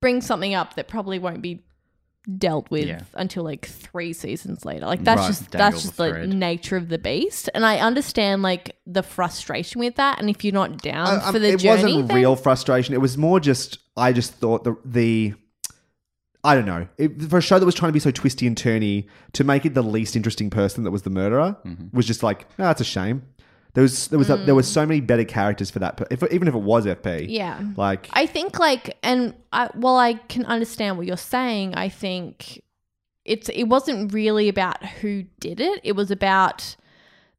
[0.00, 1.64] bring something up that probably won't be
[2.38, 3.00] dealt with Yeah.
[3.14, 4.86] until like 3 seasons later.
[4.86, 5.26] Like that's Right.
[5.26, 6.28] just that's just the the thread.
[6.30, 7.50] nature of the beast.
[7.54, 11.32] And I understand like the frustration with that and if you're not down I- um,
[11.34, 12.94] for the it journey it wasn't then- real frustration.
[12.94, 15.34] It was more just I just thought the the
[16.44, 18.54] I don't know it, for a show that was trying to be so twisty and
[18.56, 21.96] turny to make it the least interesting person that was the murderer mm-hmm.
[21.96, 23.22] was just like oh, that's a shame.
[23.74, 24.72] There was there was a, there was mm.
[24.72, 26.00] so many better characters for that.
[26.10, 27.60] If, even if it was FP, Yeah.
[27.76, 32.62] like I think like, and I, while I can understand what you're saying, I think
[33.24, 35.80] it's it wasn't really about who did it.
[35.82, 36.76] It was about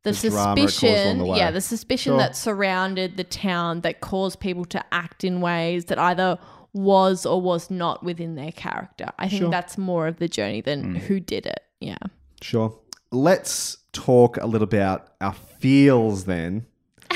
[0.03, 1.19] the, The suspicion.
[1.19, 2.17] the yeah, the suspicion Sure.
[2.17, 6.37] that surrounded the town that caused people to act in ways that either
[6.75, 9.07] was or was not within their character.
[9.17, 9.49] I think Sure.
[9.49, 11.61] that's more of the journey than who did it.
[11.79, 11.97] Yeah.
[12.41, 12.77] Sure.
[13.11, 16.65] Let's talk a little about our feels then.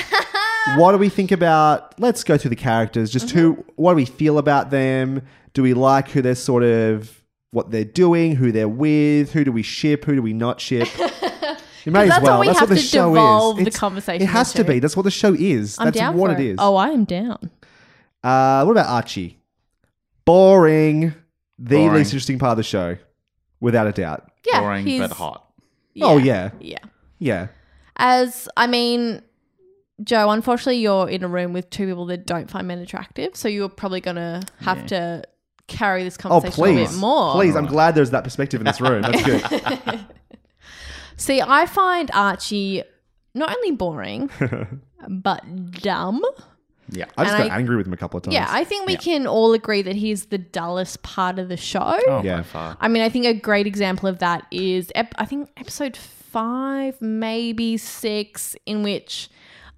[0.76, 1.98] what do we think about?
[2.00, 3.10] Let's go through the characters.
[3.10, 3.64] Just who?
[3.76, 5.22] What do we feel about them?
[5.52, 8.36] Do we like who they're sort of what they're doing?
[8.36, 9.32] Who they're with?
[9.32, 10.04] Who do we ship?
[10.06, 10.88] Who do we not ship?
[11.86, 12.34] You may as that's well.
[12.36, 13.64] what we That's have what the to show devolve is.
[13.64, 14.80] the conversation It has to be.
[14.80, 15.78] That's what the show is.
[15.78, 16.56] I'm That's down what for it is.
[16.60, 17.50] Oh, I am down.
[18.22, 19.38] Uh, what about Archie?
[20.30, 21.12] Boring.
[21.58, 21.94] The Boring.
[21.94, 22.96] least interesting part of the show,
[23.60, 24.30] without a doubt.
[24.46, 24.60] Yeah.
[24.60, 25.44] Boring he's- but hot.
[26.00, 26.50] Oh, yeah.
[26.60, 26.78] Yeah.
[27.18, 27.48] Yeah.
[27.96, 29.22] As I mean,
[30.04, 33.48] Joe, unfortunately, you're in a room with two people that don't find men attractive, so
[33.48, 35.24] you're probably gonna have to
[35.66, 36.90] carry this Oh, conversation a please.
[36.92, 37.32] bit more.
[37.34, 39.02] Please, I'm glad there's that perspective in this room.
[39.02, 40.00] That's good.
[41.16, 42.82] See, I find Archie
[43.34, 44.30] not only boring,
[45.08, 46.22] but dumb.
[46.92, 47.06] Yeah.
[47.16, 48.34] I just And got I- angry with him a couple of times.
[48.34, 51.98] Yeah, I think we can all agree that he's the dullest part of the show.
[52.08, 52.38] Oh, Yeah.
[52.38, 52.76] by far.
[52.80, 57.00] I mean, I think a great example of that is ep- I think episode five,
[57.00, 59.28] maybe six, in which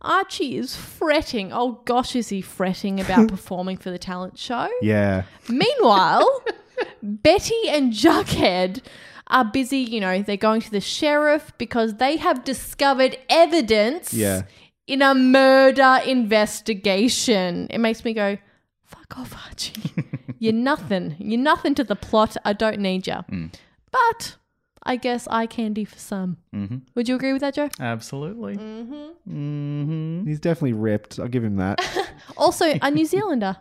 [0.00, 1.52] Archie is fretting.
[1.52, 4.68] Oh gosh, is he fretting about performing for the talent show?
[4.82, 5.22] yeah.
[5.48, 6.42] Meanwhile,
[7.02, 8.82] Betty and Jughead
[9.28, 14.42] are busy, you know, they're going to the sheriff because they have discovered evidence Yeah.
[14.86, 17.66] In a murder investigation.
[17.70, 18.38] It makes me go,
[18.84, 19.82] fuck off, Archie.
[20.38, 21.16] You're nothing.
[21.18, 22.36] You're nothing to the plot.
[22.44, 23.14] I don't need you.
[23.30, 23.54] Mm.
[23.90, 24.36] But
[24.84, 26.38] I guess eye candy for some.
[26.54, 26.78] Mm-hmm.
[26.96, 27.68] Would you agree with that, Joe?
[27.78, 28.56] Absolutely.
[28.56, 28.94] Mm-hmm.
[29.30, 30.26] Mm-hmm.
[30.26, 31.18] He's definitely ripped.
[31.20, 31.80] I'll give him that.
[32.36, 33.56] Also, a New Zealander.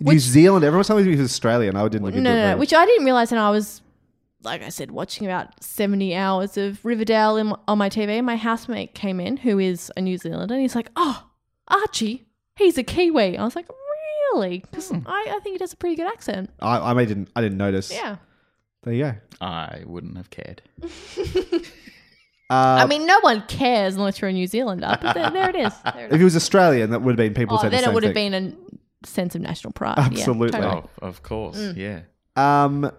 [0.00, 0.64] New Zealand.
[0.64, 1.76] Everyone's telling me he was Australian.
[1.76, 2.50] I didn't look No, into no, it.
[2.52, 3.80] no, which I didn't realize, and I was,
[4.46, 8.24] like I said, watching about seventy hours of Riverdale in, on my TV.
[8.24, 11.26] My housemate came in, who is a New Zealander, and he's like, "Oh,
[11.68, 13.68] Archie, he's a Kiwi." I was like,
[14.32, 16.48] "Really?" Because I, I think he does a pretty good accent.
[16.60, 17.28] I, I didn't.
[17.36, 17.92] I didn't notice.
[17.92, 18.16] Yeah,
[18.84, 19.14] There you go.
[19.40, 20.62] I wouldn't have cared.
[22.48, 24.96] Uh, I mean, no one cares unless you're a New Zealander.
[25.02, 25.72] But there, there it is.
[25.94, 27.80] There it if he was Australian, that would have been people Oh, say the then
[27.82, 29.98] same it would have been a sense of national pride.
[29.98, 30.56] Absolutely.
[30.60, 30.88] Yeah, totally.
[31.02, 31.56] Oh, of course.
[31.58, 31.76] Mm.
[31.76, 32.00] Yeah.
[32.36, 32.92] Um,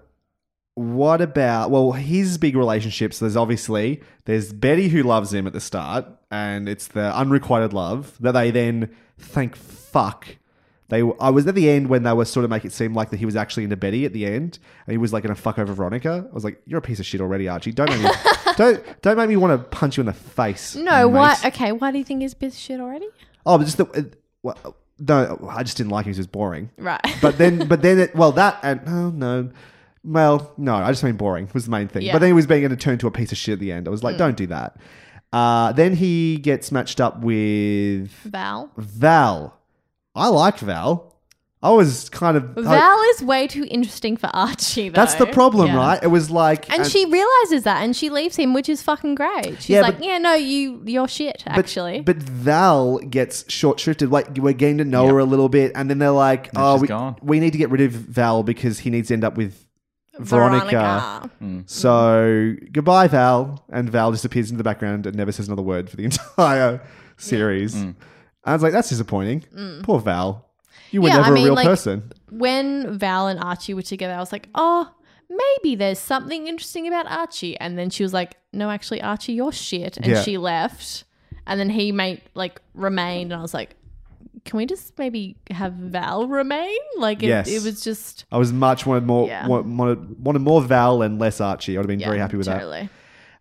[0.77, 3.17] what about well his big relationships?
[3.17, 8.15] There's obviously there's Betty who loves him at the start, and it's the unrequited love
[8.19, 10.37] that they then thank fuck.
[10.89, 13.09] They I was at the end when they were sort of make it seem like
[13.09, 15.57] that he was actually into Betty at the end, and he was like gonna fuck
[15.57, 16.27] over Veronica.
[16.29, 17.71] I was like, you're a piece of shit already, Archie.
[17.71, 18.09] Don't make me
[18.55, 20.75] don't don't make me want to punch you in the face.
[20.75, 21.17] No, mate.
[21.17, 21.35] why?
[21.45, 23.07] Okay, why do you think he's piece of shit already?
[23.47, 23.85] Oh, but just the.
[23.85, 24.03] Uh,
[24.43, 26.13] well, no, I just didn't like him.
[26.13, 26.69] He was boring.
[26.77, 27.01] Right.
[27.19, 29.49] But then, but then, it, well, that and oh no,
[30.07, 32.03] well, no, I just mean boring was the main thing.
[32.03, 32.13] Yeah.
[32.13, 33.71] But then he was being going to turn to a piece of shit at the
[33.71, 33.87] end.
[33.87, 34.19] I was like, Mm.
[34.19, 34.77] don't do that.
[35.33, 38.71] Uh, then he gets matched up with Val.
[38.77, 39.57] Val.
[40.15, 41.13] I liked Val.
[41.61, 44.89] I was kind of Val is way too interesting for Archie.
[44.89, 44.93] Though.
[45.01, 45.75] That's the problem, Yeah.
[45.77, 45.99] right?
[46.03, 49.55] It was like, And she realizes that, and she leaves him, which is fucking great.
[49.59, 53.79] She's Yeah, like, but- "Yeah, no, you, you're shit." But- Actually, But, Val gets short
[53.79, 54.11] shrifted.
[54.11, 56.75] Like we're getting to know her a little bit, and then they're like, And "Oh,
[56.75, 57.15] she's we, gone.
[57.23, 59.65] we need to get rid of Val because he needs to end up with
[60.19, 61.63] Veronica." Veronica.
[61.67, 65.95] So goodbye, Val, and Val disappears into the background and never says another word for
[65.97, 66.81] the entire
[67.17, 67.75] series.
[67.75, 67.95] Mm.
[68.43, 69.43] I was like, "That's disappointing."
[69.83, 70.45] Poor Val.
[70.91, 71.09] You were.
[71.09, 72.11] Yeah, never I mean, a real like- person.
[72.29, 74.89] when Val and Archie were together, I was like, "Oh,
[75.29, 79.51] maybe there's something interesting about Archie." And then she was like, "No, actually, Archie, you're
[79.51, 80.21] shit," and Yeah.
[80.21, 81.03] she left.
[81.45, 83.75] And then he made like remained, and I was like,
[84.47, 87.47] "Can we just maybe have Val remain?" Like, it, Yes.
[87.47, 89.45] it was just I was much wanted more Yeah.
[89.47, 91.77] wa- wanted, wanted more Val and less Archie.
[91.77, 92.55] I would have been very happy with that.
[92.59, 92.89] totally.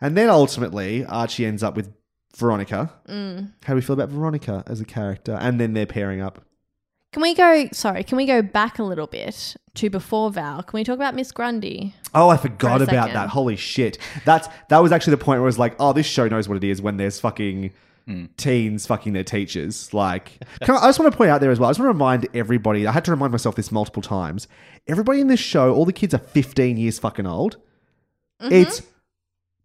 [0.03, 1.91] And then ultimately, Archie ends up with
[2.37, 2.93] Veronica.
[3.09, 3.53] Mm.
[3.65, 5.39] How do we feel about Veronica as a character?
[5.41, 6.43] And then they're pairing up.
[7.13, 7.67] Can we go?
[7.73, 10.63] Sorry, can we go back a little bit to before Val?
[10.63, 11.95] Can we talk about Miss Grundy?
[12.15, 13.15] Oh, I forgot For a about second.
[13.15, 13.29] that.
[13.31, 13.97] Holy shit.
[14.27, 16.59] That's that was actually the point where it was like, oh, this show knows what
[16.59, 17.71] it is when there's fucking
[18.07, 18.27] Hmm.
[18.37, 19.93] teens fucking their teachers.
[19.93, 21.69] Like, can I, I just want to point out there as well.
[21.69, 22.87] I just want to remind everybody.
[22.87, 24.47] I had to remind myself this multiple times.
[24.87, 27.57] Everybody in this show, all the kids are 15 years fucking old.
[28.41, 28.53] Mm-hmm.
[28.53, 28.83] It's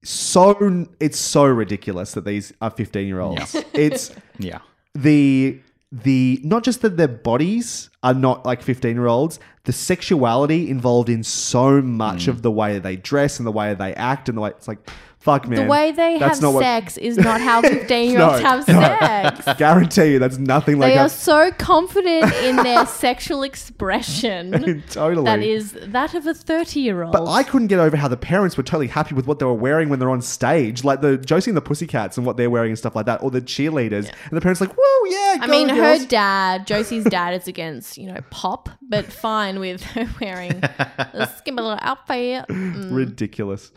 [0.03, 3.55] so it's so ridiculous that these are 15 year olds.
[3.73, 4.59] It's Yeah.
[4.95, 5.59] the
[5.91, 11.09] the not just that their bodies are not like 15 year olds the sexuality involved
[11.09, 12.31] in so much hmm.
[12.31, 14.89] of the way they dress and the way they act and the way it's like
[15.21, 18.41] fuck man the way they that's have not sex is not how 15 year olds
[18.41, 18.73] No, have no.
[18.81, 19.53] sex.
[19.59, 24.83] guarantee you that's nothing like They how- are so confident in their sexual expression.
[24.89, 25.25] Totally.
[25.25, 27.11] That is that of a 30 year old.
[27.13, 29.53] but I couldn't get over how the parents were totally happy with what they were
[29.53, 32.71] wearing when they're on stage, like the Josie and the Pussycats and what they're wearing
[32.71, 34.05] and stuff like that, or the cheerleaders.
[34.07, 37.97] And the parents like, "Whoa, yeah!" I mean, girls." her dad, Josie's dad, is against,
[37.97, 42.45] you know, pop, but fine with her wearing a skimpy little outfit.
[42.47, 42.93] Mm.
[42.95, 43.71] ridiculous.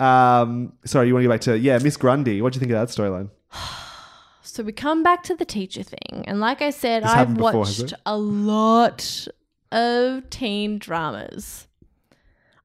[0.00, 2.40] Um, sorry, you want to go back to yeah, Miss Grundy?
[2.42, 3.30] What do you think of that storyline?
[4.42, 6.24] So we come back to the teacher thing.
[6.26, 7.98] And like I said, This I've happened before, has watched it?
[8.04, 9.28] a lot
[9.70, 11.68] of teen dramas.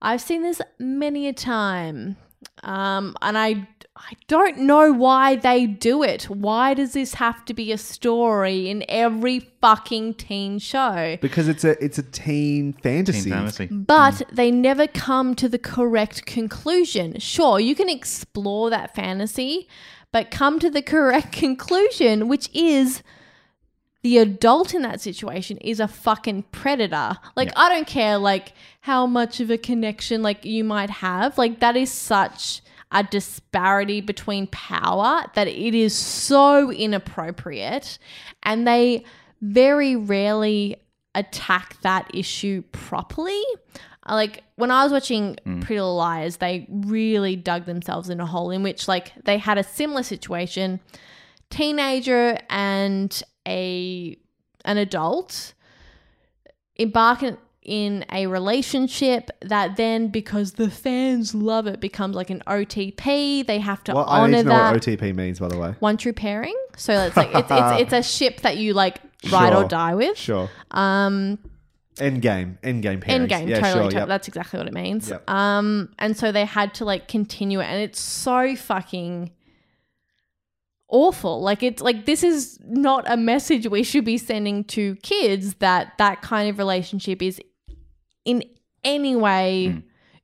[0.02, 2.18] I've seen this many a time.
[2.64, 3.68] Um, and I
[3.98, 6.24] I don't know why they do it.
[6.24, 11.18] Why does this have to be a story in every fucking teen show?
[11.22, 13.24] Because it's a it's a teen fantasy.
[13.24, 13.68] Teen fantasy.
[13.68, 14.30] But mm.
[14.32, 17.20] they never come to the correct conclusion.
[17.20, 19.70] Sure, you can explore that fantasy,
[20.12, 23.02] but come to the correct conclusion, which is
[24.02, 27.18] the adult in that situation is a fucking predator.
[27.36, 31.40] Like, I don't care, like, how much of a connection, like, you might have.
[31.40, 37.98] Like, that is such a disparity between power that it is so inappropriate.
[38.44, 39.04] And they
[39.42, 40.78] very rarely
[41.14, 43.42] attack that issue properly.
[44.08, 45.62] Like when I was watching mm.
[45.62, 49.58] Pretty Little Liars, they really dug themselves in a hole in which like they had
[49.58, 50.80] a similar situation,
[51.50, 54.18] teenager and a
[54.64, 55.54] an adult
[56.76, 57.24] embark
[57.66, 63.46] in, a relationship that then because the fans love it becomes like an OTP.
[63.46, 65.58] They have to Well, I need honor to know that what OTP means, by the
[65.58, 65.76] way.
[65.80, 66.56] one true pairing.
[66.78, 69.00] So it's like it's it's, it's a ship that you like
[69.32, 70.18] ride or die with.
[70.18, 70.50] Sure.
[70.72, 71.40] Um,
[71.98, 72.58] End game.
[72.62, 73.02] End game.
[73.08, 73.84] end game, Yeah, totally, sure.
[73.84, 73.96] totally.
[74.02, 74.08] yep.
[74.10, 75.10] That's exactly what it means.
[75.10, 75.30] Yep.
[75.30, 79.32] Um, and so they had to like continue it, and it's so fucking
[80.90, 81.42] awful.
[81.42, 85.94] Like it's like this is not a message we should be sending to kids that
[85.98, 87.40] that kind of relationship is
[88.26, 88.44] in
[88.84, 89.82] any way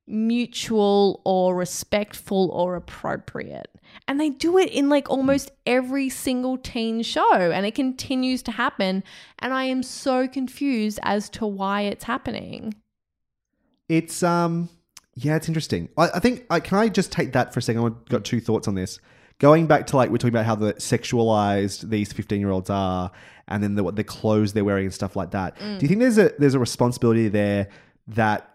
[0.07, 3.67] mutual or respectful or appropriate.
[4.07, 8.51] And they do it in like almost every single teen show and it continues to
[8.51, 9.03] happen
[9.39, 12.73] and I am so confused as to why it's happening.
[13.89, 14.69] It's um
[15.15, 15.89] yeah, it's interesting.
[15.97, 17.85] I, I think I can I just take that for a second.
[17.85, 18.99] I've got two thoughts on this.
[19.39, 23.11] going back to like we're talking about how the sexualized these 15 year olds are
[23.47, 25.79] and then the, what the clothes they're wearing and stuff like that Mm.
[25.79, 27.67] do you think there's a there's a responsibility there
[28.15, 28.47] that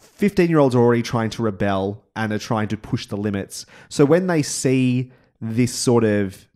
[0.00, 3.66] 15 year olds are already trying to rebel and are trying to push the limits
[3.88, 5.10] so when they see
[5.40, 6.46] this sort of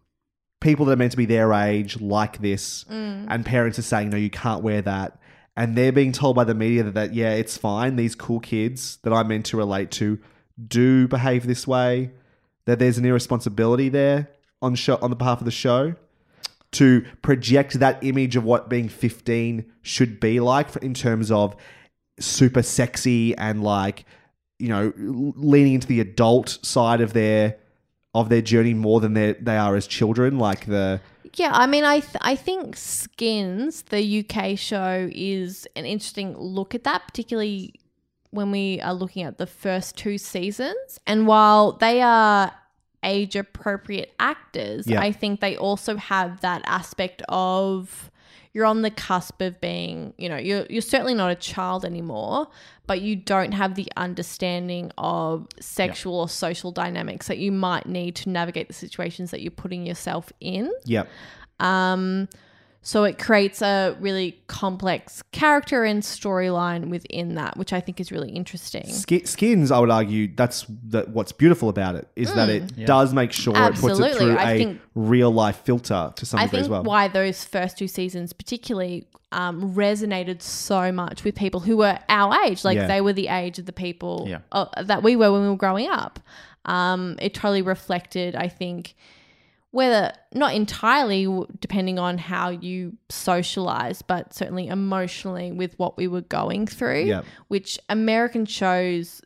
[0.60, 3.26] people that are meant to be their age like this Mm.
[3.28, 5.18] and parents are saying no you can't wear that
[5.56, 8.98] and they're being told by the media that, that yeah it's fine these cool kids
[9.02, 10.18] that i'm meant to relate to
[10.68, 12.10] do behave this way
[12.66, 14.30] that there's an irresponsibility there
[14.62, 15.94] on show on the behalf of the show
[16.72, 21.54] to project that image of what being 15 should be like for, in terms of
[22.18, 24.04] super sexy and like
[24.58, 27.56] you know leaning into the adult side of their
[28.14, 31.00] of their journey more than they they are as children like the
[31.36, 36.76] Yeah, I mean, I th- I think Skins, the UK show, is an interesting look
[36.76, 37.74] at that, particularly
[38.30, 41.00] when we are looking at the first two seasons.
[41.06, 42.52] And while they are
[43.02, 45.00] age appropriate actors, Yeah.
[45.00, 48.10] I think they also have that aspect of
[48.54, 52.46] you're on the cusp of being, you know, you're you're certainly not a child anymore,
[52.86, 58.14] but you don't have the understanding of sexual or social dynamics that you might need
[58.14, 60.72] to navigate the situations that you're putting yourself in.
[60.84, 61.08] yep
[61.58, 62.28] Um,
[62.86, 68.12] so it creates a really complex character and storyline within that, which I think is
[68.12, 68.86] really interesting.
[68.86, 73.12] Sk- skins i would argue that's the, what's beautiful about it is that it does
[73.14, 74.16] make sure it puts it Mm.
[74.18, 77.08] Through I a think- real life filter to some I degree think as well why
[77.08, 82.64] those first two seasons particularly um, resonated so much with people who were our age,
[82.64, 82.86] like Yeah.
[82.86, 84.38] they were the age of the people Yeah.
[84.52, 86.20] uh, that we were when we were growing up.
[86.66, 88.94] Um, it totally reflected, I think,
[89.74, 91.26] whether not entirely
[91.58, 97.24] depending on how you socialize, but certainly emotionally with what we were going through, Yep.
[97.48, 99.20] which American shows,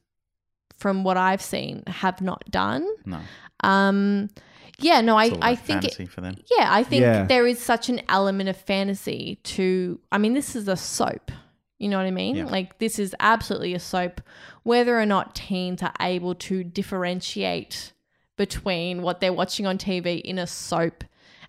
[0.79, 2.87] from what I've seen, have not done.
[3.05, 3.20] No,
[3.62, 4.31] Um,
[4.79, 6.37] yeah, no, I, it's I about think it, fantasy for them.
[6.57, 7.27] yeah, I think Yeah.
[7.27, 10.01] there is such an element of fantasy to.
[10.11, 11.31] I mean, this is a soap.
[11.79, 12.37] You know what I mean?
[12.37, 12.45] Yeah.
[12.47, 14.20] Like, this is absolutely a soap.
[14.62, 17.93] Whether or not teens are able to differentiate
[18.39, 21.05] between what they're watching on TV in a soap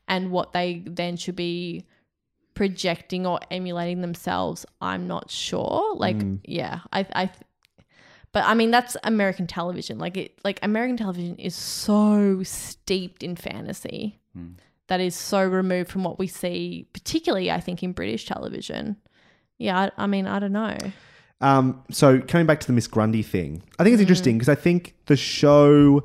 [0.09, 1.85] and what they then should be
[2.53, 5.93] projecting or emulating themselves, I'm not sure.
[5.95, 7.29] Like, yeah, I, I,
[8.33, 9.97] but I mean, that's American television.
[9.97, 14.19] Like it, like American television is so steeped in fantasy
[14.87, 18.97] that is so removed from what we see, particularly I think in British television.
[19.57, 20.77] Yeah, I, I mean, I don't know.
[21.41, 24.03] Um, so coming back to the Miss Grundy thing, I think it's Mm.
[24.07, 26.03] interesting because I think the show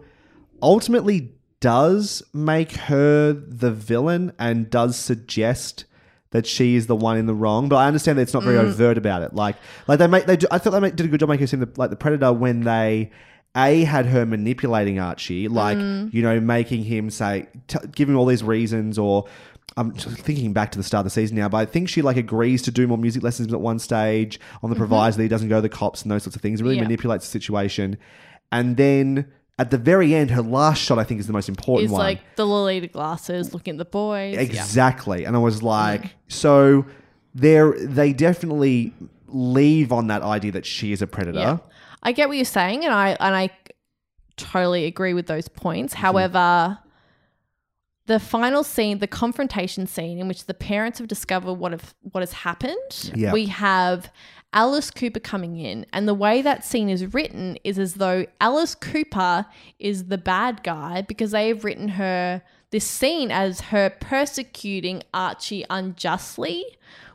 [0.65, 1.31] ultimately
[1.61, 5.85] does make her the villain and does suggest
[6.31, 7.69] that she is the one in the wrong.
[7.69, 8.65] But I understand that it's not very Mm.
[8.71, 9.35] overt about it.
[9.35, 10.37] Like, like they make they.
[10.37, 11.97] Do, I thought they make, did a good job making her seem the, like the
[11.97, 13.13] predator when they.
[13.57, 16.13] A had her manipulating Archie, like Mm.
[16.13, 19.27] you know, making him say, t- give him all these reasons, or
[19.77, 22.03] I'm just thinking back to the start of the season now, but I think she
[22.03, 25.29] like agrees to do more music lessons at one stage on the proviso that he
[25.29, 26.61] doesn't go to the cops and those sorts of things.
[26.61, 26.83] It really Mm-hmm.
[26.83, 26.89] Yeah.
[26.89, 27.97] manipulates the situation.
[28.51, 29.27] And then
[29.59, 32.01] at the very end, her last shot I think is the most important one.
[32.01, 32.25] It's one.
[32.25, 34.37] like the Lolita glasses looking at the boys.
[34.37, 35.25] Exactly.
[35.25, 36.87] And I was like, so
[37.35, 38.93] they're they definitely
[39.29, 41.39] leave on that idea that she is a predator.
[41.39, 41.59] Yeah.
[42.03, 43.51] I get what you're saying, and I and I
[44.37, 45.95] totally agree with those points.
[45.95, 46.03] Mm-hmm.
[46.03, 46.79] However,
[48.07, 52.21] the final scene, the confrontation scene, in which the parents have discovered what have what
[52.21, 53.33] has happened, Yeah.
[53.33, 54.11] we have
[54.55, 58.75] Alice Cooper coming in, and the way that scene is written is as though Alice
[58.75, 59.47] Cooper
[59.79, 62.41] is the bad guy because they have written her
[62.71, 66.65] this scene as her persecuting Archie unjustly,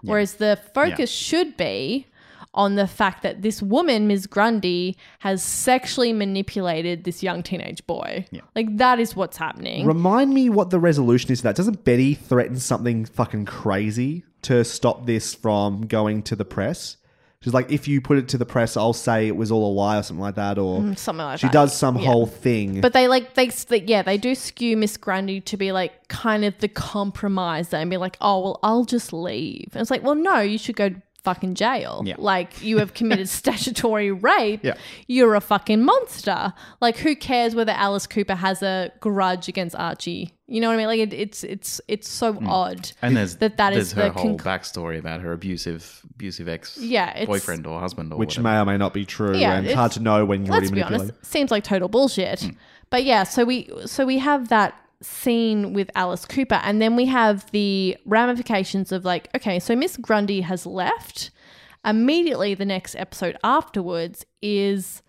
[0.02, 2.06] whereas the focus should be
[2.54, 4.26] on the fact that this woman, Ms.
[4.26, 8.26] Grundy, has sexually manipulated this young teenage boy.
[8.56, 9.86] Like that is what's happening.
[9.86, 11.56] Remind me what the resolution is to that.
[11.56, 16.98] Doesn't Betty threaten something fucking crazy to stop this from going to the press?
[17.42, 19.74] She's like, if you put it to the press, I'll say it was all a
[19.74, 20.58] lie or something like that.
[20.58, 21.40] Or Mm, something like that.
[21.40, 21.54] she that.
[21.54, 22.08] does some Yeah.
[22.08, 22.82] whole thing.
[22.82, 26.44] But they like they they- yeah they do skew Miss Grundy to be like kind
[26.44, 30.16] of the compromiser and be like oh well I'll just leave and it's like well
[30.16, 30.90] no you should go
[31.30, 32.16] fucking jail Yeah.
[32.18, 34.76] like you have committed statutory rape Yeah.
[35.08, 40.34] you're a fucking monster like who cares whether Alice Cooper has a grudge against Archie
[40.48, 42.50] you know what I mean like it, it's it's it's so hmm.
[42.50, 46.02] odd And there's that that there's is her the whole conc- backstory about her abusive
[46.16, 48.56] abusive ex Yeah, boyfriend or husband or which whatever.
[48.56, 50.72] may or may not be true, Yeah, and it's hard to know when you're let's
[50.72, 51.16] already be manipulating.
[51.16, 52.50] honest seems like total bullshit hmm.
[52.90, 57.06] but yeah so we so we have that scene with alice cooper and then we
[57.06, 61.32] have the ramifications of like okay so miss grundy has left
[61.86, 65.02] immediately the next episode afterwards is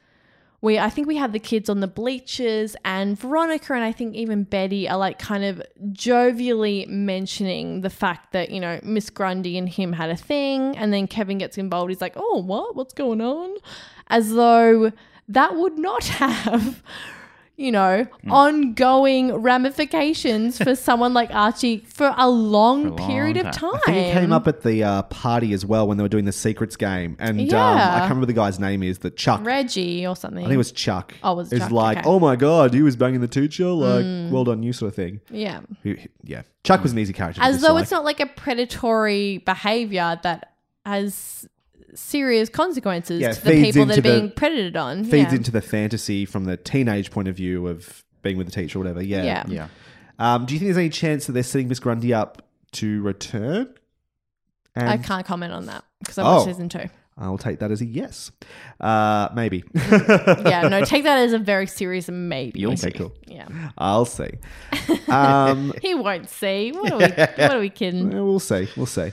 [0.62, 4.14] we I think we have the kids on the bleachers and Veronica and I think
[4.14, 5.62] even Betty are like kind of
[5.92, 10.92] jovially mentioning the fact that, you know, Miss Grundy and him had a thing and
[10.92, 11.90] then Kevin gets involved.
[11.90, 12.76] He's like, "Oh, what?
[12.76, 13.56] What's going on?"
[14.08, 14.92] As though
[15.28, 16.82] that would not have
[17.60, 23.36] you know, ongoing ramifications for someone like Archie for a long, For a long period
[23.36, 23.52] of time.
[23.52, 23.80] time.
[23.86, 26.24] I think it came up at the uh, party as well when they were doing
[26.24, 29.44] the secrets game, and um, I can't remember the guy's name is that Chuck.
[29.44, 30.38] Reggie or something.
[30.44, 31.14] I think it was Chuck.
[31.22, 31.70] Oh, was it Is Chuck?
[31.70, 32.08] like, Okay.
[32.08, 32.12] Mm.
[32.12, 33.66] oh my god, he was banging the teacher.
[33.68, 35.20] Like, well done, you sort of thing.
[35.30, 35.60] Yeah.
[35.82, 37.42] He- he- yeah, Chuck was an easy character.
[37.42, 37.82] As though dislike.
[37.82, 40.52] it's not like a predatory behavior that
[40.86, 41.46] has
[41.94, 45.04] serious consequences Yeah, to the people that are into the- being predated on.
[45.04, 45.36] feeds yeah.
[45.38, 48.82] into the fantasy from the teenage point of view of being with the teacher or
[48.82, 49.02] whatever.
[49.02, 49.24] Yeah.
[49.24, 49.44] Yeah.
[49.48, 49.68] Yeah.
[50.18, 52.42] Um, do you think there's any chance that they're setting Miss Grundy up
[52.72, 53.72] to return?
[54.76, 56.36] And I can't comment on that because I Oh.
[56.36, 56.84] watched season two.
[57.18, 58.30] I'll take that as a yes.
[58.80, 59.62] Uh, maybe.
[59.74, 62.60] Yeah, no, take that as a very serious maybe.
[62.60, 62.90] You'll okay, see.
[62.92, 63.12] cool.
[63.26, 63.46] Yeah.
[63.76, 64.30] I'll see.
[65.08, 66.72] Um, He won't see.
[66.72, 67.04] What are we,
[67.44, 68.08] what are we kidding?
[68.10, 68.68] we'll see.
[68.76, 69.10] We'll see.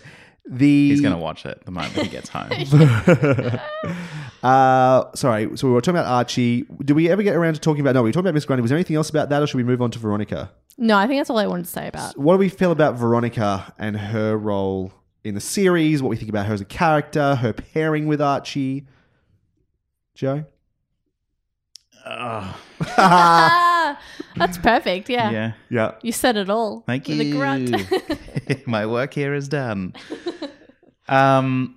[0.50, 2.50] The He's going to watch it the moment he gets home.
[4.44, 5.50] Uh, sorry.
[5.58, 6.64] So we were talking about Archie.
[6.86, 7.96] Did we ever get around to talking about?
[7.96, 8.62] No, we were talking about Miss Grundy.
[8.62, 10.52] Was there anything else about that, or should we move on to Veronica?
[10.78, 12.18] No, I think that's all I wanted to say about.
[12.18, 14.94] What do we feel about Veronica and her role
[15.24, 16.04] in the series?
[16.04, 18.86] What we think about her as a character, her pairing with Archie?
[20.14, 20.46] Joe.
[22.06, 24.00] Ah,
[24.36, 25.10] that's perfect.
[25.10, 25.32] Yeah.
[25.32, 25.52] yeah.
[25.70, 25.92] Yeah.
[26.02, 26.82] You said it all.
[26.82, 27.36] Thank with you.
[27.36, 27.70] a grunt.
[28.66, 29.94] My work here is done.
[31.08, 31.76] Um,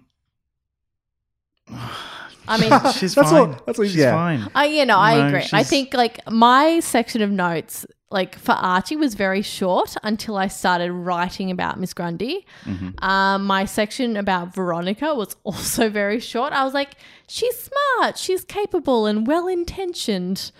[2.48, 3.50] I mean, she's That's fine.
[3.50, 4.12] what- that's what- she's yeah.
[4.12, 4.50] fine.
[4.54, 5.46] I you know, I No, agree.
[5.52, 10.48] I think like my section of notes like for Archie was very short until I
[10.48, 12.44] started writing about Miss Grundy.
[12.64, 13.04] Mm-hmm.
[13.04, 16.52] Um, my section about Veronica was also very short.
[16.52, 16.96] I was like,
[17.28, 20.50] she's smart, she's capable, and well intentioned.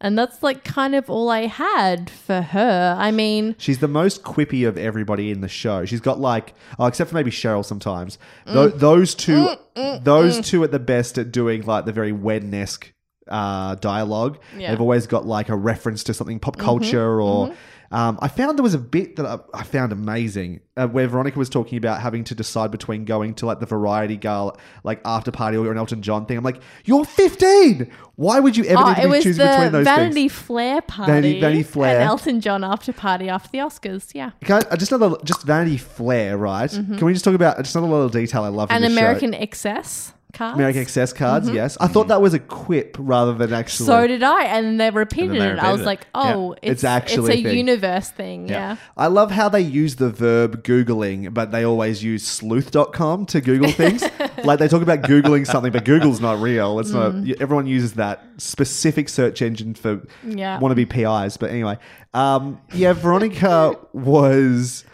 [0.00, 2.94] And that's like kind of all I had for her.
[2.98, 5.86] I mean, She's the most quippy of everybody in the show.
[5.86, 8.18] She's got like, oh, except for maybe Cheryl sometimes.
[8.44, 8.78] Tho- mm.
[8.78, 12.92] those two, mm, mm, those two at the best at doing like the very Wed-esque
[13.28, 14.38] uh, dialogue.
[14.56, 14.70] Yeah.
[14.70, 17.48] They've always got like a reference to something pop mm-hmm, culture or.
[17.48, 17.56] Mm-hmm.
[17.90, 21.38] Um, I found there was a bit that I, I found amazing uh, where Veronica
[21.38, 25.30] was talking about having to decide between going to like the variety gala, like after
[25.30, 26.36] party or an Elton John thing.
[26.36, 27.90] I'm like, you're 15.
[28.16, 30.32] Why would you ever oh, need to be choosing between the those Vanity things?
[30.32, 31.12] Flair party.
[31.12, 32.00] Vanity- Vanity Flair.
[32.00, 34.10] And Elton John after party after the Oscars.
[34.14, 34.30] Yeah.
[34.44, 36.70] Can I, just another, just Vanity Flair, right?
[36.70, 38.70] Can we just talk about just another little detail I love?
[38.70, 39.38] An American show.
[39.38, 40.54] Excess cards.
[40.54, 41.48] American Excess cards.
[41.50, 43.86] Yes, I thought that was a quip rather than actually.
[43.86, 45.64] So did I, and they repeated And then they it.
[45.64, 45.86] I was it.
[45.86, 47.56] like, "Oh, It's it's, actually it's a a thing.
[47.56, 48.76] universe thing." Yeah.
[48.96, 53.70] I love how they use the verb googling, but they always use sleuth.com to Google
[53.72, 54.02] things.
[54.44, 56.78] like they talk about googling something, but Google's not real.
[56.78, 57.14] It's not.
[57.40, 60.38] Everyone uses that specific search engine for Mm.
[60.38, 60.58] Yeah.
[60.60, 61.36] wannabe PIs.
[61.36, 61.78] But anyway,
[62.14, 64.84] um, yeah, Veronica was.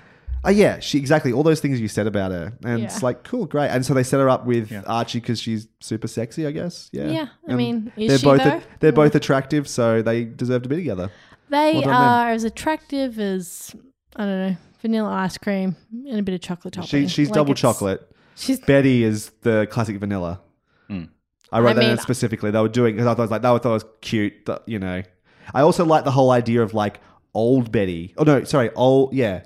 [0.45, 3.47] Oh yeah, she exactly all those things you said about her, and it's like cool,
[3.47, 3.69] great.
[3.69, 6.91] And so they set her up with Archie because she's super sexy, I guess.
[6.93, 8.63] Yeah, Yeah, I And mean, is they're she, both though?
[8.81, 11.11] they're both attractive, so they deserve to be together.
[11.49, 13.75] They Well done, are as attractive as
[14.17, 16.89] I don't know vanilla ice cream and a bit of chocolate topping.
[16.89, 18.09] She, she's Like, double it's- chocolate.
[18.35, 20.41] She's Betty is the classic vanilla.
[20.91, 21.09] Mm.
[21.53, 22.51] I wrote I that mean- down specifically.
[22.51, 24.47] They were doing because I thought it was like they thought it was cute.
[24.47, 25.03] that, You know,
[25.55, 26.99] I also like the whole idea of like
[27.35, 28.15] old Betty.
[28.17, 29.43] Oh no, sorry, old yeah,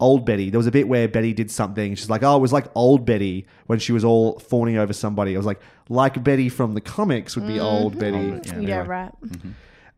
[0.00, 0.50] old Betty.
[0.50, 1.94] There was a bit where Betty did something.
[1.94, 5.34] She's like, oh, it was like old Betty when she was all fawning over somebody.
[5.34, 8.16] I was like, like Betty from the comics would be old Betty.
[8.16, 8.62] Mm-hmm.
[8.62, 8.86] yeah, Anyway.
[8.88, 9.12] right.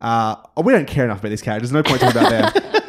[0.01, 1.71] Uh, oh, we don't care enough about these characters.
[1.71, 2.63] There's no point talking about them.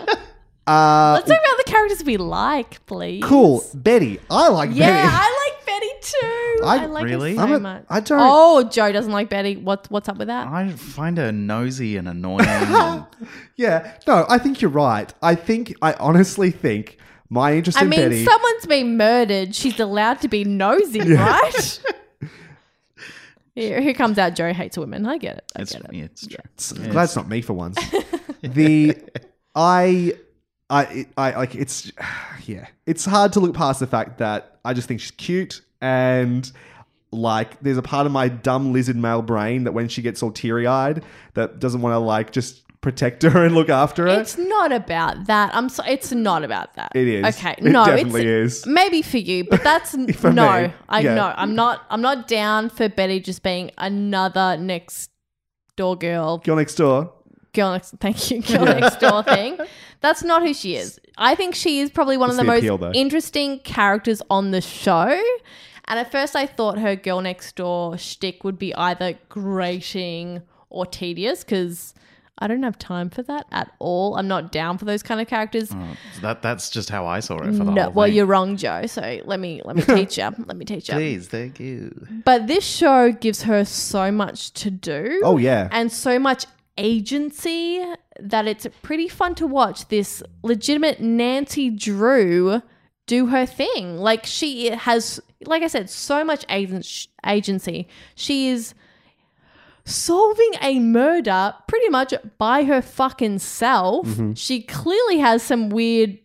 [0.67, 3.23] Uh, Let's talk about the characters we like, please.
[3.23, 4.19] cool, Betty.
[4.29, 5.07] I like Yeah, Betty.
[5.13, 5.46] I like
[6.01, 6.63] Betty too.
[6.63, 7.31] I- I, like Really?
[7.35, 7.85] her so I'm a- much.
[7.89, 9.55] I don't- Oh, Joe doesn't like Betty.
[9.57, 10.47] What What's up with that?
[10.47, 12.45] I find her nosy and annoying.
[12.47, 13.05] and
[13.55, 15.13] Yeah, no, I think you're right.
[15.21, 16.97] I think I honestly think
[17.29, 18.25] my interest I in mean, Betty.
[18.25, 19.53] someone's been murdered.
[19.55, 21.79] She's allowed to be nosy, right?
[23.55, 24.35] here, here comes out.
[24.35, 25.05] Joe hates women.
[25.05, 25.51] I get it.
[25.55, 25.93] I it's, get it.
[25.93, 26.37] yeah, it's true.
[26.39, 27.77] It's- I'm glad it's not me for once.
[28.41, 28.95] the
[29.55, 30.13] I
[30.69, 31.91] I I like it's
[32.45, 32.67] yeah.
[32.85, 36.51] It's hard to look past the fact that I just think she's cute and
[37.11, 40.31] like there's a part of my dumb lizard male brain that when she gets all
[40.31, 41.03] teary eyed
[41.35, 44.19] that doesn't want to like just protect her and look after her.
[44.19, 45.53] It's not about that.
[45.53, 45.83] I'm so.
[45.85, 46.91] It's not about that.
[46.95, 47.37] It is.
[47.37, 47.55] Okay.
[47.57, 48.65] It no, definitely it's, is.
[48.65, 49.93] Maybe for you, but that's
[50.23, 50.31] no.
[50.31, 51.15] me, I yeah.
[51.15, 51.33] know.
[51.35, 51.85] I'm not.
[51.89, 55.11] I'm not down for Betty just being another next
[55.75, 56.39] door girl.
[56.39, 57.13] Girl next door.
[57.57, 57.95] Girl next.
[57.99, 58.41] Thank you.
[58.43, 59.57] Girl next door thing.
[59.99, 60.99] That's not who she is.
[61.17, 62.91] I think she is probably one What's of the, the most though?
[62.93, 65.19] interesting characters on the show.
[65.85, 70.85] And at first, I thought her girl next door shtick would be either grating or
[70.85, 71.95] tedious because
[72.37, 74.15] I don't have time for that at all.
[74.17, 75.71] I'm not down for those kind of characters.
[75.73, 78.15] Oh, that that's just how I saw it for the no, whole well, thing.
[78.15, 78.85] you're wrong, Joe.
[78.85, 80.29] So let me let me teach you.
[80.45, 80.93] Let me teach you.
[80.95, 82.05] Please, thank you.
[82.23, 85.21] But this show gives her so much to do.
[85.23, 85.69] Oh, yeah.
[85.71, 86.45] And so much
[86.77, 87.83] agency
[88.19, 92.61] that it's pretty fun to watch this legitimate Nancy Drew
[93.05, 93.97] do her thing.
[93.97, 96.45] Like she has like I said so much
[97.25, 97.87] agency.
[98.15, 98.73] She is
[99.85, 104.07] solving a murder pretty much by her fucking self.
[104.07, 104.33] Mm-hmm.
[104.33, 106.19] She clearly has some weird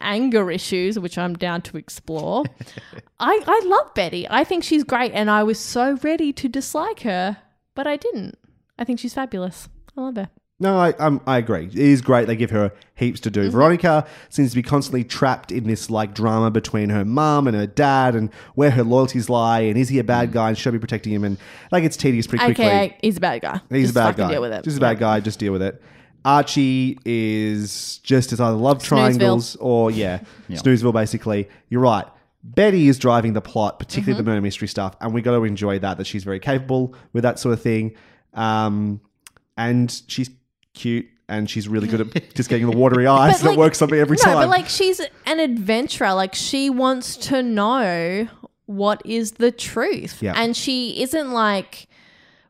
[0.00, 2.44] anger issues, which I'm down to explore.
[3.20, 4.26] I, I love Betty.
[4.28, 7.38] I think she's great, and I was so ready to dislike her,
[7.74, 8.38] but I didn't.
[8.78, 9.68] I think she's fabulous.
[9.96, 10.30] I love her.
[10.60, 11.64] No, I um, I agree.
[11.64, 12.26] It is great.
[12.28, 13.50] They give her heaps to do.
[13.50, 17.66] Veronica seems to be constantly trapped in this like drama between her mum and her
[17.66, 20.72] dad, and where her loyalties lie, and is he a bad guy, and should I
[20.72, 21.36] be protecting him, and
[21.72, 22.66] like it's tedious pretty quickly.
[22.66, 23.60] AKA, he's a bad guy.
[23.70, 24.30] He's Just a bad guy.
[24.30, 24.62] Deal with it.
[24.62, 25.18] Just a bad guy.
[25.18, 25.82] Just deal with it.
[26.24, 30.92] Archie is just as either love triangles or yeah, Snoozeville.
[30.92, 32.06] Basically, you're right.
[32.44, 34.24] Betty is driving the plot, particularly Mm-hmm.
[34.26, 35.98] the murder mystery stuff, and we got to enjoy that.
[35.98, 37.96] That she's very capable with that sort of thing,
[38.34, 39.00] um,
[39.56, 40.30] and she's
[40.74, 43.40] cute and she's really good at just getting the watery eyes.
[43.40, 44.34] That like- works me every no, time.
[44.34, 46.12] but like she's an adventurer.
[46.14, 48.28] Like she wants to know
[48.66, 50.22] what is the truth.
[50.22, 50.34] Yeah.
[50.36, 51.88] And she isn't like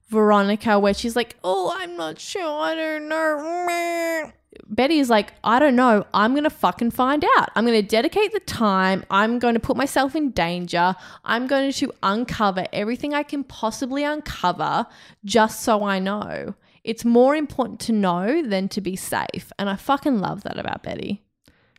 [0.09, 2.61] Veronica where she's like, Oh, I'm not sure.
[2.61, 3.65] I don't know.
[3.67, 4.31] Meh."
[4.69, 6.05] Betty is like, I don't know.
[6.13, 7.51] I'm going to fucking find out.
[7.55, 9.05] I'm going to dedicate the time.
[9.11, 10.95] I'm going to put myself in danger.
[11.25, 14.87] I'm going to uncover everything I can possibly uncover
[15.25, 16.55] just so I know.
[16.85, 19.53] It's more important to know than to be safe.
[19.59, 21.23] And I fucking love that about Betty.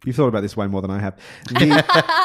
[0.05, 1.17] You've thought about this way more than I have.
[1.49, 1.65] The,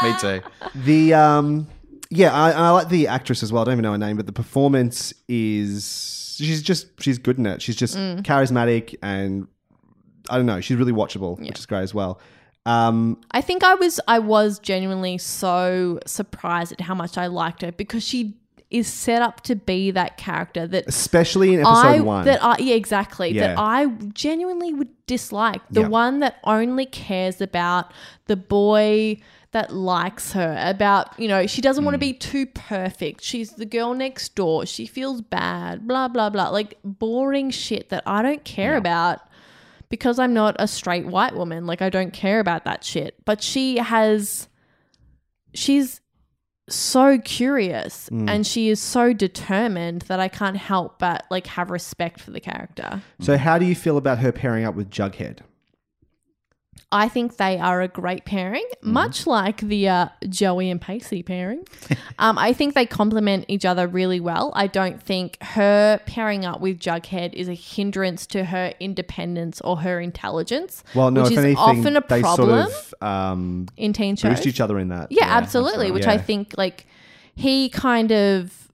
[0.03, 0.81] Me too.
[0.85, 1.67] The um
[2.11, 3.63] yeah, I, I like the actress as well.
[3.63, 7.47] I don't even know her name, but the performance is she's just she's good in
[7.47, 7.61] it.
[7.63, 8.23] She's just Mm.
[8.23, 9.47] charismatic and
[10.31, 12.21] I don't know, she's really watchable, which is great as well.
[12.67, 17.63] Um I think I was I was genuinely so surprised at how much I liked
[17.63, 18.37] her because she
[18.70, 22.24] is set up to be that character that especially in episode I one.
[22.27, 23.49] that I yeah exactly Yeah.
[23.49, 25.89] that I genuinely would dislike the Yeah.
[25.89, 27.93] one that only cares about
[28.27, 29.16] the boy
[29.53, 32.12] that likes her about you know she doesn't want to Mm.
[32.12, 36.74] be too perfect she's the girl next door she feels bad blah blah blah like
[36.85, 39.20] boring shit that I don't care about
[39.89, 43.43] because I'm not a straight white woman like I don't care about that shit but
[43.43, 44.49] she has
[45.55, 46.03] she's
[46.69, 48.28] so curious Mm.
[48.28, 52.40] and she is so determined that I can't help but like have respect for the
[52.40, 53.03] character.
[53.20, 55.39] so how do you feel about her pairing up with Jughead?
[56.90, 61.65] I think they are a great pairing, much like the uh, Joey and Pacey pairing.
[62.19, 64.52] um, I think they complement each other really well.
[64.56, 69.81] I don't think her pairing up with Jughead is a hindrance to her independence or
[69.81, 73.66] her intelligence, Well, no, which if is anything, often a they problem sort of um,
[73.77, 74.36] in teen shows.
[74.36, 75.12] boost each other in that.
[75.12, 75.90] Yeah, absolutely.
[75.90, 76.86] Which I think like
[77.35, 78.70] he kind of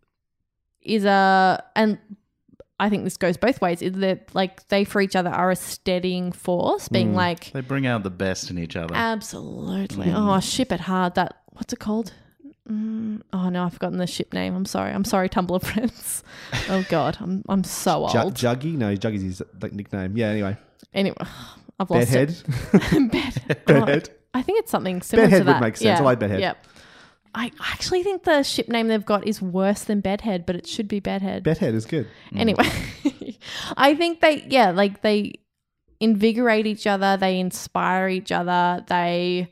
[0.83, 1.99] is a and
[2.81, 3.81] I think this goes both ways.
[3.81, 7.17] That like they for each other are a steadying force, being Mm.
[7.17, 8.95] like They bring out the best in each other.
[8.95, 10.07] absolutely.
[10.07, 10.37] Mm.
[10.37, 11.15] Oh, ship it hard.
[11.15, 12.13] That what's it called?
[12.71, 14.55] Mm, oh no, I've forgotten the ship name.
[14.57, 14.91] I'm sorry.
[14.93, 16.23] I'm sorry, Tumblr friends.
[16.71, 18.13] Oh god, I'm I'm so old.
[18.35, 18.75] Juggy?
[18.77, 20.17] No, Juggy's his like, nickname.
[20.17, 20.57] Yeah, anyway.
[20.95, 21.17] anyway,
[21.79, 22.31] I've lost Bedhead.
[22.31, 23.13] it.
[23.13, 23.65] Bed.
[23.67, 24.11] Bedhead.
[24.35, 26.01] I think it's something similar Bedhead to would make sense.
[26.01, 26.41] I like Bedhead.
[26.41, 26.67] Yep.
[27.35, 30.87] I actually think the ship name they've got is worse than Bedhead, but it should
[30.87, 31.43] be Bedhead.
[31.43, 32.07] Bedhead is good.
[32.33, 32.41] Mm.
[32.41, 33.39] Anyway,
[33.77, 35.35] I think they, yeah, like they
[36.01, 39.51] invigorate each other, they inspire each other, they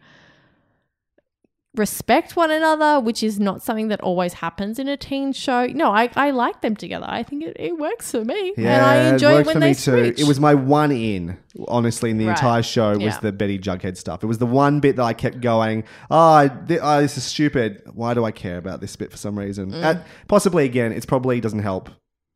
[1.74, 5.66] respect one another, which is not something that always happens in a teen show.
[5.66, 7.07] No, I, I like them together.
[7.09, 8.53] I think it, it works for me.
[8.59, 10.16] and I enjoy it worked when for they me switch.
[10.19, 10.23] too.
[10.23, 11.39] It was my one in,
[11.69, 12.36] honestly, in the Right.
[12.36, 13.19] entire show was Yeah.
[13.20, 14.23] the Betty Jughead stuff.
[14.23, 17.81] It was the one bit that I kept going, oh, th- oh, this is stupid.
[17.94, 19.73] Why do I care about this bit for some reason?
[19.73, 20.03] Mm.
[20.28, 21.89] Possibly, again, it's probably doesn't help.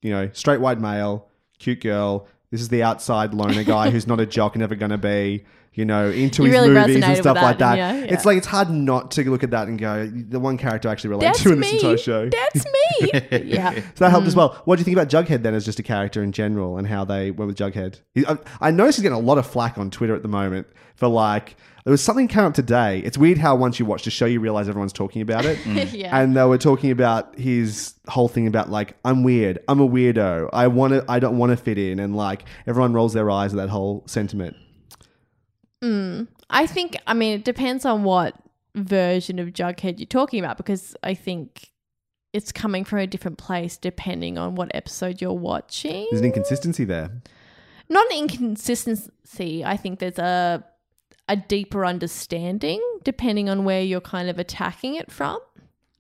[0.03, 2.27] You know, straight white male, cute girl.
[2.51, 5.45] This is the outside loner guy who's not a jock and never going to be.
[5.75, 7.93] You know, into You his really movies resonated and with stuff like that, that.
[7.93, 8.11] didn't?
[8.15, 10.93] It's like it's hard not to look at that and go, the one character I
[10.93, 11.77] actually relate That's to in this me.
[11.79, 12.31] entire show.
[12.31, 13.11] That's me.
[13.45, 13.75] yeah.
[13.75, 14.39] So that helped as Mm.
[14.39, 14.63] well.
[14.65, 17.05] What do you think about Jughead then as just a character in general and how
[17.05, 18.01] they went with Jughead?
[18.15, 20.67] He, I, I noticed he's getting a lot of flack on Twitter at the moment
[20.95, 21.57] for like,
[21.87, 22.99] there was something came up today.
[23.05, 25.57] It's weird how once you watch the show, you realize everyone's talking about it.
[25.97, 26.19] Yeah.
[26.19, 29.61] And they were talking about his whole thing about like, I'm weird.
[29.69, 30.51] I'm a weirdo.
[30.53, 32.01] I want to, I don't want to fit in.
[32.01, 34.57] And like, everyone rolls their eyes at that whole sentiment.
[35.81, 36.27] Mm.
[36.51, 38.35] I think, I mean, it depends on what
[38.75, 41.71] version of Jughead you're talking about because I think
[42.33, 46.09] it's coming from a different place depending on what episode you're watching.
[46.11, 47.13] There's an inconsistency there.
[47.89, 49.65] Not an inconsistency.
[49.65, 50.65] I think there's a
[51.29, 55.39] a deeper understanding depending on where you're kind of attacking it from.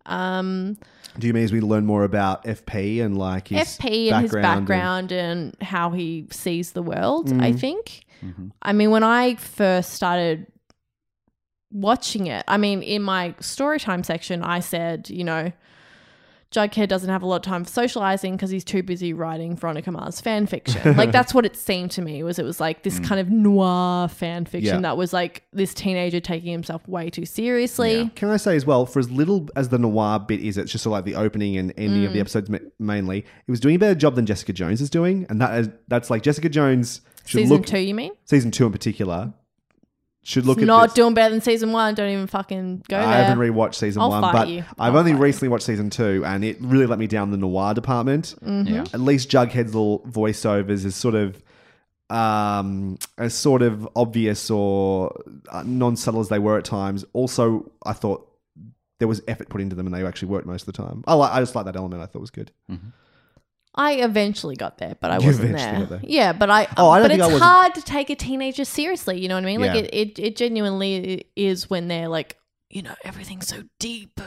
[0.06, 0.76] Um,
[1.18, 4.32] Do you mean as we learn more about FP and like his FP and his
[4.32, 7.58] background background and, how he sees the world, I Mhm.
[7.58, 8.04] think.
[8.24, 8.48] Mm-hmm.
[8.62, 10.46] I mean, when I first started
[11.72, 15.52] watching it, I mean, in my story time section, I said, you know,
[16.52, 19.90] Jughead doesn't have a lot of time for socializing because he's too busy writing Veronica
[19.90, 20.96] Mars fan fiction.
[20.96, 24.08] like that's what it seemed to me was it was like this kind of noir
[24.08, 24.80] fan fiction Yeah.
[24.82, 28.10] that was like this teenager taking himself way too seriously.
[28.14, 30.84] Can I say as well, for as little as the noir bit is, it's just
[30.84, 32.22] sort of like the opening and ending of the Mm.
[32.22, 33.18] episodes ma- mainly.
[33.20, 36.10] It was doing a better job than Jessica Jones is doing, and that is that's
[36.10, 38.12] like Jessica Jones should Season look two, you mean?
[38.24, 39.32] season two in particular
[40.26, 40.94] should look It's at not this.
[40.94, 41.94] doing better than season one.
[41.94, 43.06] Don't even fucking go there.
[43.06, 44.64] I haven't rewatched season I'll one, fight but you.
[44.78, 47.36] I've I'll only fight recently watched season two, and it really let me down the
[47.36, 48.34] noir department.
[48.44, 48.68] Mhm.
[48.68, 48.80] Yeah.
[48.92, 51.42] At least Jughead's little voiceovers is sort of
[52.10, 55.12] um as sort of obvious or
[55.50, 57.04] uh, non-subtle as they were at times.
[57.12, 58.28] Also, I thought
[58.98, 61.04] there was effort put into them, and they actually worked most of the time.
[61.06, 62.02] I like, I just like that element.
[62.02, 62.50] I thought was good.
[63.76, 65.80] I eventually got there, but I You wasn't eventually there.
[65.80, 66.10] got there.
[66.10, 66.66] Yeah, but I.
[66.76, 69.20] Oh, I don't but think I it's wasn't- hard to take a teenager seriously.
[69.20, 69.60] You know what I mean?
[69.60, 69.80] Like Yeah.
[69.82, 72.36] it, it, it genuinely is when they're like,
[72.70, 74.20] you know, everything's so deep.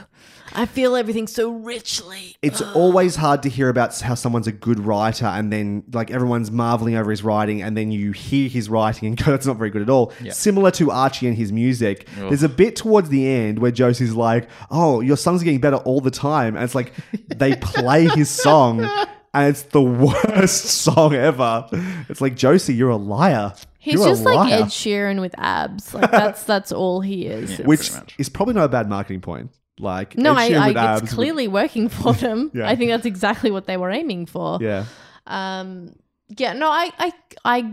[0.52, 2.36] I feel everything so richly.
[2.42, 6.50] It's always hard to hear about how someone's a good writer, and then like everyone's
[6.50, 9.70] marveling over his writing, and then you hear his writing and go, "That's not very
[9.70, 10.32] good at all." Yeah.
[10.32, 12.28] Similar to Archie and his music, Ugh.
[12.30, 15.76] there's a bit towards the end where Josie's like, "Oh, your songs are getting better
[15.76, 16.94] all the time," and it's like
[17.28, 18.80] they play his song,
[19.34, 19.82] and it's the
[20.36, 21.66] worst song ever.
[22.08, 23.52] It's like Josie, you're a liar.
[23.78, 25.94] He's You're a just like liar." Ed Sheeran with abs.
[25.94, 27.58] Like that's that's all he is.
[27.60, 29.50] which is probably not a bad marketing point.
[29.78, 32.50] Like no, Ed I, Sheeran with I abs it's would- clearly working for them.
[32.52, 32.68] Yeah.
[32.68, 34.58] I think that's exactly what they were aiming for.
[34.60, 34.84] yeah.
[35.26, 35.94] Um,
[36.36, 37.12] yeah, no, I, I,
[37.44, 37.72] I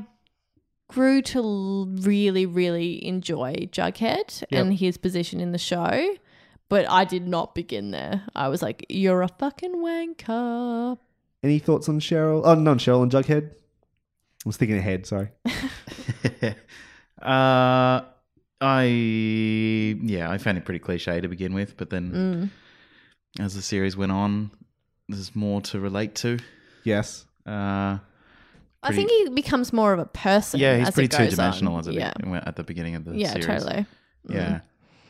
[0.89, 4.51] grew to really, really enjoy Jughead Yep.
[4.51, 6.15] and his position in the show,
[6.69, 8.23] but I did not begin there.
[8.35, 10.97] I was like, "You're a fucking wanker."
[11.47, 12.41] Any thoughts on Cheryl?
[12.43, 13.51] Oh, no, on Cheryl and Jughead.
[13.51, 15.05] I was thinking ahead.
[15.05, 15.29] Sorry.
[17.19, 18.01] Uh,
[18.61, 18.83] I
[20.03, 22.51] yeah, I found it pretty cliche to begin with, but then
[23.39, 23.43] Mm.
[23.43, 24.51] as the series went on,
[25.09, 26.37] there's more to relate to.
[26.83, 27.25] Yes.
[27.45, 27.97] Uh,
[28.83, 30.59] I think he becomes more of a person.
[30.59, 32.13] yeah, he's as it pretty goes two dimensional as it yeah.
[32.23, 33.47] be- at the beginning of the Yeah, series.
[33.47, 33.85] Yeah, totally.
[34.29, 34.59] Yeah.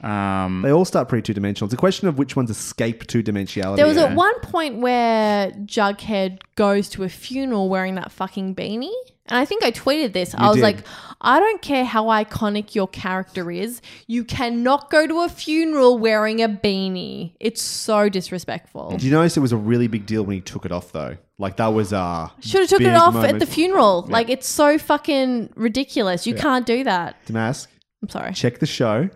[0.03, 1.67] Um, They all start pretty two dimensional.
[1.67, 3.77] It's a question of which ones escape two dimensionality.
[3.77, 8.93] There was at one point where Jughead goes to a funeral wearing that fucking beanie.
[9.29, 10.33] And I think I tweeted this.
[10.33, 10.63] I was did.
[10.63, 10.77] like,
[11.19, 13.81] I don't care how iconic your character is.
[14.07, 17.33] You cannot go to a funeral wearing a beanie.
[17.41, 18.91] It's so disrespectful.
[18.91, 21.17] Did you notice it was a really big deal when he took it off though?
[21.37, 24.05] Like that was uh Should have took it off at the funeral.
[24.07, 24.13] Yeah.
[24.13, 26.25] Like it's so fucking ridiculous.
[26.25, 26.41] You Yeah.
[26.41, 27.17] can't do that.
[27.25, 27.67] Damask,
[28.01, 28.31] I'm sorry.
[28.33, 29.09] check the show.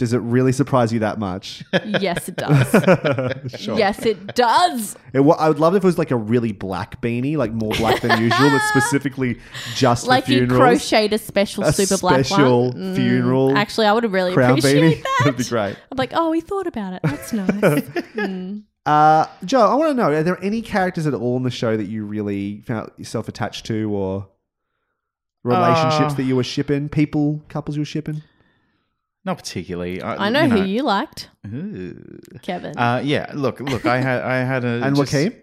[0.00, 1.62] Does it really surprise you that much?
[2.00, 2.70] yes, it does.
[3.60, 3.76] Sure.
[3.76, 4.96] Yes, it does.
[5.12, 7.72] It, wa- I would love if it was like a really black beanie, like more
[7.74, 9.38] black than usual, but specifically
[9.74, 10.58] just like for you funerals.
[10.88, 12.74] crocheted a special A super black special one.
[12.76, 15.02] Mm, funeral Actually, I would have really crown appreciated beanie.
[15.02, 15.16] that.
[15.24, 15.76] That'd be great.
[15.92, 17.00] I'm like, oh, he thought about it.
[17.04, 17.50] That's nice.
[17.50, 18.62] Mm.
[18.86, 21.76] Uh, Joe, I want to know: Are there any characters at all in the show
[21.76, 24.28] that you really found yourself attached to, or
[25.44, 28.22] relationships Uh, that you were shipping, people, couples you were shipping?
[29.24, 30.00] Not particularly.
[30.02, 32.20] I, I know, who you liked, Ooh.
[32.42, 32.76] Kevin.
[32.78, 35.36] Uh, yeah, look, look, I had, I had a And just- Joaquin?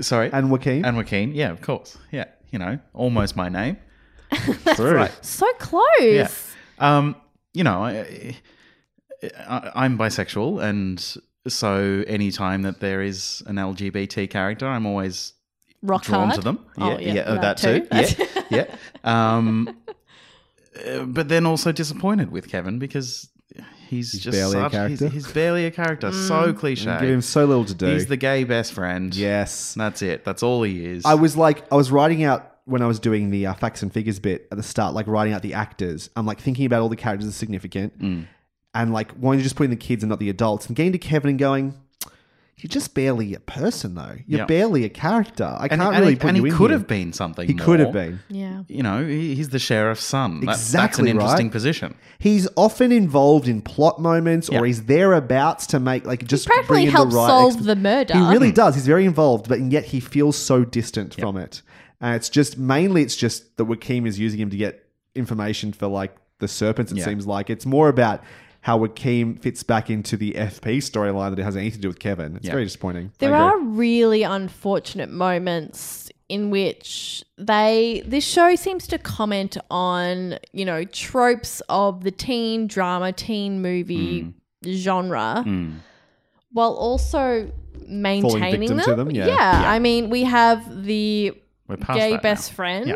[0.00, 0.84] Sorry, And Joaquin?
[0.84, 1.34] and Joaquin.
[1.34, 1.96] Yeah, of course.
[2.10, 3.76] Yeah, you know, almost my name.
[4.74, 4.94] True.
[4.96, 5.12] right.
[5.24, 5.84] so close.
[6.00, 6.28] Yeah.
[6.78, 7.14] Um,
[7.52, 8.36] you know, I,
[9.38, 10.98] I, I'm bisexual, and
[11.46, 15.34] so anytime that there is an LGBT character, I'm always
[15.82, 16.34] Rock drawn hard.
[16.36, 16.66] to them.
[16.78, 18.14] Oh, yeah, yeah, uh, that that, too.
[18.16, 18.26] too.
[18.50, 18.66] Yeah,
[19.04, 19.36] yeah.
[19.36, 19.76] Um,
[20.86, 23.28] uh, but then also disappointed with Kevin because
[23.88, 25.08] he's, He's just barely a character.
[25.08, 26.12] He's, he's barely a character.
[26.12, 26.96] So cliche.
[27.00, 27.86] Give him so little to do.
[27.86, 29.14] He's the gay best friend.
[29.14, 29.74] yes.
[29.74, 30.24] That's it.
[30.24, 31.04] That's all he is.
[31.04, 33.92] I was like, I was writing out when I was doing the uh, facts and
[33.92, 36.08] figures bit at the start, like writing out the actors.
[36.16, 38.26] I'm like thinking about all the characters are significant, Mm.
[38.74, 40.92] and like wanting to just put in the kids and not the adults, and getting
[40.92, 41.74] to Kevin and going,
[42.58, 44.16] "You're just barely a person, though.
[44.26, 44.46] You're Yeah.
[44.46, 45.44] barely a character.
[45.44, 47.12] I and, can't and really he, put and you he in could here." have been
[47.12, 47.46] something.
[47.46, 48.04] He could have more.
[48.04, 48.20] been.
[48.28, 48.62] Yeah.
[48.68, 50.40] You know, he, he's the sheriff's son.
[50.40, 51.52] That- Exactly that's an interesting right.
[51.52, 51.94] position.
[52.18, 54.60] He's often involved in plot moments, Yeah.
[54.60, 57.64] or he's thereabouts to make like just Practically bring in helps the right solve exp-
[57.66, 58.14] the murder.
[58.14, 58.74] He really does.
[58.76, 61.60] He's very involved, but yet he feels so distant from it.
[62.00, 65.86] And it's just mainly it's just that Joaquin is using him to get information for
[65.86, 66.92] like the serpents.
[66.92, 67.04] It Yeah.
[67.04, 68.22] seems like it's more about
[68.64, 71.98] how Joaquin fits back into the FP storyline that it has anything to do with
[71.98, 72.36] Kevin.
[72.36, 72.52] It's Yeah.
[72.52, 73.12] very disappointing.
[73.18, 80.64] There are really unfortunate moments in which they this show seems to comment on, you
[80.64, 84.32] know, tropes of the teen drama, teen movie
[84.66, 85.44] genre
[86.50, 87.52] while also
[87.86, 88.84] maintaining victim them.
[88.86, 89.64] to them, yeah.
[89.66, 91.34] I mean, we have the
[91.92, 92.56] gay that best now.
[92.56, 92.86] friend.
[92.88, 92.94] Yeah.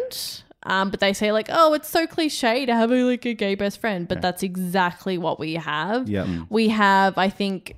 [0.64, 3.54] Um, but they say like, oh, it's so cliche to have a, like a gay
[3.54, 6.08] best friend, but that's exactly what we have.
[6.08, 6.24] Yeah.
[6.24, 6.46] Mm.
[6.50, 7.76] We have, I think,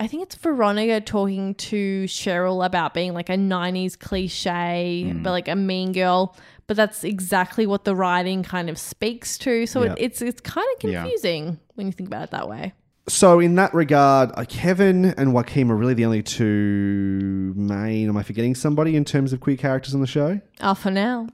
[0.00, 5.22] I think it's Veronica talking to Cheryl about being like a '90s cliche, Mm.
[5.22, 6.34] but like a mean girl.
[6.66, 9.66] But that's exactly what the writing kind of speaks to.
[9.66, 9.92] So Yeah.
[9.92, 11.02] it, it's it's kind of Yeah.
[11.02, 12.72] confusing when you think about it that way.
[13.08, 18.08] So in that regard, uh, Kevin and Joaquin are really the only two main.
[18.08, 20.40] Am I forgetting somebody in terms of queer characters on the show?
[20.60, 21.28] Oh, for now.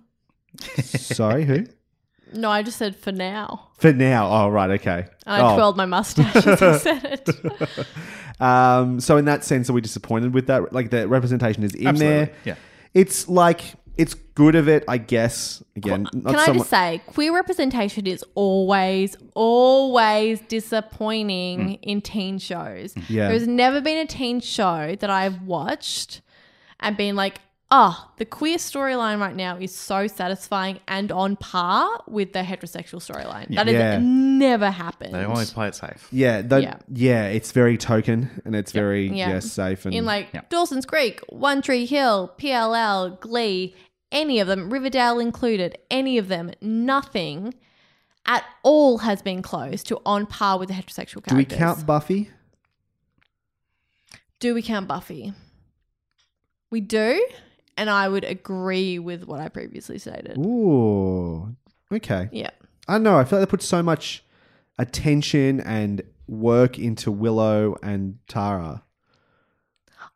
[0.61, 1.67] Sorry, who?
[2.35, 3.69] No, I just said for now.
[3.79, 4.29] For now.
[4.31, 4.71] Oh, right.
[4.73, 5.07] Okay.
[5.27, 5.55] And I Oh.
[5.55, 7.87] twirled my mustache as I said it.
[8.41, 10.73] Um, so in that sense, are we disappointed with that?
[10.73, 12.31] Like the representation is in Absolutely, there.
[12.45, 12.55] yeah.
[12.95, 13.63] It's like
[13.97, 15.61] it's good of it, I guess.
[15.75, 22.39] Again, not Can I somewhat- just say, queer representation is always, always disappointing in teen
[22.39, 22.95] shows.
[23.09, 23.29] Yeah.
[23.29, 26.21] There's never been a teen show that I've watched
[26.79, 27.41] and been like,
[27.71, 32.99] oh, the queer storyline right now is so satisfying and on par with the heterosexual
[33.01, 33.55] storyline.
[33.55, 33.99] That has Yeah.
[34.01, 35.15] never happened.
[35.15, 36.09] They always play it safe.
[36.11, 36.77] Yeah, that, Yeah.
[36.89, 39.29] yeah, It's very token and it's very Yeah.
[39.31, 39.39] yeah.
[39.41, 43.75] safe and in like Dawson's Creek, One Tree Hill, PLL, Glee,
[44.11, 47.53] any of them, Riverdale included, any of them, nothing
[48.25, 51.31] at all has been close to on par with the heterosexual characters.
[51.31, 52.31] Do we count Buffy?
[54.41, 55.35] Do we count Buffy?
[56.71, 57.27] We do,
[57.79, 60.37] and I would agree with what I previously stated.
[60.37, 61.55] Ooh,
[61.93, 62.29] okay.
[62.33, 62.51] Yeah.
[62.89, 63.17] I don't know.
[63.17, 64.25] I feel like they put so much
[64.79, 68.83] attention and work into Willow and Tara.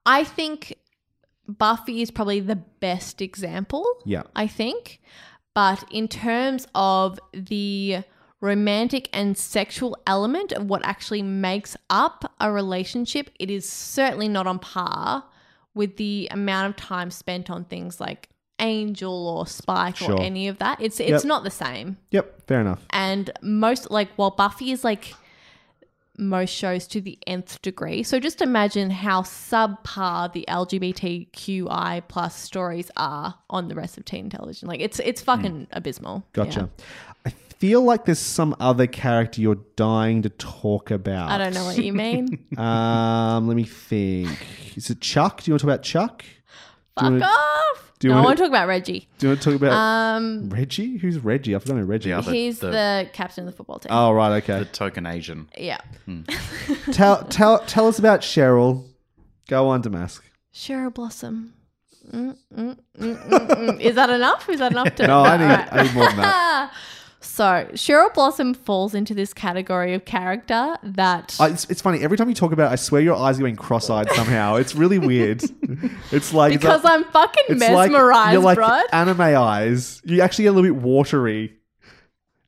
[0.05, 0.75] I think
[1.47, 3.87] Buffy is probably the best example.
[4.05, 4.25] Yeah.
[4.35, 5.01] I think.
[5.55, 7.99] But in terms of the
[8.41, 14.47] romantic and sexual element of what actually makes up a relationship, it is certainly not
[14.49, 15.25] on par
[15.75, 18.29] with the amount of time spent on things like
[18.59, 20.15] Angel or Spike Sure.
[20.15, 20.81] or any of that.
[20.81, 21.25] It's it's Yep.
[21.25, 21.97] not the same.
[22.11, 22.85] Yep, fair enough.
[22.91, 25.15] And most like while Buffy is like
[26.19, 28.03] most shows to the nth degree.
[28.03, 34.31] So just imagine how subpar the LGBTQI plus stories are on the rest of teen
[34.31, 34.69] television.
[34.69, 35.73] Like it's it's fucking hmm.
[35.73, 36.25] abysmal.
[36.33, 36.71] Gotcha.
[36.87, 36.87] Yeah.
[37.25, 37.31] I
[37.63, 41.31] feel like there's some other character you're dying to talk about.
[41.31, 42.45] I don't know what you mean.
[42.59, 44.37] Um, let me think.
[44.77, 45.43] Is it Chuck?
[45.43, 46.25] Do you want to talk about Chuck?
[46.25, 46.25] Do
[46.97, 47.93] Fuck wanna- off.
[48.01, 49.09] do you no, I wanna- want to talk about Reggie.
[49.19, 50.97] Do you want to talk about Um, Reggie?
[50.97, 51.55] Who's Reggie?
[51.55, 52.11] I've forgotten who Reggie.
[52.11, 52.27] is.
[52.27, 53.93] he's the, captain of the football team.
[53.93, 54.59] Oh right, okay.
[54.59, 55.49] The token Asian.
[55.57, 55.79] yeah.
[56.93, 58.85] tell tell tell us about Cheryl.
[59.49, 60.21] Go on, Damask.
[60.53, 61.55] Cheryl Blossom.
[62.13, 63.81] Mm, mm, mm, mm, mm.
[63.81, 64.49] Is that enough?
[64.49, 65.07] Is that enough to?
[65.13, 65.73] No, I need Alright.
[65.73, 66.73] I need more than that.
[67.23, 72.17] So Cheryl Blossom falls into this category of character that I, it's, it's funny every
[72.17, 74.57] time you talk about it, I swear your eyes are going cross-eyed somehow.
[74.63, 75.43] It's really weird.
[76.13, 80.01] It's like it's because like- I'm fucking it's like mesmerized, you're like anime eyes.
[80.05, 81.55] You actually get a little bit watery.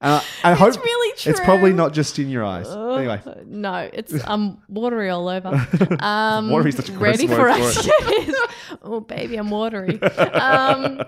[0.00, 1.30] And I, I hope really true.
[1.30, 1.76] it's probably true.
[1.78, 2.68] not just in your eyes.
[2.68, 5.66] anyway, No, it's I'm watery all over.
[6.00, 7.88] Um, Watery such a gross ready word for for us.
[8.82, 10.00] Oh, baby, I'm watery.
[10.02, 11.00] Um,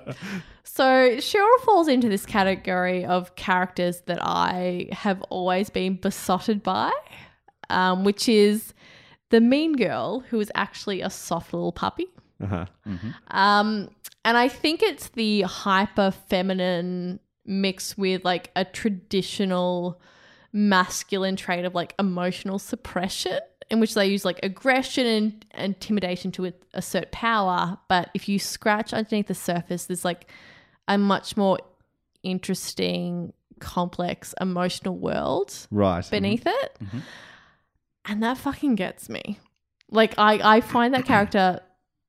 [0.76, 6.92] so Cheryl falls into this category of characters that I have always been besotted by,
[7.70, 8.74] um, which is
[9.30, 12.08] the mean girl who is actually a soft little puppy.
[12.84, 13.06] uh-huh.
[13.28, 13.88] Um,
[14.22, 19.98] and I think it's the hyper feminine mixed with like a traditional
[20.52, 23.38] masculine trait of like emotional suppression,
[23.70, 27.78] in which they use like aggression and intimidation to assert power.
[27.88, 30.30] But if you scratch underneath the surface, there's like
[30.88, 31.58] a much more
[32.22, 36.08] interesting, complex emotional world right.
[36.10, 36.78] beneath it.
[38.04, 39.38] And that fucking gets me.
[39.90, 41.60] Like I, I find that character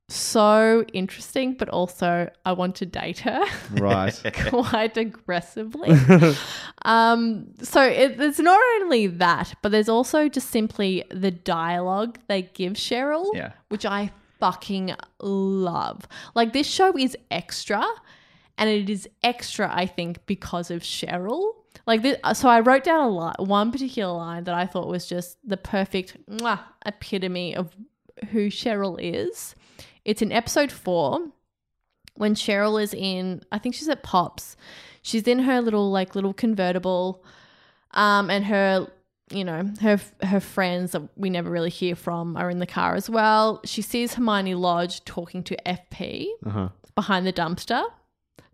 [0.09, 4.13] so interesting, but also I want to date her Right.
[4.49, 5.89] quite aggressively.
[6.85, 12.43] um, so it, it's not only that, but there's also just simply the dialogue they
[12.43, 13.51] give Cheryl, Yeah.
[13.69, 16.07] which I fucking love.
[16.35, 17.83] Like this show is extra,
[18.57, 21.51] and it is extra, I think, because of Cheryl.
[21.85, 25.05] Like this, so I wrote down a line, one particular line that I thought was
[25.07, 27.75] just the perfect mwah, epitome of
[28.31, 29.55] who Cheryl is.
[30.03, 31.27] It's in episode four
[32.15, 34.57] when Cheryl is in, I think she's at Pops.
[35.03, 37.23] She's in her little like little convertible,
[37.91, 38.87] um, and her
[39.29, 42.95] you know, her her friends that we never really hear from are in the car
[42.95, 43.59] as well.
[43.65, 46.69] She sees Hermione Lodge talking to FP Uh-huh.
[46.95, 47.83] behind the dumpster.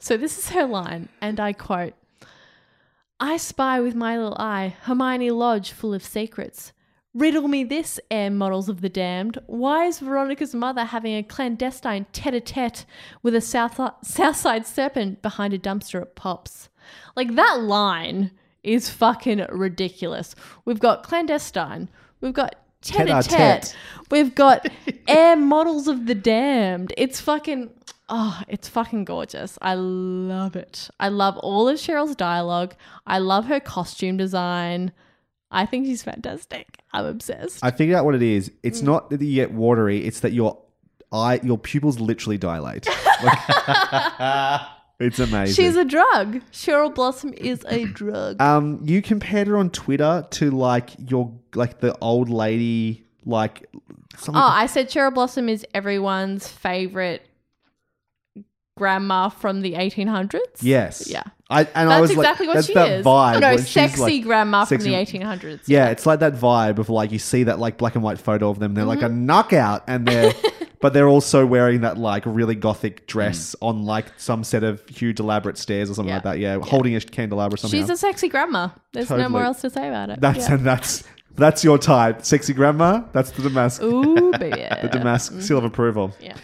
[0.03, 1.93] So this is her line, and I quote
[3.21, 6.73] I spy with my little eye Hermione Lodge full of secrets.
[7.13, 9.37] Riddle me this, air models of the damned.
[9.45, 12.85] Why is Veronica's mother having a clandestine tete a tete
[13.21, 16.67] with a South Southside serpent behind a dumpster at Pops?
[17.15, 18.31] Like that line
[18.61, 20.35] is fucking ridiculous.
[20.65, 21.87] We've got clandestine.
[22.19, 23.73] We've got tete a tete.
[24.11, 24.67] We've got
[25.07, 26.93] air models of the damned.
[26.97, 27.69] It's fucking
[28.09, 29.57] oh, it's fucking gorgeous.
[29.61, 30.89] I love it.
[30.99, 32.75] I love all of Cheryl's dialogue.
[33.07, 34.91] I love her costume design.
[35.51, 36.79] I think she's fantastic.
[36.93, 37.63] I'm obsessed.
[37.63, 38.51] I figured out what it is.
[38.63, 38.85] It's Mm.
[38.85, 40.57] not that you get watery, it's that your
[41.11, 42.87] eye your pupils literally dilate.
[43.23, 44.61] Like-
[44.99, 45.53] it's amazing.
[45.53, 46.41] She's a drug.
[46.51, 48.41] Cheryl Blossom is a drug.
[48.41, 53.69] Um, you compared her on Twitter to like your like the old lady, like
[54.27, 54.31] Oh.
[54.33, 57.27] I said Cheryl Blossom is everyone's favorite
[58.83, 60.39] grandma from the 1800s.
[60.61, 61.23] yes, Yeah.
[61.49, 63.05] I and That's I was exactly like, what that's she that is.
[63.05, 63.39] vibe.
[63.41, 65.59] no, sexy like, grandma sexy- from the 1800s.
[65.67, 68.49] Yeah, it's like that vibe of like you see that like black and white photo
[68.49, 68.73] of them.
[68.73, 69.25] They're like a Mm-hmm.
[69.27, 70.33] knockout, and they're
[70.81, 75.19] but they're also wearing that like really gothic dress on like some set of huge
[75.19, 76.15] elaborate stairs or something Yeah.
[76.15, 76.39] like that.
[76.39, 77.79] Yeah, holding a candelabra or something.
[77.79, 78.69] She's a sexy grandma.
[78.93, 80.21] There's no more else to say about it.
[80.21, 80.55] That's Yeah.
[80.55, 81.03] and that's
[81.35, 83.03] that's your type, sexy grandma.
[83.11, 84.65] That's the Damask, Ooh, baby.
[84.81, 86.15] the Damask seal of approval.
[86.19, 86.35] Yeah.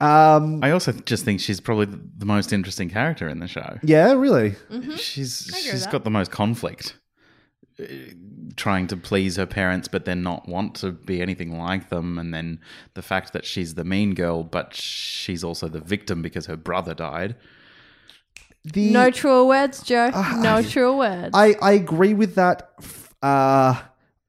[0.00, 1.86] Um, I also just think she's probably
[2.16, 3.78] the most interesting character in the show.
[3.82, 4.52] yeah, really.
[4.70, 4.94] Mm-hmm.
[4.96, 5.92] She's agree with she's that.
[5.92, 6.96] got the most conflict,
[7.78, 7.84] Uh,
[8.56, 12.32] trying to please her parents, but then not want to be anything like them, and
[12.32, 12.60] then
[12.94, 16.94] the fact that she's the mean girl, but she's also the victim because her brother
[16.94, 17.36] died.
[18.64, 20.10] The No truer words, Joe.
[20.38, 21.30] no truer words.
[21.34, 22.70] I, I agree with that.
[22.78, 23.74] f- Uh,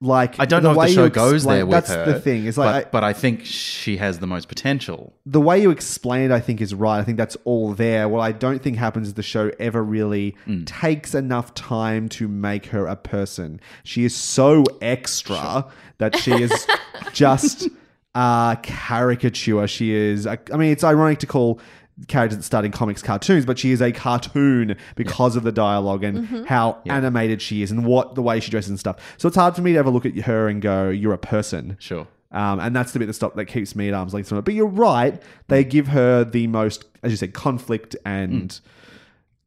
[0.03, 2.05] like I don't know if the show goes explain- there with that's her.
[2.13, 2.45] the thing.
[2.47, 5.13] It's like but, I- but I think she has the most potential.
[5.25, 6.99] the way you explain it, I think, is right.
[6.99, 8.09] I think that's all there.
[8.09, 10.65] What I don't think happens is the show ever really Mm.
[10.65, 13.59] takes enough time to make her a person.
[13.83, 15.67] She is so extra
[15.99, 16.51] that she is
[17.13, 17.67] just
[18.15, 19.67] a caricature.
[19.67, 20.25] She is.
[20.27, 21.59] I mean, it's ironic to call
[22.07, 26.03] characters that start in comics cartoons, but she is a cartoon because of the dialogue
[26.03, 26.43] and Mm-hmm.
[26.45, 28.97] how animated she is and what the way she dresses and stuff.
[29.17, 31.77] So it's hard for me to ever look at her and go, "You're a person."
[31.79, 32.07] Sure.
[32.31, 34.45] Um, and that's the bit that stop that keeps me at arm's length from it.
[34.45, 38.57] But you're right; they give her the most, as you said, conflict, and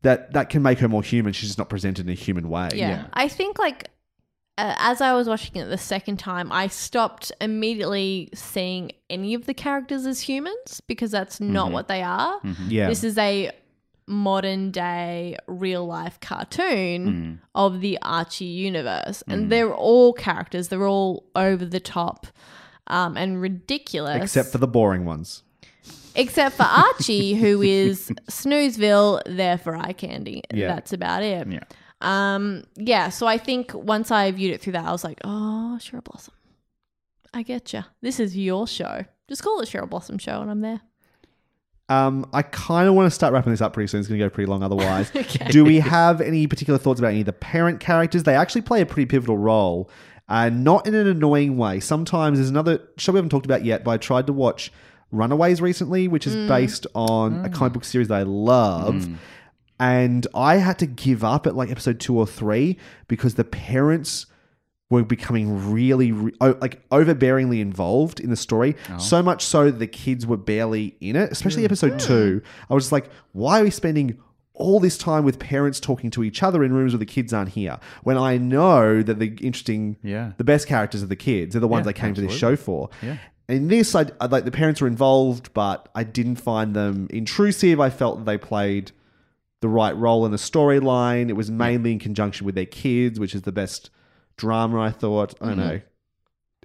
[0.02, 1.32] that that can make her more human.
[1.32, 2.68] She's just not presented in a human way.
[2.74, 3.06] Yeah.
[3.14, 3.88] I think like
[4.56, 9.46] uh, as I was watching it the second time, I stopped immediately seeing any of
[9.46, 12.40] the characters as humans because that's not what they are.
[12.68, 12.88] Yeah.
[12.88, 13.50] This is a
[14.06, 19.22] modern day real life cartoon of the Archie universe.
[19.26, 22.26] And they're all characters, they're all over the top
[22.86, 24.22] um, and ridiculous.
[24.22, 25.42] except for the boring ones.
[26.16, 30.42] Except for Archie, who is Snoozeville, there for eye candy.
[30.52, 30.68] Yeah.
[30.68, 31.48] That's about it.
[31.50, 31.64] Yeah.
[32.04, 35.78] Um, yeah, so I think once I viewed it through that, I was like, oh,
[35.80, 36.34] Cheryl Blossom.
[37.32, 37.84] I get you.
[38.00, 39.04] This is your show.
[39.28, 40.80] Just call it Cheryl Blossom Show, and I'm there.
[41.88, 44.00] Um, I kind of want to start wrapping this up pretty soon.
[44.00, 45.10] It's going to go pretty long otherwise.
[45.50, 48.22] Do we have any particular thoughts about any of the parent characters?
[48.22, 49.90] They actually play a pretty pivotal role,
[50.28, 51.80] uh, not in an annoying way.
[51.80, 54.72] Sometimes there's another show we haven't talked about yet, but I tried to watch
[55.10, 59.08] Runaways recently, which is based on a comic book series that I love.
[59.80, 62.78] And I had to give up at like episode two or three
[63.08, 64.26] because the parents
[64.90, 68.76] were becoming really, re- o- like overbearingly involved in the story.
[68.90, 68.98] Oh.
[68.98, 71.66] So much so that the kids were barely in it, especially hmm.
[71.66, 72.40] episode two.
[72.40, 72.72] Hmm.
[72.72, 74.18] I was just like, why are we spending
[74.52, 77.50] all this time with parents talking to each other in rooms where the kids aren't
[77.50, 77.78] here?
[78.04, 80.32] When I know that the interesting, Yeah.
[80.36, 81.54] the best characters are the kids.
[81.54, 82.90] They're the ones Yeah, I came to this show for.
[83.02, 83.16] Yeah.
[83.48, 87.80] In this, I, I like the parents were involved, but I didn't find them intrusive.
[87.80, 88.92] I felt that they played
[89.64, 91.30] the right role in the storyline.
[91.30, 93.88] It was mainly in conjunction with their kids, which is the best
[94.36, 94.78] drama.
[94.78, 95.32] I thought.
[95.40, 95.68] I don't mm-hmm.
[95.68, 95.80] know.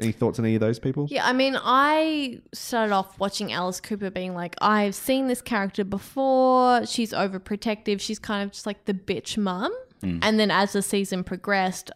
[0.01, 1.07] Any thoughts on any of those people?
[1.09, 5.85] Yeah, I mean, I started off watching Alice Cooper being like, I've seen this character
[5.85, 6.85] before.
[6.85, 8.01] She's overprotective.
[8.01, 9.73] She's kind of just like the bitch mum.
[10.01, 10.19] Mm.
[10.21, 11.91] And then as the season progressed,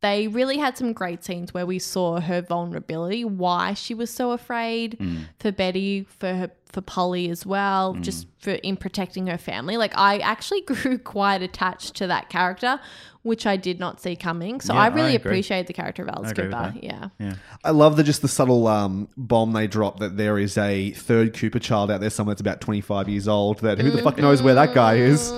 [0.00, 4.30] they really had some great scenes where we saw her vulnerability, why she was so
[4.30, 4.96] afraid
[5.40, 9.76] for Betty, for her, for Polly as well, just for in protecting her family.
[9.76, 12.78] Like I actually grew quite attached to that character,
[13.22, 14.60] which I did not see coming.
[14.60, 15.30] So Yeah, I I really agree.
[15.32, 16.74] appreciate the character of Alice Cooper.
[16.80, 17.08] Yeah.
[17.18, 17.34] Yeah.
[17.64, 21.34] I love the just the subtle um, bomb they drop that there is a third
[21.34, 23.58] Cooper child out there, someone that's about twenty five years old.
[23.60, 25.32] That who the fuck knows where that guy is?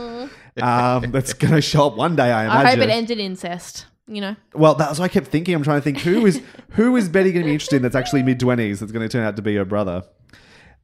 [0.60, 3.86] Um, that's gonna show up one day, I I hope it ends in incest.
[4.10, 4.36] You know.
[4.54, 5.54] Well, that's what I kept thinking.
[5.54, 7.94] I'm trying to think who is who is Betty going to be interested in that's
[7.96, 10.04] actually mid twenties that's going to turn out to be her brother.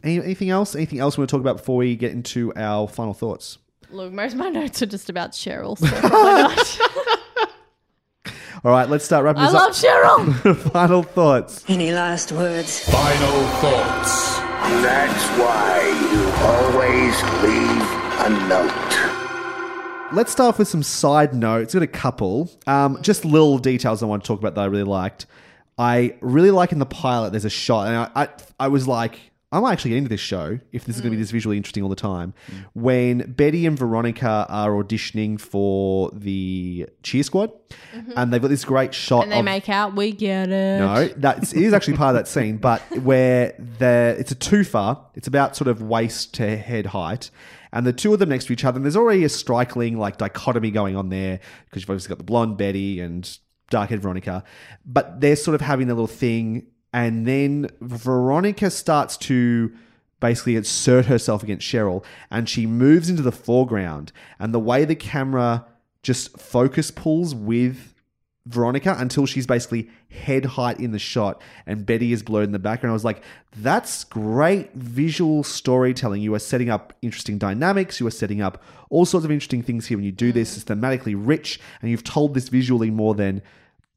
[0.02, 0.74] Any, anything else?
[0.74, 3.58] Anything else we want to talk about before we get into our final thoughts?
[3.90, 5.76] Look, most of my notes are just about Cheryl.
[5.78, 6.80] So not.
[8.64, 10.32] All right, let's start wrapping this I love.
[10.34, 10.56] Cheryl.
[10.72, 11.64] final thoughts.
[11.68, 12.80] Any last words?
[12.90, 14.38] Final thoughts.
[14.38, 15.82] That's why
[16.12, 17.82] you always leave
[18.26, 19.05] a note.
[20.12, 21.74] Let's start off with some side notes.
[21.74, 22.50] Got a couple.
[22.66, 25.26] Um, just little details I want to talk about that I really liked.
[25.78, 27.32] I really like in the pilot.
[27.32, 28.28] There's a shot, and I, I,
[28.60, 29.18] I was like,
[29.50, 31.24] I might actually get into this show if this is going to be mm.
[31.24, 32.34] this visually interesting all the time.
[32.50, 32.64] Mm.
[32.74, 37.52] When Betty and Veronica are auditioning for the cheer squad,
[37.94, 38.12] mm-hmm.
[38.16, 39.94] and they've got this great shot and they of make out.
[39.94, 40.78] We get it.
[40.78, 45.00] no, that's it is actually part of that scene, but where the it's a twofer.
[45.14, 47.30] It's about sort of waist to head height,
[47.72, 48.76] and the two of them next to each other.
[48.76, 52.24] And there's already a striking like dichotomy going on there because you've obviously got the
[52.24, 53.38] blonde Betty and
[53.70, 54.44] dark-haired Veronica,
[54.84, 59.74] but they're sort of having their little thing, and then Veronica starts to
[60.20, 64.94] basically assert herself against Cheryl, and she moves into the foreground, and the way the
[64.94, 65.66] camera
[66.02, 67.92] just focus pulls with
[68.46, 72.58] Veronica until she's basically head height in the shot and Betty is blurred in the
[72.58, 72.92] background.
[72.92, 73.22] I was like,
[73.56, 76.22] that's great visual storytelling.
[76.22, 77.98] You are setting up interesting dynamics.
[77.98, 80.56] You are setting up all sorts of interesting things here when you do this.
[80.56, 83.42] It's thematically rich and you've told this visually more than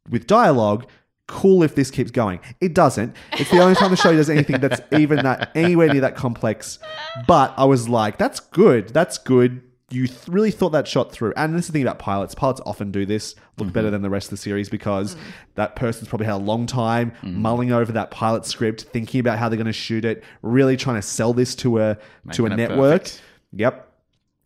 [0.10, 0.90] with dialogue.
[1.28, 2.40] Cool if this keeps going.
[2.60, 3.16] It doesn't.
[3.34, 6.80] It's the only time the show does anything that's even that anywhere near that complex.
[7.28, 8.90] But I was like, that's good.
[8.90, 9.62] That's good.
[9.92, 11.34] You th- really thought that shot through.
[11.36, 12.36] And this is the thing about pilots.
[12.36, 13.74] Pilots often do this, look mm-hmm.
[13.74, 15.20] better than the rest of the series because mm.
[15.56, 17.34] that person's probably had a long time mm.
[17.36, 20.96] mulling over that pilot script, thinking about how they're going to shoot it, really trying
[20.98, 21.98] to sell this to a
[22.34, 23.04] to a network.
[23.04, 23.22] perfect.
[23.54, 23.86] Yep.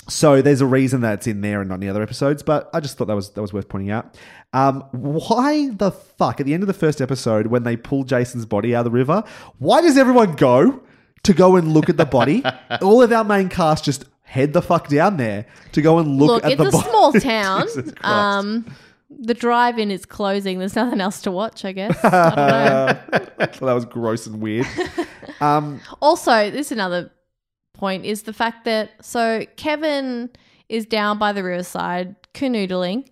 [0.09, 2.69] So there's a reason that it's in there and not in the other episodes, but
[2.73, 4.17] I just thought that was that was worth pointing out.
[4.51, 8.45] Um, why the fuck at the end of the first episode when they pull Jason's
[8.45, 9.23] body out of the river?
[9.59, 10.83] Why does everyone go
[11.23, 12.43] to go and look at the body?
[12.81, 16.43] All of our main cast just head the fuck down there to go and look,
[16.43, 16.63] Look, at the.
[16.65, 17.67] Look, it's a small town.
[18.01, 18.65] Um,
[19.09, 20.57] the drive-in is closing.
[20.57, 22.03] There's nothing else to watch, I guess.
[22.03, 23.27] I don't know.
[23.67, 24.65] That was gross and weird.
[25.41, 27.11] Um, Also, this is another
[27.73, 30.29] point is the fact that so Kevin
[30.69, 33.07] is down by the riverside canoodling.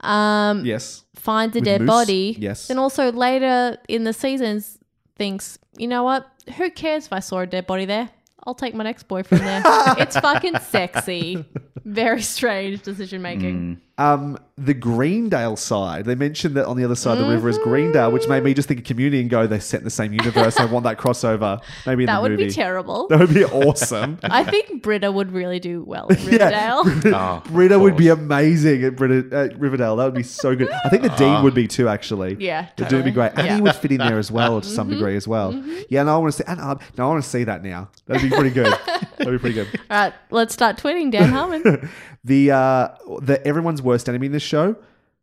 [0.00, 1.04] Um, yes.
[1.14, 2.36] finds a With dead Moose, body.
[2.38, 2.66] yes.
[2.68, 4.78] Then also later in the seasons
[5.16, 6.26] thinks, you know what?
[6.56, 8.10] Who cares if I saw a dead body there?
[8.46, 9.62] I'll take my next boyfriend there.
[9.98, 11.44] it's fucking sexy.
[11.84, 13.76] Very strange decision making.
[13.76, 13.80] Mm.
[13.98, 16.04] Um, the Greendale side.
[16.04, 18.52] They mentioned that on the other side of the river is Greendale, which made me
[18.52, 20.58] just think of Community and go, they're set in the same universe.
[20.58, 21.60] I want that crossover.
[21.86, 22.44] Maybe in That the would movie.
[22.46, 23.08] be terrible.
[23.08, 24.18] That would be awesome.
[24.22, 26.82] I think Britta would really do well in Riverdale.
[27.16, 29.96] Oh, Britta would be amazing at Britta, at Riverdale.
[29.96, 30.70] That would be so good.
[30.84, 32.36] I think the Dean would be too, actually.
[32.38, 33.32] Yeah, the Dean would be great.
[33.36, 33.54] And Yeah.
[33.56, 35.54] he would fit in there as well to some degree as well.
[35.88, 36.44] Yeah, no, I want to see.
[36.46, 37.88] And uh, no, I want to see that now.
[38.06, 38.74] That'd be pretty good.
[39.18, 39.68] That'd be pretty good.
[39.90, 41.88] All right, let's start tweeting Dan Harmon.
[42.26, 42.88] The uh,
[43.20, 44.74] the everyone's worst enemy in this show,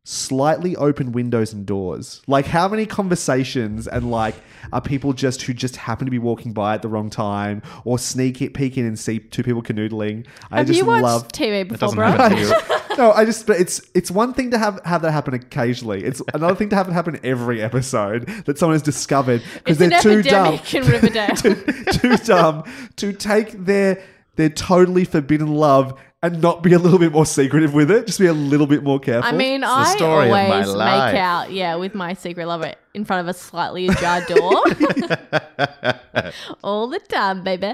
[0.06, 2.22] slightly open windows and doors.
[2.28, 4.36] Like how many conversations and like
[4.72, 8.00] are people just who just happen to be walking by at the wrong time or
[8.00, 10.26] sneak it, peek in and see two people canoodling.
[10.50, 11.28] I Have just you watched love.
[11.30, 12.30] TV before, doesn't bro?
[12.30, 12.98] to you.
[12.98, 16.04] no, I just but it's it's one thing to have have that happen occasionally.
[16.04, 20.00] It's another thing to have it happen every episode that someone has discovered because they're
[20.02, 21.36] too dumb, epidemic in Riverdale.
[21.36, 22.64] too, too dumb
[22.96, 24.02] to take their
[24.36, 28.08] their totally forbidden love and not be a little bit more secretive with it.
[28.08, 29.30] Just be a little bit more careful.
[29.30, 31.14] I mean, the I story of my always life.
[31.14, 34.64] make out, yeah, with my secret lover in front of a slightly ajar door.
[36.64, 37.74] All the time, baby.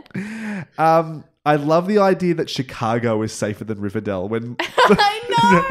[0.79, 4.27] um, I love the idea that Chicago is safer than Riverdale.
[4.27, 5.65] When I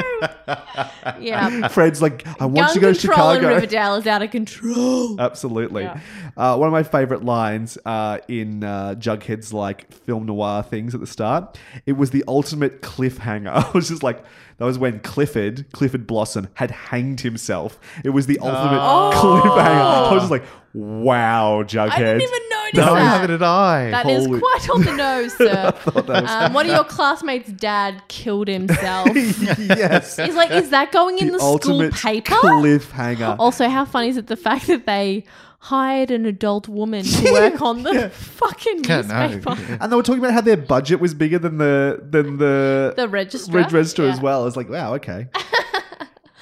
[0.48, 1.20] know.
[1.20, 1.68] yeah.
[1.68, 3.54] Fred's like, I want Gun you to go to control in Chicago.
[3.54, 5.20] Riverdale is out of control.
[5.20, 5.82] Absolutely.
[5.82, 6.00] Yeah.
[6.36, 11.00] Uh, one of my favorite lines uh, in uh, Jughead's like film noir things at
[11.00, 11.58] the start.
[11.84, 13.48] It was the ultimate cliffhanger.
[13.48, 14.24] I was just like,
[14.58, 17.78] that was when Clifford, Clifford Blossom, had hanged himself.
[18.04, 18.80] It was the ultimate
[19.14, 20.10] cliffhanger.
[20.10, 20.44] I was just like,
[20.74, 21.90] wow, Jughead.
[21.90, 23.02] I didn't even notice No, that.
[23.20, 23.90] Neither did I.
[23.90, 25.72] That is Holy- quite on the nose, sir.
[25.84, 29.08] that was- um, one of your classmates' dad killed himself.
[29.14, 30.16] yes.
[30.16, 32.34] He's like, is that going in the, school ultimate paper?
[32.34, 33.36] cliffhanger.
[33.38, 35.24] Also, how funny is it the fact that they
[35.60, 39.26] hired an adult woman to work on the fucking Yeah, no.
[39.28, 39.76] newspaper?
[39.80, 43.08] And they were talking about how their budget was bigger than the than the The
[43.08, 43.62] registrar.
[43.62, 44.22] Red register as Yeah.
[44.22, 44.46] well.
[44.46, 45.26] It's like, wow, okay.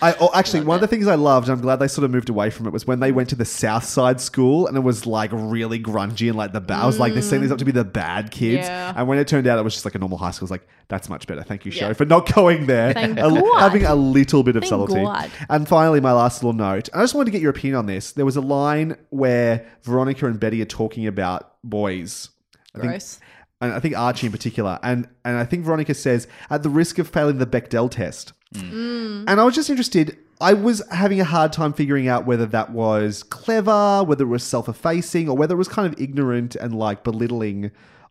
[0.02, 2.10] I oh, actually one of the things I loved, and I'm glad they sort of
[2.10, 4.80] moved away from it, was when they went to the South Side school and it
[4.80, 6.82] was like really grungy and like the bad.
[6.82, 8.92] I was like, they're setting these up to be the bad kids, Yeah.
[8.94, 10.50] and when it turned out it was just like a normal high school, I was
[10.50, 11.42] like, that's much better.
[11.42, 11.92] Thank you, show, Yeah.
[11.94, 13.58] for not going there, Thank A- God.
[13.60, 15.02] having a little bit of Thank subtlety.
[15.02, 15.30] God.
[15.48, 16.90] And finally, my last little note.
[16.92, 18.12] I just wanted to get your opinion on this.
[18.12, 22.28] There was a line where Veronica and Betty are talking about boys.
[22.74, 23.18] I think- Gross.
[23.62, 24.78] and I think Archie in particular.
[24.82, 28.34] And and I think Veronica says, at the risk of failing the Bechdel test.
[28.54, 28.72] Mm.
[28.72, 29.24] Mm.
[29.28, 30.16] And I was just interested.
[30.40, 34.42] I was having a hard time figuring out whether that was clever, whether it was
[34.42, 37.70] self effacing, or whether it was kind of ignorant and like belittling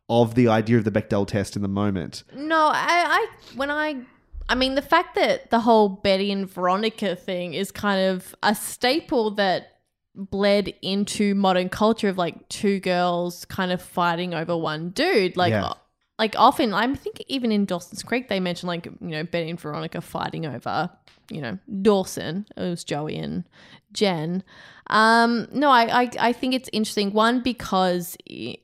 [0.10, 2.24] of the idea of the Bechdel test in the moment.
[2.34, 4.02] No, I, I when I
[4.50, 8.56] I mean the fact that the whole Betty and Veronica thing is kind of a
[8.56, 9.80] staple that
[10.16, 15.38] bled into modern culture of like two girls kind of fighting over one dude.
[15.38, 15.74] Like Yeah.
[16.18, 19.60] Like often I think even in Dawson's Creek they mention like, you know, Betty and
[19.60, 20.90] Veronica fighting over,
[21.30, 22.46] you know, Dawson.
[22.56, 23.44] It was Joey and
[23.92, 24.44] Jen.
[24.88, 27.12] Um, no, I, I I think it's interesting.
[27.12, 28.16] One because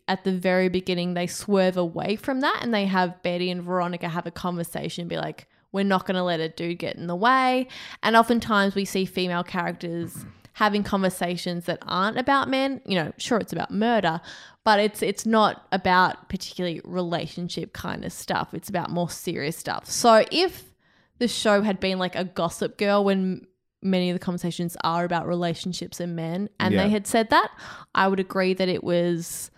[0.08, 4.08] at the very beginning they swerve away from that and they have Betty and Veronica
[4.08, 7.08] have a conversation, and be like, "We're not going to let a dude get in
[7.08, 7.68] the way."
[8.04, 12.82] And oftentimes we see female characters having conversations that aren't about men.
[12.86, 14.22] You know, sure it's about murder,
[14.64, 18.54] but it's it's not about particularly relationship kind of stuff.
[18.54, 19.86] It's about more serious stuff.
[19.88, 20.64] So if
[21.20, 23.46] the show had been like a gossip girl when
[23.84, 26.84] many of the conversations are about relationships and men and Yeah.
[26.84, 27.50] they had said that
[27.96, 29.50] i would agree that it was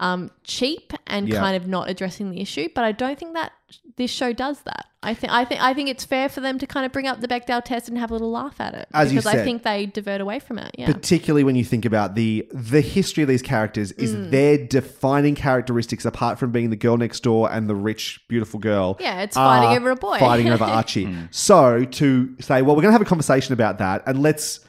[0.00, 1.38] um, cheap and Yeah.
[1.40, 3.52] kind of not addressing the issue but i don't think that
[3.96, 6.66] this show does that i think i think i think it's fair for them to
[6.66, 9.12] kind of bring up the bechdel test and have a little laugh at it As
[9.12, 12.14] you because i think they divert away from it yeah Particularly when you think about
[12.14, 14.30] the the history of these characters is Mm.
[14.30, 18.96] their defining characteristics apart from being the girl next door and the rich beautiful girl.
[19.00, 20.18] Yeah, it's fighting over a boy.
[20.18, 21.14] Fighting over Archie.
[21.30, 24.60] So to say, well, we're going to have a conversation about that and let's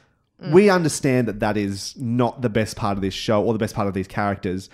[0.42, 0.50] Mm.
[0.50, 3.76] we understand that that is not the best part of this show or the best
[3.76, 4.68] part of these characters.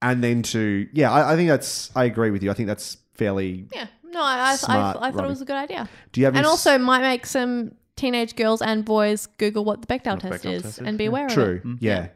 [0.00, 2.50] And then to yeah, I, I think that's I agree with you.
[2.50, 5.24] I think that's fairly yeah no i, I, I, Smart I thought writing.
[5.24, 7.72] it was a good idea Do you have any and s- also might make some
[7.96, 11.04] teenage girls and boys google what the bechdel test Bechdel is test is, and be
[11.04, 11.10] yeah.
[11.10, 11.34] aware of it.
[11.34, 11.60] True.
[11.64, 12.08] it Yeah.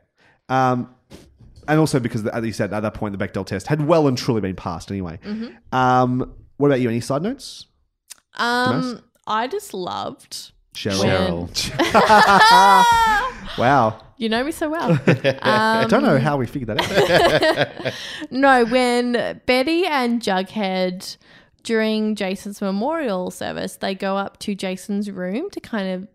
[0.49, 0.95] Um,
[1.67, 4.19] and also because, as you said, at that point, the Bechdel test had well and
[4.19, 5.19] truly been passed anyway.
[5.25, 5.77] Mm-hmm.
[5.77, 6.89] Um, what about you?
[6.89, 7.67] Any side notes?
[8.37, 10.53] Um, I just loved.
[10.75, 11.49] Cheryl.
[11.49, 14.01] When- Wow.
[14.23, 14.93] You know me so well.
[15.07, 17.93] I don't Um, know how we figured that out.
[18.31, 21.17] no, when Betty and Jughead
[21.65, 26.09] during Jason's memorial service, they go up to Jason's room to kind of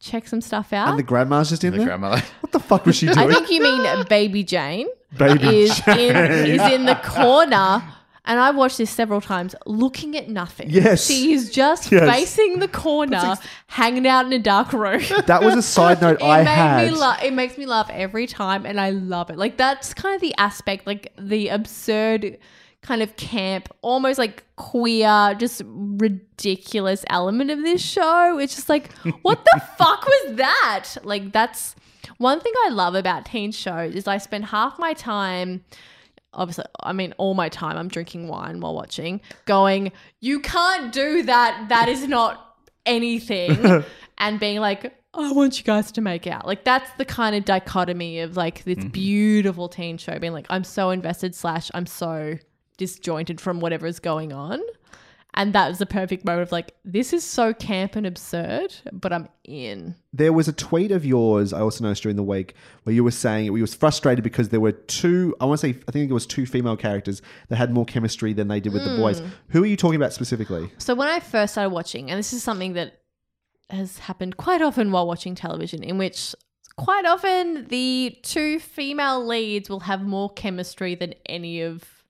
[0.00, 0.88] check some stuff out.
[0.90, 1.86] and the grandma's just in The there?
[1.88, 2.22] grandmother.
[2.42, 3.18] What the fuck was she doing?
[3.18, 4.86] I think you mean Baby Jane.
[5.18, 5.98] Baby is Jane.
[6.16, 6.16] in
[6.46, 7.82] is in the corner.
[8.24, 10.70] And I watched this several times, looking at nothing.
[10.70, 11.06] Yes.
[11.06, 12.08] she is just Yes.
[12.08, 13.34] facing the corner,
[13.66, 15.02] hanging out in a dark room.
[15.26, 16.92] that was a side note it I made had.
[16.92, 17.26] me.
[17.26, 19.38] It makes me laugh every time, and I love it.
[19.38, 22.38] Like that's kind of the aspect, like the absurd
[22.82, 28.38] kind of camp, almost like queer, just ridiculous element of this show.
[28.38, 28.92] It's just like,
[29.22, 30.88] what the fuck was that?
[31.02, 31.74] Like that's
[32.18, 35.64] one thing I love about teen shows is I spend half my time.
[36.34, 41.22] Obviously, I mean, all my time I'm drinking wine while watching, going, you can't do
[41.24, 41.66] that.
[41.68, 42.56] That is not
[42.86, 43.84] anything.
[44.18, 46.46] and being like, I want you guys to make out.
[46.46, 48.88] Like that's the kind of dichotomy of like this mm-hmm.
[48.88, 52.38] beautiful teen show being like, I'm so invested slash I'm so
[52.78, 54.60] disjointed from whatever is going on.
[55.34, 59.12] And that was the perfect moment of like, this is so camp and absurd, but
[59.12, 59.94] I'm in.
[60.12, 63.10] there was a tweet of yours I also noticed during the week where you were
[63.10, 66.14] saying you was frustrated because there were two I want to say I think it
[66.14, 69.20] was two female characters that had more chemistry than they did with the boys.
[69.20, 69.28] Hmm.
[69.48, 70.70] Who are you talking about specifically?
[70.78, 73.00] So when I first started watching, and this is something that
[73.70, 76.34] has happened quite often while watching television, in which
[76.76, 82.01] quite often the two female leads will have more chemistry than any of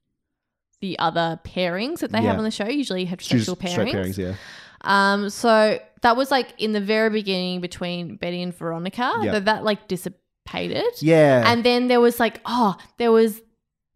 [0.82, 2.26] the other pairings that they Yeah.
[2.32, 3.94] have on the show, usually heterosexual straight pairings.
[3.94, 4.34] pairings, yeah.
[4.82, 9.32] Um, so that was like in the very beginning between Betty and Veronica, Yeah.
[9.32, 10.84] that that like dissipated.
[11.00, 11.44] Yeah.
[11.50, 13.40] And then there was like, oh, there was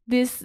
[0.07, 0.45] this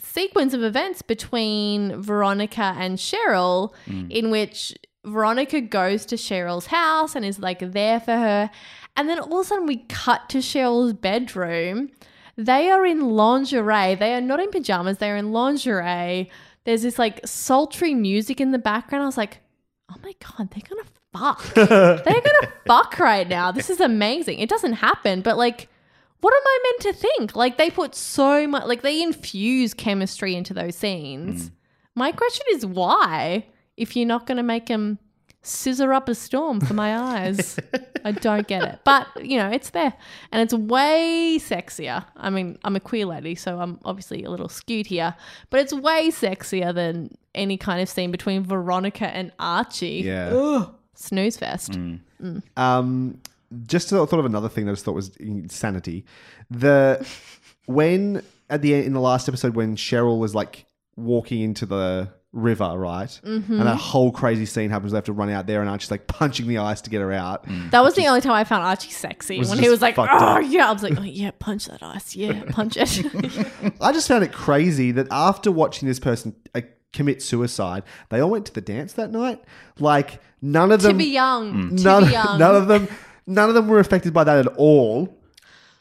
[0.00, 4.72] sequence of events between Veronica and Cheryl in which
[5.04, 8.50] Veronica goes to Cheryl's house and is like there for her.
[8.96, 11.90] And then all of a sudden we cut to Cheryl's bedroom.
[12.36, 13.94] They are in lingerie.
[13.94, 16.30] They are not in pajamas, they're in lingerie.
[16.64, 19.02] There's this like sultry music in the background.
[19.02, 19.40] I was like,
[19.90, 21.54] oh my God, they're gonna fuck.
[21.54, 23.52] they're gonna fuck right now.
[23.52, 24.38] This is amazing.
[24.38, 25.68] It doesn't happen, but like,
[26.20, 27.36] what am I meant to think?
[27.36, 31.50] Like, they put so much, like, they infuse chemistry into those scenes.
[31.50, 31.52] Mm.
[31.94, 33.44] My question is why,
[33.76, 34.98] if you're not gonna make them
[35.44, 37.58] scissor up a storm for my eyes.
[38.04, 38.80] I don't get it.
[38.84, 39.94] But, you know, it's there.
[40.32, 42.04] And it's way sexier.
[42.16, 45.14] I mean, I'm a queer lady, so I'm obviously a little skewed here,
[45.50, 50.02] but it's way sexier than any kind of scene between Veronica and Archie.
[50.04, 50.28] Yeah.
[50.28, 50.74] Ugh.
[50.94, 51.74] Snooze fest.
[52.56, 53.20] Um,
[53.66, 56.04] just thought thought of another thing that I just thought was insanity.
[56.50, 57.06] The
[57.66, 60.66] when at the end in the last episode when Cheryl was like
[60.96, 63.52] walking into the river, right, Mm-hmm.
[63.52, 64.92] and that whole crazy scene happens.
[64.92, 67.12] They have to run out there, and Archie's like punching the ice to get her
[67.12, 67.46] out.
[67.70, 69.38] That was the only time I found Archie sexy.
[69.38, 70.42] Was when he just was like, fucked oh, up.
[70.46, 70.68] yeah.
[70.68, 72.14] I was like, oh, yeah, punch that ice.
[72.14, 73.06] Yeah, punch it.
[73.80, 76.60] I just found it crazy that after watching this person uh,
[76.92, 79.42] commit suicide, they all went to the dance that night.
[79.78, 81.76] Like none of to them, be young.
[81.76, 82.38] To none, be young.
[82.38, 82.88] none of them,
[83.26, 85.16] none of them were affected by that at all.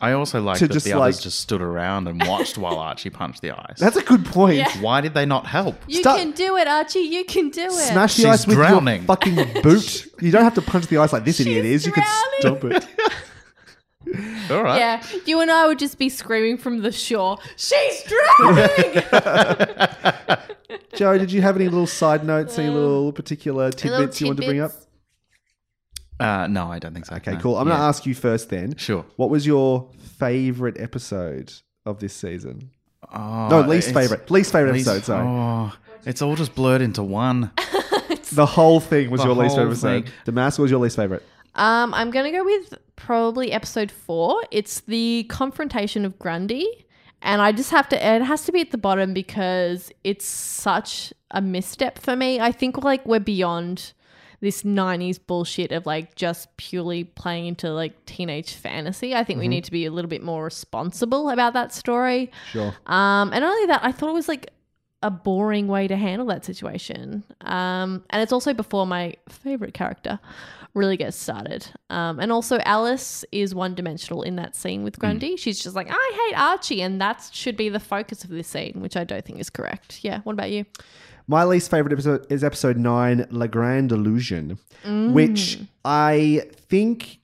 [0.03, 2.77] I also like To that just, the others like- just stood around and watched while
[2.77, 3.79] Archie punched the ice.
[3.79, 4.57] That's a good point.
[4.57, 4.69] Yeah.
[4.81, 5.75] Why did they not help?
[5.87, 6.99] You Stop- can do it, Archie.
[6.99, 7.71] You can do it.
[7.71, 8.97] Smash the She's ice with drowning.
[9.03, 10.05] your fucking boot.
[10.21, 11.85] You don't have to punch the ice like this idiot is.
[11.85, 12.03] You can
[12.39, 12.85] stop it.
[14.51, 14.77] All right.
[14.77, 17.37] Yeah, you and I would just be screaming from the shore.
[17.55, 19.03] She's drowning.
[20.95, 24.39] Joe, did you have any little side notes, any um, little particular tidbits you want
[24.41, 24.71] to bring up?
[24.71, 24.87] tidbits.
[26.23, 27.15] Uh, no, I don't think so.
[27.15, 27.39] Okay, No.
[27.39, 27.57] cool.
[27.57, 28.75] I'm going to ask you first then.
[28.77, 29.05] Sure.
[29.17, 31.53] What was your favorite episode
[31.85, 32.71] of this season?
[33.13, 34.31] Oh, No, least favorite.
[34.31, 35.27] Least favorite least- episode, sorry.
[35.27, 35.73] Oh,
[36.05, 37.51] it's all just blurred into one.
[38.31, 40.05] The whole thing was The your least whole favorite episode.
[40.05, 40.13] thing.
[40.25, 41.21] Damask was your least favorite.
[41.53, 44.41] Um, I'm gonna go with probably episode four.
[44.49, 46.67] It's the confrontation of Grundy,
[47.21, 47.95] and I just have to.
[47.95, 52.39] It has to be at the bottom because it's such a misstep for me.
[52.39, 53.93] I think like we're beyond
[54.43, 59.15] this 90s bullshit of like just purely playing into like teenage fantasy.
[59.15, 62.29] I think we need to be a little bit more responsible about that story.
[62.51, 62.75] Sure.
[62.85, 64.51] Um, and not only that, I thought it was like
[65.01, 67.23] a boring way to handle that situation.
[67.39, 70.19] Um, and it's also before my favorite character
[70.73, 71.65] really gets started.
[71.89, 75.37] Um, and also Alice is one dimensional in that scene with Grundy.
[75.37, 78.81] She's just like, I hate Archie, and that should be the focus of this scene,
[78.81, 80.03] which I don't think is correct.
[80.03, 80.19] Yeah.
[80.23, 80.65] What about you?
[81.27, 85.67] My least favorite episode is episode nine, La Grande Illusion, which mm.
[85.85, 87.19] I think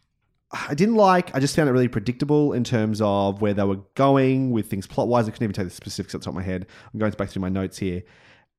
[0.51, 1.35] I didn't like.
[1.35, 4.87] I just found it really predictable in terms of where they were going with things
[4.87, 5.27] plot wise.
[5.27, 6.65] I couldn't even tell you the specifics off the top of my head.
[6.93, 8.03] I'm going back through my notes here.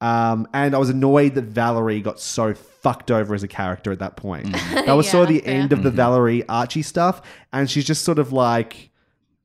[0.02, 3.98] Um, and I was annoyed that Valerie got so fucked over as a character at
[3.98, 4.46] that point.
[4.46, 4.86] Mm.
[4.86, 5.96] That was sort of Yeah, the end of the mm-hmm.
[5.96, 7.22] Valerie Archie stuff,
[7.52, 8.90] and she's just sort of like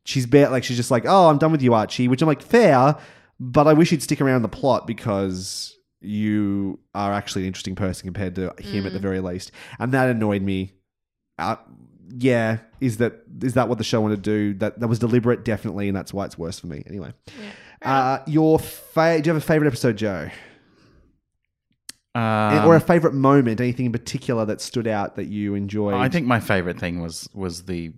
[0.06, 2.42] she's bare like she's just like, oh, I'm done with you, Archie, which I'm like
[2.42, 2.96] fair,
[3.40, 5.75] but I wish you'd stick around the plot because
[6.06, 10.10] you are actually an interesting person compared to him at the very least, and that
[10.10, 10.74] annoyed me.
[11.38, 11.56] Uh,
[12.18, 14.54] yeah, is that is that what the show wanted to do?
[14.60, 16.84] That that was deliberate, definitely, and that's why it's worse for me.
[16.88, 17.12] Anyway,
[17.82, 20.30] uh, your fa- do you have a favorite episode, Joe,
[22.14, 23.60] Um, or a favorite moment?
[23.60, 25.96] Anything in particular that stood out that you enjoyed?
[25.96, 27.94] I think my favorite thing was was the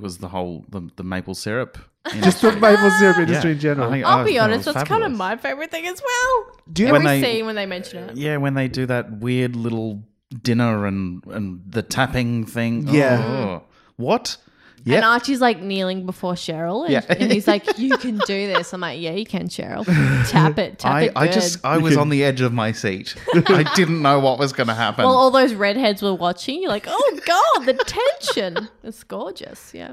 [0.00, 1.78] was the whole the, the maple syrup.
[2.22, 3.54] Just the maple syrup industry Yeah.
[3.54, 3.88] in general.
[3.88, 5.18] I think- I'll I be thought it honest, was that's kind of fabulous.
[5.18, 6.46] my favorite thing as well.
[6.72, 8.16] Do you- Every When they- scene when they mention it.
[8.16, 10.02] Yeah, when they do that weird little
[10.42, 12.86] dinner and and the tapping thing.
[12.88, 13.22] Yeah.
[13.24, 13.62] Oh.
[13.96, 14.36] what?
[14.84, 15.08] And Yeah.
[15.08, 17.02] Archie's like kneeling before Cheryl, and, Yeah.
[17.08, 19.84] and he's like, "You can do this." I'm like, "Yeah, you can, Cheryl.
[20.30, 22.72] Tap it, tap I, it." I good." just I was on the edge of my
[22.72, 23.14] seat.
[23.34, 25.04] I didn't know what was going to happen.
[25.04, 26.62] Well, all those redheads were watching.
[26.62, 28.68] You're like, "Oh God, the tension!
[28.84, 29.92] It's gorgeous." Yeah,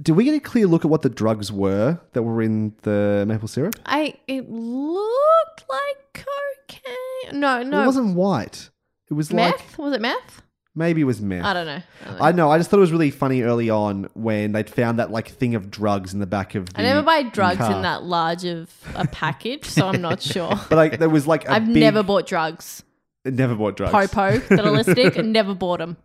[0.00, 3.24] Did we get a clear look at what the drugs were that were in the
[3.26, 3.76] maple syrup?
[3.86, 6.26] I it looked like
[6.70, 7.40] cocaine.
[7.40, 8.70] No, no, It wasn't white.
[9.10, 9.78] It was like meth.
[9.78, 10.42] was it meth?
[10.74, 11.44] maybe it was meth.
[11.44, 11.72] I don't know.
[11.72, 12.24] I, don't know.
[12.26, 12.50] I know.
[12.50, 15.54] I just thought it was really funny early on when they'd found that like thing
[15.54, 16.68] of drugs in the back of.
[16.74, 17.72] The I never buy drugs car.
[17.72, 20.50] in that large of a package, so I'm not sure.
[20.68, 22.82] But like there was like a I've never bought drugs.
[23.24, 23.92] never bought drugs.
[23.92, 25.96] Popo that are listed, and never bought them.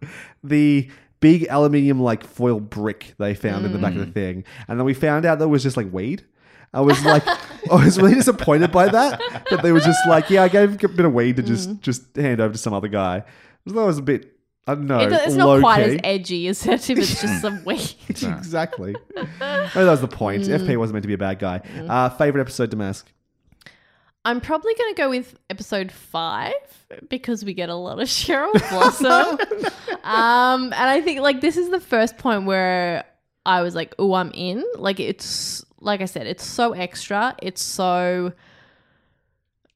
[0.43, 0.89] the
[1.21, 4.05] big aluminium like foil brick they found in the back of Mm.
[4.07, 6.25] the thing, and then we found out that it was just like weed.
[6.73, 7.25] I was like,
[7.71, 9.19] I was really disappointed by that.
[9.49, 11.81] That they were just like, yeah, I gave a bit of weed to just Mm.
[11.81, 13.17] just hand over to some other guy.
[13.17, 14.35] I thought that was a bit.
[14.67, 14.99] I don't know.
[14.99, 15.91] It- it's low not quite key.
[15.95, 17.95] as edgy as that if it's just some weed.
[18.09, 18.95] exactly.
[19.15, 20.43] Maybe that was the point.
[20.43, 20.59] Mm.
[20.59, 21.61] FP wasn't meant to be a bad guy.
[21.89, 23.03] Uh, favorite episode, Damask.
[24.23, 26.53] I'm probably going to go with episode five
[27.09, 29.39] because we get a lot of Cheryl Blossom.
[30.03, 33.05] Um, and I think like this is the first point where
[33.45, 37.35] I was like, "Oh, I'm in." Like it's like I said, it's so extra.
[37.41, 38.33] It's so.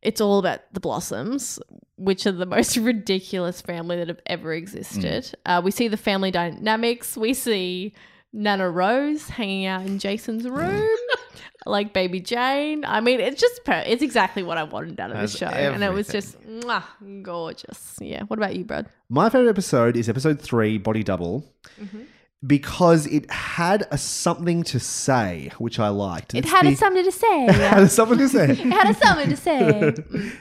[0.02, 1.60] It's all about the Blossoms,
[1.98, 5.34] which are the most ridiculous family that have ever existed.
[5.46, 7.18] Uh, we see the family dynamics.
[7.18, 7.94] We see
[8.32, 10.88] Nana Rose hanging out in Jason's room.
[11.66, 12.86] like Baby Jane.
[12.86, 15.56] I mean, it's just per- it's exactly what I wanted out of this Has show,
[15.58, 16.84] and it was just mwah,
[17.24, 17.96] gorgeous.
[18.00, 18.24] Yeah.
[18.24, 18.88] What about you, Brad?
[19.10, 21.44] My favorite episode is episode three, Body Double,
[21.82, 22.02] Mm-hmm.
[22.46, 26.34] because it had a something to say, which I liked.
[26.36, 27.46] It It's had the- something to say.
[27.48, 28.50] it had a something to say.
[28.52, 29.94] it had a something to say.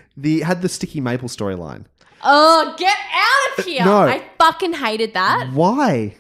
[0.17, 1.85] the had the sticky maple storyline.
[2.27, 3.85] Oh, get out of here!
[3.85, 3.99] No.
[3.99, 5.51] I fucking hated that.
[5.53, 6.17] Why?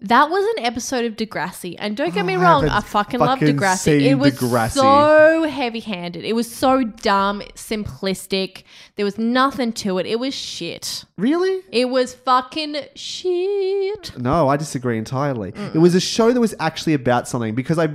[0.00, 2.74] That was an episode of Degrassi, and don't get oh, me Oh, I wrong, I
[2.74, 3.78] haven't fucking love fucking Degrassi.
[3.78, 4.70] seen It was Degrassi.
[4.70, 6.24] so heavy-handed.
[6.24, 8.62] It was so dumb, simplistic.
[8.94, 10.06] There was nothing to it.
[10.06, 11.04] It was shit.
[11.16, 11.62] Really?
[11.72, 14.16] It was fucking shit.
[14.16, 15.52] No, I disagree entirely.
[15.74, 17.88] It was a show that was actually about something because I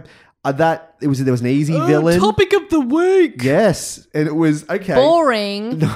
[0.45, 2.19] uh, that it was there was an easy villain.
[2.19, 3.41] Topic of the week.
[3.43, 4.93] Yes, and it was okay.
[4.95, 5.79] Boring.
[5.79, 5.89] No,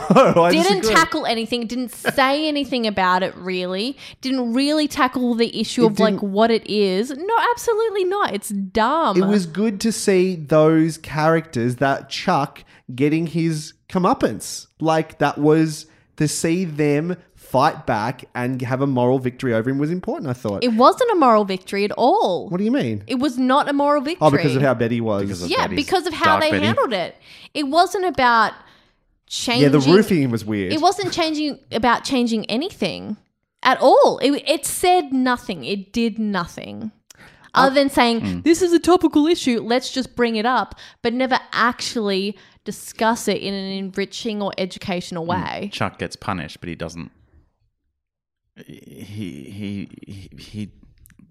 [0.43, 0.95] I didn't disagree.
[0.95, 1.67] tackle anything.
[1.67, 3.35] Didn't say anything about it.
[3.35, 7.09] Really, didn't really tackle the issue It of like didn't- what it is.
[7.11, 8.33] No, absolutely not.
[8.33, 9.21] It's dumb.
[9.21, 12.63] It was good to see those characters that Chuck
[12.95, 14.67] getting his comeuppance.
[14.79, 15.87] Like that was
[16.17, 17.17] to see them
[17.51, 20.29] fight back and have a moral victory over him was important.
[20.29, 20.63] I thought.
[20.63, 22.49] It wasn't a moral victory at all.
[22.49, 23.03] what do you mean?
[23.07, 24.27] It was not a moral victory.
[24.27, 25.23] Oh, because of how Betty was.
[25.23, 26.65] Because of- yeah, Betty's because of how dark they Betty.
[26.65, 27.15] handled it.
[27.53, 28.53] It wasn't about
[29.27, 29.63] changing.
[29.63, 30.73] yeah, the roofing was weird.
[30.73, 33.17] It wasn't changing about changing anything
[33.63, 34.19] at all.
[34.19, 35.63] It, it said nothing.
[35.63, 36.91] It did nothing.
[37.53, 38.43] Other than saying, Mm.
[38.43, 43.41] this is a topical issue, let's just bring it up, but never actually discuss it
[43.41, 45.29] in an enriching or educational Mm.
[45.29, 45.69] way.
[45.73, 47.11] Chuck gets punished, but he doesn't.
[48.65, 50.69] He he he, he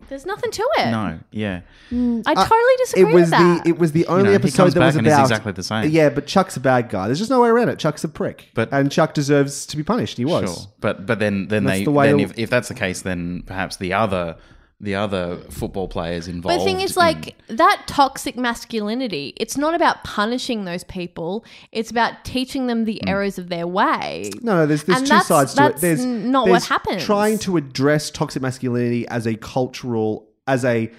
[0.09, 0.91] There's nothing to it.
[0.91, 1.61] no yeah.
[1.91, 3.65] I totally disagree Uh, it was with that.
[3.65, 5.63] the it was the only know, episode that was back and is about exactly the
[5.63, 5.91] same.
[5.91, 7.07] Yeah, but Chuck's a bad guy.
[7.07, 7.79] There's just no way around it.
[7.79, 10.17] Chuck's a prick, But- and Chuck deserves to be punished.
[10.19, 10.45] He was.
[10.55, 13.03] Sure, but but then then That's they the way then if, if that's the case,
[13.03, 14.37] then perhaps the other
[14.79, 16.59] the other football players involved.
[16.59, 21.45] But the thing is, in- like that toxic masculinity, it's not about punishing those people.
[21.73, 24.31] It's about teaching them the errors of their way.
[24.43, 25.69] No, no, there's, there's And two that's- sides to it.
[25.71, 27.03] that's There's n- not what there's happens.
[27.05, 30.91] Trying to address toxic masculinity as a cultural, as a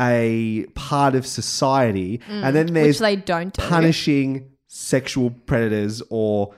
[0.00, 3.60] a part of society, and then Mm, which there's they don't do.
[3.62, 6.54] punishing sexual predators or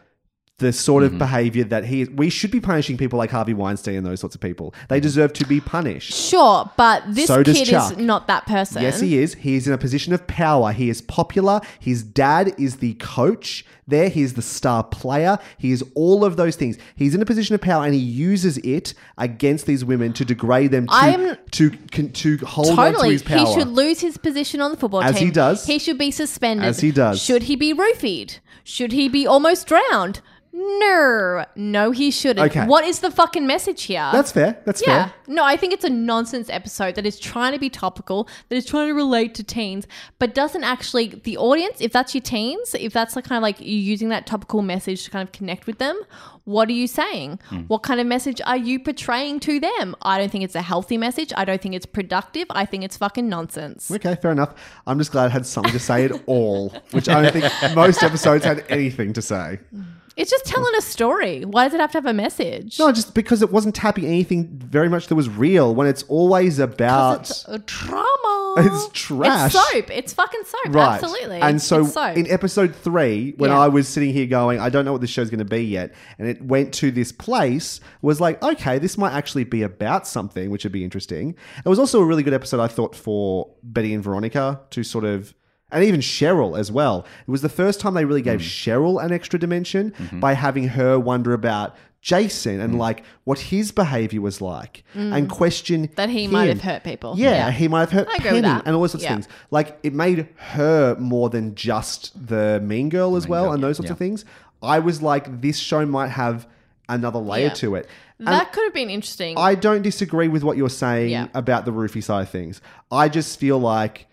[0.60, 1.14] the sort Mm-hmm.
[1.14, 4.34] of behavior that he we should be punishing people like Harvey Weinstein and those sorts
[4.34, 4.72] of people.
[4.88, 6.12] They deserve to be punished.
[6.12, 8.82] Sure, but this So kid is not that person.
[8.82, 9.34] Yes, he is.
[9.34, 10.72] He is in a position of power.
[10.72, 11.60] He is popular.
[11.80, 14.08] His dad is the coach there.
[14.08, 15.38] He is the star player.
[15.58, 16.78] He is all of those things.
[16.96, 20.70] He's in a position of power and he uses it against these women to degrade
[20.70, 23.12] them to I am- to con- to hold on to Totally.
[23.12, 23.46] his power.
[23.46, 25.26] He should lose his position on the football As team.
[25.26, 25.66] he does.
[25.66, 26.66] He should be suspended.
[26.66, 27.22] As he does.
[27.22, 28.38] Should he be roofied?
[28.64, 30.20] Should he be almost drowned?
[30.52, 31.44] No.
[31.56, 32.50] No, he shouldn't.
[32.50, 32.66] Okay.
[32.66, 34.08] What is the fucking message here?
[34.12, 34.58] That's fair.
[34.64, 35.04] That's Yeah.
[35.06, 35.14] fair.
[35.28, 38.66] No, I think it's a nonsense episode that is trying to be topical, that is
[38.66, 39.86] trying to relate to teens,
[40.18, 43.60] but doesn't actually the audience, if that's your teens, if that's the kind of like
[43.60, 46.00] you using that topical message to kind of connect with them,
[46.44, 47.38] what are you saying?
[47.48, 47.60] Hmm.
[47.62, 49.94] What kind of message are you portraying to them?
[50.02, 51.32] I don't think it's a healthy message.
[51.36, 52.46] I don't think it's productive.
[52.50, 53.90] I think it's fucking nonsense.
[53.90, 54.54] Okay, fair enough.
[54.86, 58.02] I'm just glad I had something to say at all, which I don't think most
[58.02, 59.58] episodes had anything to say.
[59.70, 59.82] Hmm.
[60.20, 61.44] It's just telling a story.
[61.44, 62.78] Why does it have to have a message?
[62.78, 66.58] No, just because it wasn't tapping anything very much that was real when it's always
[66.58, 68.36] about It's uh, a drama.
[68.58, 69.54] It's trash.
[69.54, 69.90] It's soap.
[69.90, 70.74] It's fucking soap.
[70.74, 71.00] Right.
[71.02, 71.40] Absolutely.
[71.40, 72.16] And so It's soap.
[72.16, 73.60] in episode three, when Yeah.
[73.60, 75.94] I was sitting here going, I don't know what this show's going to be yet,
[76.18, 80.50] and it went to this place, was like, okay, this might actually be about something,
[80.50, 81.36] which would be interesting.
[81.64, 85.04] It was also a really good episode, I thought, for Betty and Veronica to sort
[85.04, 85.32] of.
[85.72, 87.04] And even Cheryl as well.
[87.26, 88.30] It was the first time they really Hmm.
[88.30, 90.20] gave Cheryl an extra dimension Mm-hmm.
[90.20, 95.84] by having her wonder about Jason and like what his behavior was like and question
[95.84, 95.94] Hmm.
[95.96, 96.58] That he might him.
[96.58, 97.14] have hurt people.
[97.18, 97.50] Yeah, Yeah.
[97.50, 98.62] he might have hurt I agree Penny with that.
[98.64, 99.10] and all those sorts Yeah.
[99.10, 99.28] of things.
[99.50, 103.76] Like it made her more than just the mean girl as well, girl, and those
[103.76, 104.24] sorts of things.
[104.62, 106.46] I was like, this show might have
[106.88, 107.54] another layer Yeah.
[107.54, 107.86] to it.
[108.18, 109.36] And that could have been interesting.
[109.38, 111.26] I don't disagree with what you're saying Yeah.
[111.34, 112.60] about the roofie side of things.
[112.90, 114.06] I just feel like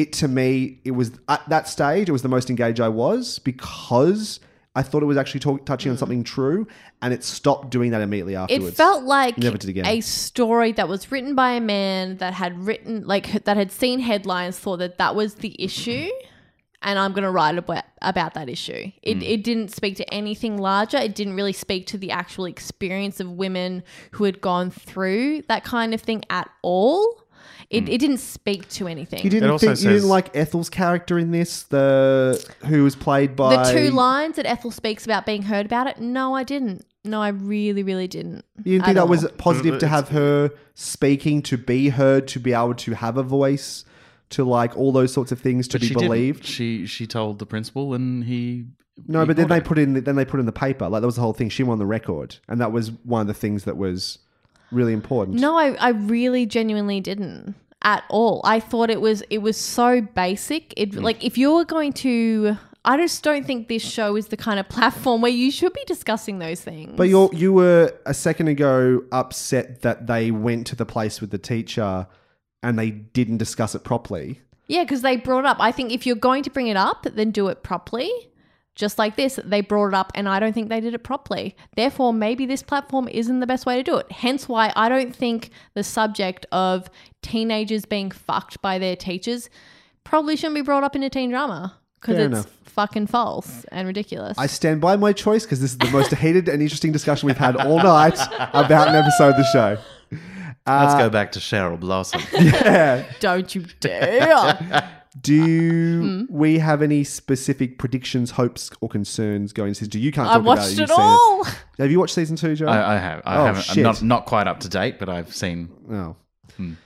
[0.00, 3.38] it to me, it was at that stage, it was the most engaged I was
[3.38, 4.40] because
[4.74, 6.66] I thought it was actually talk, touching on something true,
[7.02, 8.46] and it stopped doing that immediately Mm.
[8.50, 9.84] it felt like Never did again.
[9.86, 13.98] a story that was written by a man that had written like that had seen
[14.00, 16.08] headlines thought that that was the issue
[16.82, 19.22] and i'm going to write about, about that issue it, Mm.
[19.34, 23.28] it didn't speak to anything larger it didn't really speak to the actual experience of
[23.32, 23.82] women
[24.12, 27.19] who had gone through that kind of thing at all
[27.70, 27.88] it, hmm.
[27.88, 31.30] it didn't speak to anything you didn't also think you didn't like Ethel's character in
[31.30, 35.66] this, the who was played by the two lines that ethel speaks about being heard
[35.66, 39.02] about it no i didn't no i really really didn't You didn't at think that
[39.02, 39.08] all.
[39.08, 43.22] was positive to have her speaking, to be heard, to be able to have a
[43.22, 43.84] voice,
[44.30, 46.08] to like all those sorts of things to But be she didn't.
[46.08, 46.44] believed.
[46.44, 48.66] She she told the principal, and he.
[49.06, 49.68] No, but then ignored they it.
[49.68, 50.88] put in then they put in the paper.
[50.88, 51.48] Like that was the whole thing.
[51.48, 54.18] She won the record, and that was one of the things that was
[54.72, 55.38] really important.
[55.38, 58.40] No, I, I really genuinely didn't at all.
[58.44, 60.74] I thought it was it was so basic.
[60.76, 61.00] It Hmm.
[61.00, 64.66] like if you're going to I just don't think this show is the kind of
[64.68, 66.94] platform where you should be discussing those things.
[66.96, 71.30] But you you were a second ago upset that they went to the place with
[71.30, 72.06] the teacher
[72.62, 74.40] and they didn't discuss it properly.
[74.66, 75.56] Yeah, because they brought up.
[75.60, 78.10] I think if you're going to bring it up, then do it properly.
[78.76, 81.54] Just like this, they brought it up, and I don't think they did it properly.
[81.76, 84.10] Therefore, maybe this platform isn't the best way to do it.
[84.10, 86.88] Hence, why I don't think the subject of
[87.22, 89.50] teenagers being fucked by their teachers
[90.04, 92.46] probably shouldn't be brought up in a teen drama because it's enough.
[92.64, 94.38] fucking false and ridiculous.
[94.38, 97.36] I stand by my choice because this is the most heated and interesting discussion we've
[97.36, 98.18] had all night
[98.54, 99.76] about an episode of the show.
[100.66, 102.22] Let's Uh, go back to Cheryl Blossom.
[102.40, 103.04] Yeah.
[103.20, 104.88] don't you dare!
[105.20, 106.24] Do Hmm.
[106.30, 109.98] we have any specific predictions, hopes, or concerns going into season two?
[109.98, 110.78] You can't talk I about watched it.
[110.78, 111.44] it You've all.
[111.78, 112.66] Have you watched season two, Joe?
[112.66, 113.22] I, I have.
[113.24, 113.62] I Oh, haven't.
[113.64, 113.78] shit.
[113.78, 115.68] I'm not not quite up to date, but I've seen.
[115.90, 116.16] Oh.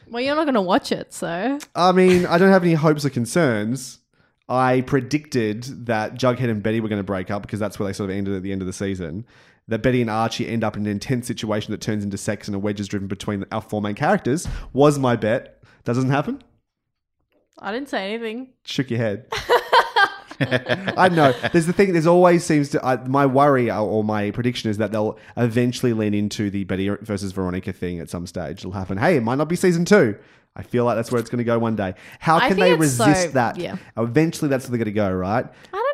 [0.08, 3.04] Well, you're not going to watch it, so I mean, I don't have any hopes
[3.04, 3.98] or concerns.
[4.48, 7.92] I predicted that Jughead and Betty were going to break up because that's where they
[7.92, 9.24] sort of ended at the end of the season.
[9.66, 12.54] That Betty and Archie end up in an intense situation that turns into sex and
[12.54, 15.60] a wedge is driven between our four main characters was my bet.
[15.84, 16.42] That doesn't happen?
[17.58, 18.48] I didn't say anything.
[18.64, 19.26] Shook your head.
[20.40, 21.32] I know.
[21.52, 21.92] There's the thing.
[21.92, 22.84] There's always seems to.
[22.84, 27.32] I, my worry or, my prediction is that they'll eventually lean into the Betty versus
[27.32, 28.58] Veronica thing at some stage.
[28.60, 28.98] It'll happen.
[28.98, 30.16] Hey, it might not be season two.
[30.56, 31.94] I feel like that's where it's going to go one day.
[32.20, 33.58] How I can they resist so- that?
[33.58, 33.76] yeah.
[33.96, 35.44] Eventually, that's where they're going to go, right?
[35.44, 35.93] I don't know.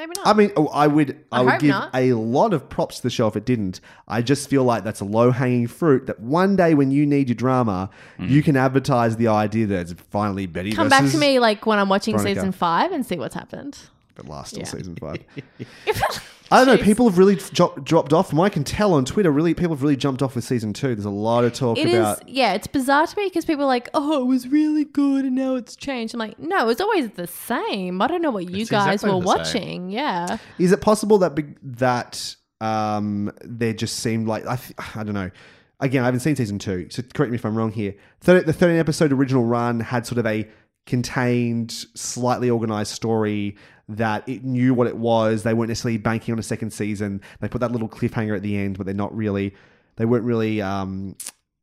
[0.00, 0.26] Maybe not.
[0.26, 1.90] I mean, oh, I would, I, I would hope give not.
[1.92, 3.80] a lot of props to the show if it didn't.
[4.08, 6.06] I just feel like that's a low hanging fruit.
[6.06, 8.32] That one day when you need your drama, mm-hmm.
[8.32, 10.72] you can advertise the idea that it's finally Betty.
[10.72, 12.40] Come back versus to me like when I'm watching Veronica.
[12.40, 13.78] season five and see what's happened.
[14.14, 14.68] But last till Yeah.
[14.68, 15.18] season five.
[16.52, 16.82] I don't know.
[16.82, 18.28] People have really jo- dropped off.
[18.30, 20.72] From what I can tell on Twitter, really, people have really jumped off with season
[20.72, 20.94] two.
[20.96, 22.28] There's a lot of talk It is, about.
[22.28, 25.36] yeah, it's bizarre to me because people are like, oh, it was really good and
[25.36, 26.12] now it's changed.
[26.14, 28.02] I'm like, no, it's always the same.
[28.02, 29.62] I don't know what you It's guys exactly were the same.
[29.62, 29.90] watching.
[29.90, 30.38] Yeah.
[30.58, 35.14] Is it possible that be- that um, there just seemed like I, th- I don't
[35.14, 35.30] know.
[35.78, 37.94] Again, I haven't seen season two, so correct me if I'm wrong here.
[38.20, 40.46] Thir- the 13 episode original run had sort of a
[40.84, 43.56] contained, slightly organized story
[43.96, 45.42] that it knew what it was.
[45.42, 47.20] They weren't necessarily banking on a second season.
[47.40, 49.54] They put that little cliffhanger at the end, but they're not really.
[49.96, 51.16] They weren't really um,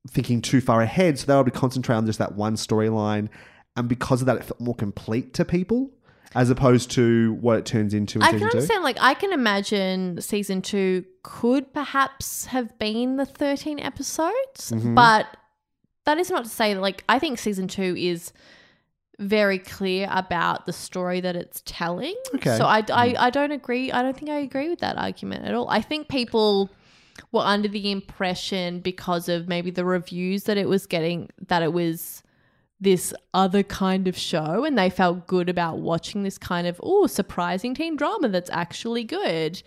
[0.09, 3.29] thinking too far ahead, so they were able to concentrate on just that one storyline.
[3.75, 5.91] And because of that, it felt more complete to people,
[6.35, 8.45] as opposed to what it turns into in I can two.
[8.45, 14.93] understand, like, I can imagine season two could perhaps have been the 13 episodes, Mhm.
[14.95, 15.25] but
[16.05, 18.31] that is not to say that, like, I think season two is
[19.19, 22.15] very clear about the story that it's telling.
[22.35, 22.57] Okay.
[22.57, 23.91] So I, I, I don't agree.
[23.91, 25.69] I don't think I agree with that argument at all.
[25.69, 26.69] I think people
[27.31, 31.73] were under the impression because of maybe the reviews that it was getting that it
[31.73, 32.21] was
[32.79, 37.07] this other kind of show and they felt good about watching this kind of oh
[37.07, 39.61] surprising teen drama that's actually good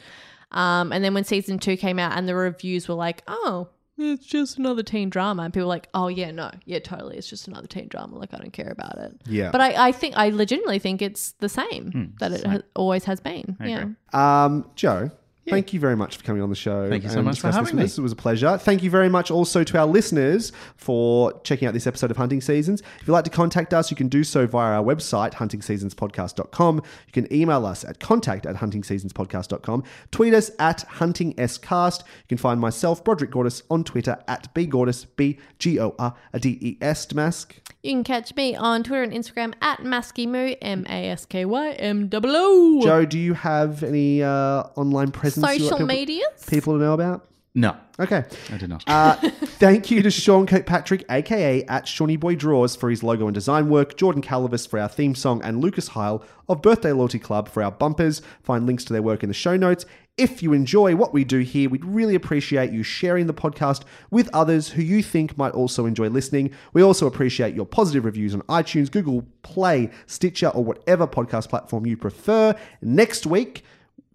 [0.52, 3.68] um, and then when season two came out and the reviews were like oh
[4.00, 5.42] it's just another teen drama.
[5.42, 7.16] And people were like oh yeah no yeah totally.
[7.16, 8.16] It's just another teen drama.
[8.18, 9.12] Like i don't care about it.
[9.26, 9.50] Yeah.
[9.50, 12.62] but i, I think i legitimately think it's the same Hmm, that it same.
[12.74, 13.56] always has been.
[13.64, 13.86] Yeah.
[14.12, 15.10] Um, Joe,
[15.48, 16.88] thank you very much for coming on the show.
[16.88, 18.02] Thank you so much for discussing this having me.
[18.02, 18.58] It was a pleasure.
[18.58, 22.40] Thank you very much also to our listeners for checking out this episode of Hunting
[22.40, 22.82] Seasons.
[23.00, 26.76] If you'd like to contact us, you can do so via our website, huntingseasonspodcast.com.
[26.76, 29.84] You can email us at contact at huntingseasonspodcast.com.
[30.10, 32.00] Tweet us at huntingscast.
[32.00, 37.52] You can find myself, Broderick Gordis, on Twitter at bgordis, B-G-O-R-D-E-S, Damask.
[37.82, 43.82] You can catch me on twitter and instagram at maskymoo m-a-s-k-y-m-o-o Joe, do you have
[43.82, 47.26] any uh, online presence you social want people, medias people to know about?
[47.52, 48.24] No, Okay.
[48.50, 48.82] I do not.
[48.86, 53.34] Uh, thank you to Sean Kirkpatrick, aka at Shawnee Boy Draws, for his logo and
[53.34, 57.48] design work, Jordan Calavis for our theme song, and Lucas Heil of Birthday Loyalty Club
[57.48, 58.22] for our bumpers.
[58.42, 59.84] Find links to their work in the show notes.
[60.16, 64.28] If you enjoy what we do here, we'd really appreciate you sharing the podcast with
[64.34, 66.52] others who you think might also enjoy listening.
[66.74, 71.86] We also appreciate your positive reviews on iTunes, Google Play, Stitcher, or whatever podcast platform
[71.86, 72.54] you prefer.
[72.82, 73.64] Next week,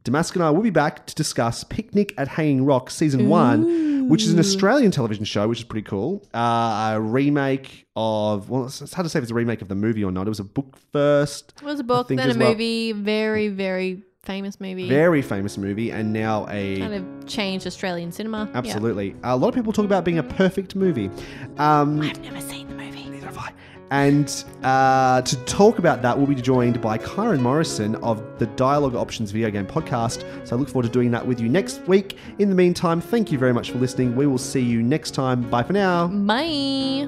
[0.06, 4.22] Damask and I will be back to discuss Picnic at Hanging Rock Season 1, which
[4.22, 6.24] is an Australian television show, which is pretty cool.
[6.32, 9.68] Uh, a remake of, well, it's, it's hard to say if it's a remake of
[9.68, 10.28] the movie or not.
[10.28, 11.54] It was a book first.
[11.60, 12.50] It was a book, then a well.
[12.50, 14.90] movie, very, very famous movie.
[14.90, 16.80] Very famous movie, and now a.
[16.80, 18.50] kind of changed Australian cinema.
[18.52, 18.58] Yeah.
[18.58, 19.16] Absolutely.
[19.24, 21.10] A lot of people talk about being a perfect movie.
[21.58, 23.06] Um, I've never seen the movie.
[23.10, 23.54] Neither have I.
[23.92, 28.96] And uh, to talk about that, we'll be joined by Kyron Morrison of the Dialogue
[28.96, 30.24] Options Video Game Podcast.
[30.48, 32.18] So I look forward to doing that with you next week.
[32.40, 34.16] In the meantime, thank you very much for listening.
[34.16, 35.48] We will see you next time.
[35.50, 36.08] Bye for now.
[36.08, 37.08] Bye.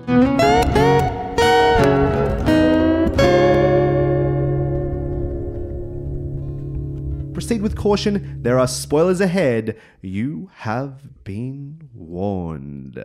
[7.47, 8.43] Proceed with caution.
[8.43, 9.77] There are spoilers ahead.
[10.01, 12.99] You have been warned.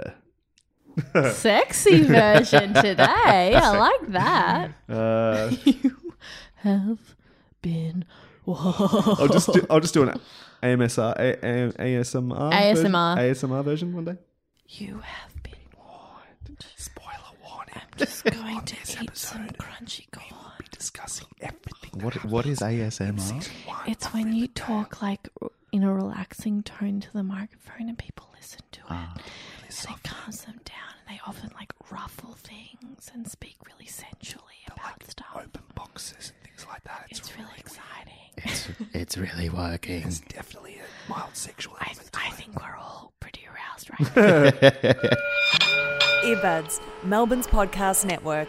[1.34, 3.54] Sexy version today.
[3.54, 4.72] I like that.
[4.88, 6.14] Uh, You
[6.56, 6.98] have
[7.62, 8.04] been.
[8.44, 8.60] warned.
[9.20, 10.20] I'll just do, I'll just do an
[10.60, 13.16] AMSR, A, A, ASMR, version, ASMR.
[13.18, 14.16] ASMR version one day.
[14.70, 16.66] You have been warned.
[16.76, 17.74] Spoiler warning.
[17.76, 20.41] I'm just going to eat some crunchy corn.
[20.72, 22.00] Discussing everything.
[22.02, 23.48] What what is ASMR?
[23.86, 25.28] It's when you talk like
[25.70, 28.86] in a relaxing tone to the microphone and people listen to it.
[28.90, 29.14] Ah,
[29.62, 34.42] and it calms them down and they often like ruffle things and speak really sensually
[34.70, 35.26] about stuff.
[35.36, 37.06] Open boxes and things like that.
[37.10, 38.30] It's, really exciting.
[38.38, 40.02] It's, it's really working.
[40.02, 44.16] It's definitely a mild sexual I, I think we're all pretty aroused right
[44.82, 45.10] now.
[46.22, 48.48] Earbuds, Melbourne's podcast network.